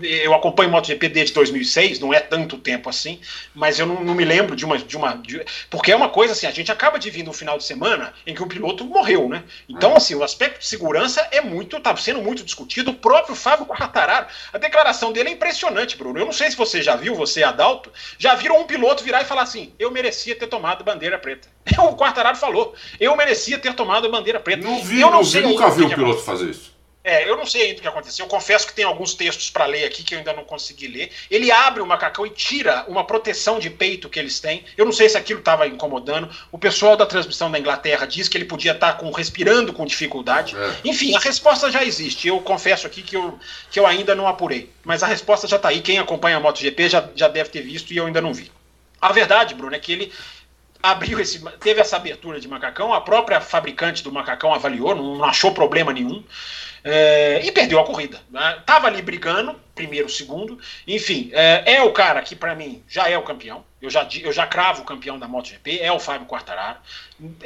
[0.02, 3.20] Eu acompanho MotoGP desde 2006, não é tanto tempo assim,
[3.54, 4.76] mas eu não, não me lembro de uma.
[4.76, 5.40] De uma de...
[5.70, 8.34] porque é uma coisa assim: a gente acaba de vir no final de semana em
[8.34, 9.44] que o piloto morreu, né?
[9.68, 11.76] Então, assim, o aspecto de segurança é muito.
[11.76, 12.90] está sendo muito discutido.
[12.90, 16.18] O próprio Fábio Quartararo, a declaração dele é impressionante, Bruno.
[16.18, 19.26] Eu não sei se você já viu, você, Adalto, já viram um piloto virar e
[19.26, 21.53] falar assim: eu merecia ter tomado bandeira preta.
[21.78, 24.62] O Quartararo falou: eu merecia ter tomado bandeira preta.
[24.62, 26.74] Não vi, eu não, não sei vi, nunca vi um piloto fazer isso.
[27.06, 28.24] É, eu não sei ainda o que aconteceu.
[28.24, 31.12] Eu confesso que tem alguns textos para ler aqui que eu ainda não consegui ler.
[31.30, 34.64] Ele abre o macacão e tira uma proteção de peito que eles têm.
[34.74, 36.30] Eu não sei se aquilo estava incomodando.
[36.50, 39.84] O pessoal da transmissão da Inglaterra diz que ele podia estar tá com, respirando com
[39.84, 40.56] dificuldade.
[40.56, 40.76] É.
[40.82, 42.26] Enfim, a resposta já existe.
[42.26, 43.38] Eu confesso aqui que eu,
[43.70, 44.70] que eu ainda não apurei.
[44.82, 45.82] Mas a resposta já está aí.
[45.82, 48.50] Quem acompanha a MotoGP já, já deve ter visto e eu ainda não vi.
[48.98, 50.10] A verdade, Bruno, é que ele
[50.84, 55.54] abriu esse, teve essa abertura de macacão, a própria fabricante do macacão avaliou, não achou
[55.54, 56.22] problema nenhum.
[56.86, 58.20] É, e perdeu a corrida.
[58.30, 58.62] Né?
[58.66, 60.58] Tava ali brigando, primeiro, segundo.
[60.86, 63.64] Enfim, é, é o cara que, para mim, já é o campeão.
[63.80, 66.78] Eu já, eu já cravo o campeão da MotoGP, é o Fábio Quartararo.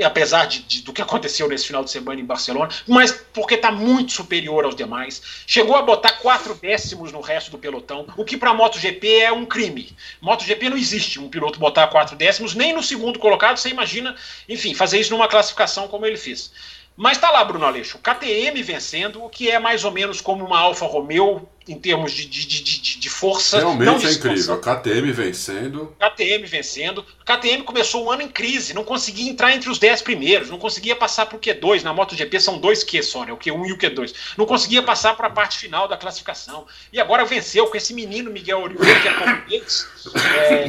[0.05, 3.70] Apesar de, de, do que aconteceu nesse final de semana em Barcelona, mas porque está
[3.70, 5.23] muito superior aos demais.
[5.47, 9.47] Chegou a botar quatro décimos no resto do pelotão, o que para MotoGP é um
[9.47, 9.97] crime.
[10.20, 13.56] MotoGP não existe um piloto botar quatro décimos, nem no segundo colocado.
[13.56, 14.16] Você imagina,
[14.48, 16.52] enfim, fazer isso numa classificação como ele fez.
[16.99, 20.59] Mas tá lá, Bruno Aleixo, KTM vencendo, o que é mais ou menos como uma
[20.59, 23.59] Alfa Romeo em termos de, de, de, de força.
[23.59, 24.61] Realmente é incrível.
[24.61, 25.97] KTM vencendo.
[25.97, 27.07] KTM vencendo.
[27.25, 30.97] KTM começou o ano em crise, não conseguia entrar entre os 10 primeiros, não conseguia
[30.97, 31.85] passar para o Q2.
[31.85, 33.33] Na MotoGP são dois Q só, né?
[33.33, 34.12] O Q1 e o Q2.
[34.37, 36.66] Não conseguia passar para a parte final da classificação.
[36.93, 39.87] E agora venceu com esse menino Miguel Oliveira, que é português.
[40.49, 40.69] É,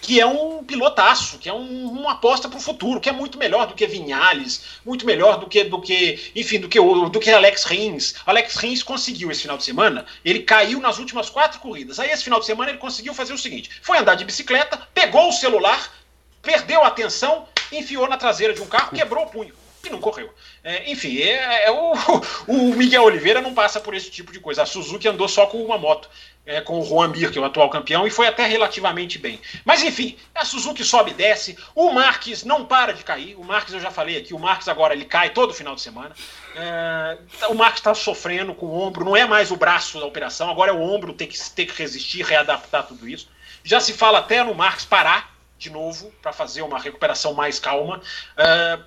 [0.00, 3.38] que é um pilotaço, que é um, uma aposta para o futuro, que é muito
[3.38, 7.30] melhor do que Vinhales, muito melhor do que, do que enfim, do que, do que
[7.30, 8.14] Alex Rins.
[8.24, 11.98] Alex Rins conseguiu esse final de semana, ele caiu nas últimas quatro corridas.
[11.98, 15.28] Aí esse final de semana ele conseguiu fazer o seguinte: foi andar de bicicleta, pegou
[15.28, 15.92] o celular,
[16.40, 20.32] perdeu a atenção, enfiou na traseira de um carro, quebrou o punho e não correu.
[20.62, 21.92] É, enfim, é, é o,
[22.46, 24.62] o, Miguel Oliveira não passa por esse tipo de coisa.
[24.62, 26.08] A Suzuki andou só com uma moto,
[26.44, 29.40] é, com o Juan Mir, que é o atual campeão, e foi até relativamente bem.
[29.64, 31.56] Mas enfim, a Suzuki sobe e desce.
[31.74, 33.34] O Marques não para de cair.
[33.36, 36.14] O Marques, eu já falei aqui, o Marques agora ele cai todo final de semana.
[36.54, 40.50] É, o Marques está sofrendo com o ombro, não é mais o braço da operação,
[40.50, 43.28] agora é o ombro ter que, ter que resistir, readaptar tudo isso.
[43.62, 48.00] Já se fala até no Marques parar de novo para fazer uma recuperação mais calma.
[48.36, 48.78] É,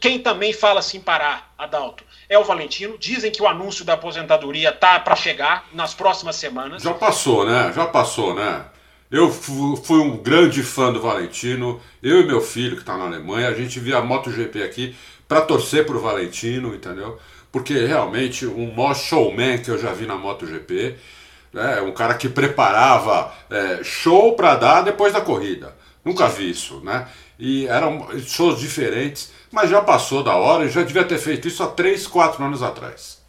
[0.00, 2.96] quem também fala assim parar, Adalto, é o Valentino.
[2.98, 6.82] Dizem que o anúncio da aposentadoria tá para chegar nas próximas semanas.
[6.82, 7.72] Já passou, né?
[7.74, 8.64] Já passou, né?
[9.10, 11.80] Eu fui um grande fã do Valentino.
[12.02, 14.96] Eu e meu filho, que está na Alemanha, a gente via a MotoGP aqui
[15.28, 17.18] para torcer pro Valentino, entendeu?
[17.50, 20.96] Porque realmente um maior showman que eu já vi na MotoGP.
[21.54, 25.76] É um cara que preparava é, show para dar depois da corrida.
[26.02, 27.06] Nunca vi isso, né?
[27.44, 31.60] E eram shows diferentes, mas já passou da hora e já devia ter feito isso
[31.60, 33.20] há 3, 4 anos atrás.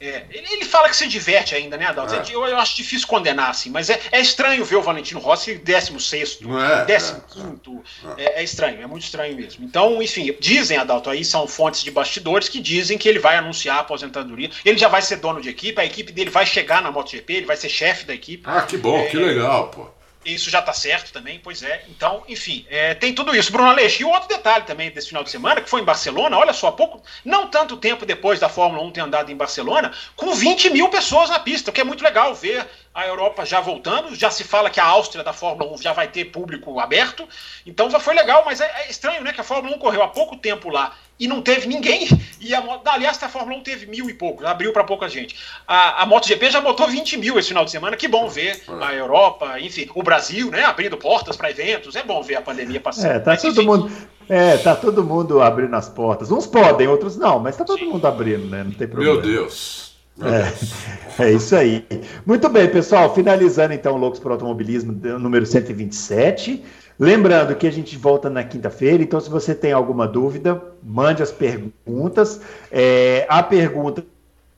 [0.00, 2.12] É, ele, fala que se diverte ainda, né, Adalto?
[2.12, 2.24] É.
[2.28, 6.34] Eu, eu, acho difícil condenar, assim, mas é, é estranho ver o Valentino Rossi 16,
[6.34, 6.50] 15.
[6.50, 9.64] É, é, é, é, estranho, é muito estranho mesmo.
[9.64, 13.76] Então, enfim, dizem, Adalto, aí são fontes de bastidores que dizem que ele vai anunciar
[13.76, 14.50] a aposentadoria.
[14.64, 17.46] Ele já vai ser dono de equipe, a equipe dele vai chegar na MotoGP, ele
[17.46, 18.42] vai ser chefe da equipe.
[18.44, 19.88] Ah, que bom, que legal, pô.
[20.26, 21.84] Isso já está certo também, pois é.
[21.88, 23.52] Então, enfim, é, tem tudo isso.
[23.52, 26.52] Bruno Aleixo, e outro detalhe também desse final de semana, que foi em Barcelona, olha
[26.52, 30.70] só, pouco, não tanto tempo depois da Fórmula 1 ter andado em Barcelona, com 20
[30.70, 34.30] mil pessoas na pista, o que é muito legal ver a Europa já voltando, já
[34.30, 37.28] se fala que a Áustria da Fórmula 1 já vai ter público aberto,
[37.64, 40.08] então já foi legal, mas é, é estranho, né, que a Fórmula 1 correu há
[40.08, 42.08] pouco tempo lá e não teve ninguém,
[42.40, 45.36] e a, aliás, a Fórmula 1 teve mil e pouco, abriu para pouca gente.
[45.66, 48.94] A, a MotoGP já botou 20 mil esse final de semana, que bom ver a
[48.94, 53.10] Europa, enfim, o Brasil, né, abrindo portas para eventos, é bom ver a pandemia passando.
[53.10, 53.92] É, tá mas, todo enfim, mundo...
[54.28, 56.32] É, tá todo mundo abrindo as portas.
[56.32, 57.86] Uns podem, outros não, mas tá todo Sim.
[57.86, 58.64] mundo abrindo, né?
[58.64, 59.14] Não tem problema.
[59.14, 59.94] Meu Deus.
[60.20, 61.84] É, é, isso aí.
[62.24, 63.14] Muito bem, pessoal.
[63.14, 66.62] Finalizando então o Loucos por Automobilismo número 127.
[66.98, 71.30] Lembrando que a gente volta na quinta-feira, então se você tem alguma dúvida, mande as
[71.30, 72.40] perguntas.
[72.72, 74.04] É, a pergunta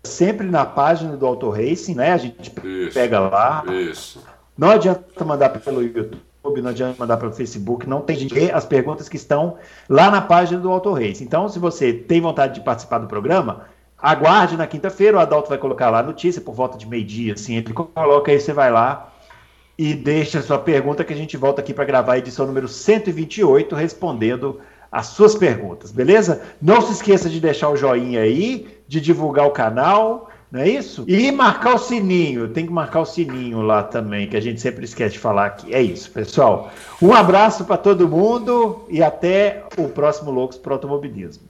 [0.04, 2.12] sempre na página do Auto Racing, né?
[2.12, 3.64] A gente isso, pega lá.
[3.68, 4.22] Isso.
[4.56, 8.54] Não adianta mandar pelo YouTube, não adianta mandar pelo Facebook, não tem jeito.
[8.54, 9.56] As perguntas que estão
[9.88, 11.24] lá na página do Auto Racing.
[11.24, 13.66] Então, se você tem vontade de participar do programa,
[14.00, 17.56] Aguarde na quinta-feira, o Adalto vai colocar lá a notícia por volta de meio-dia, assim,
[17.56, 19.07] ele coloca aí, você vai lá
[19.78, 22.66] e deixa a sua pergunta que a gente volta aqui para gravar a edição número
[22.66, 24.60] 128, respondendo
[24.90, 26.42] as suas perguntas, beleza?
[26.60, 31.04] Não se esqueça de deixar o joinha aí, de divulgar o canal, não é isso?
[31.06, 34.84] E marcar o sininho, tem que marcar o sininho lá também, que a gente sempre
[34.84, 35.74] esquece de falar aqui.
[35.74, 36.72] É isso, pessoal.
[37.00, 41.47] Um abraço para todo mundo e até o próximo Loucos para Automobilismo.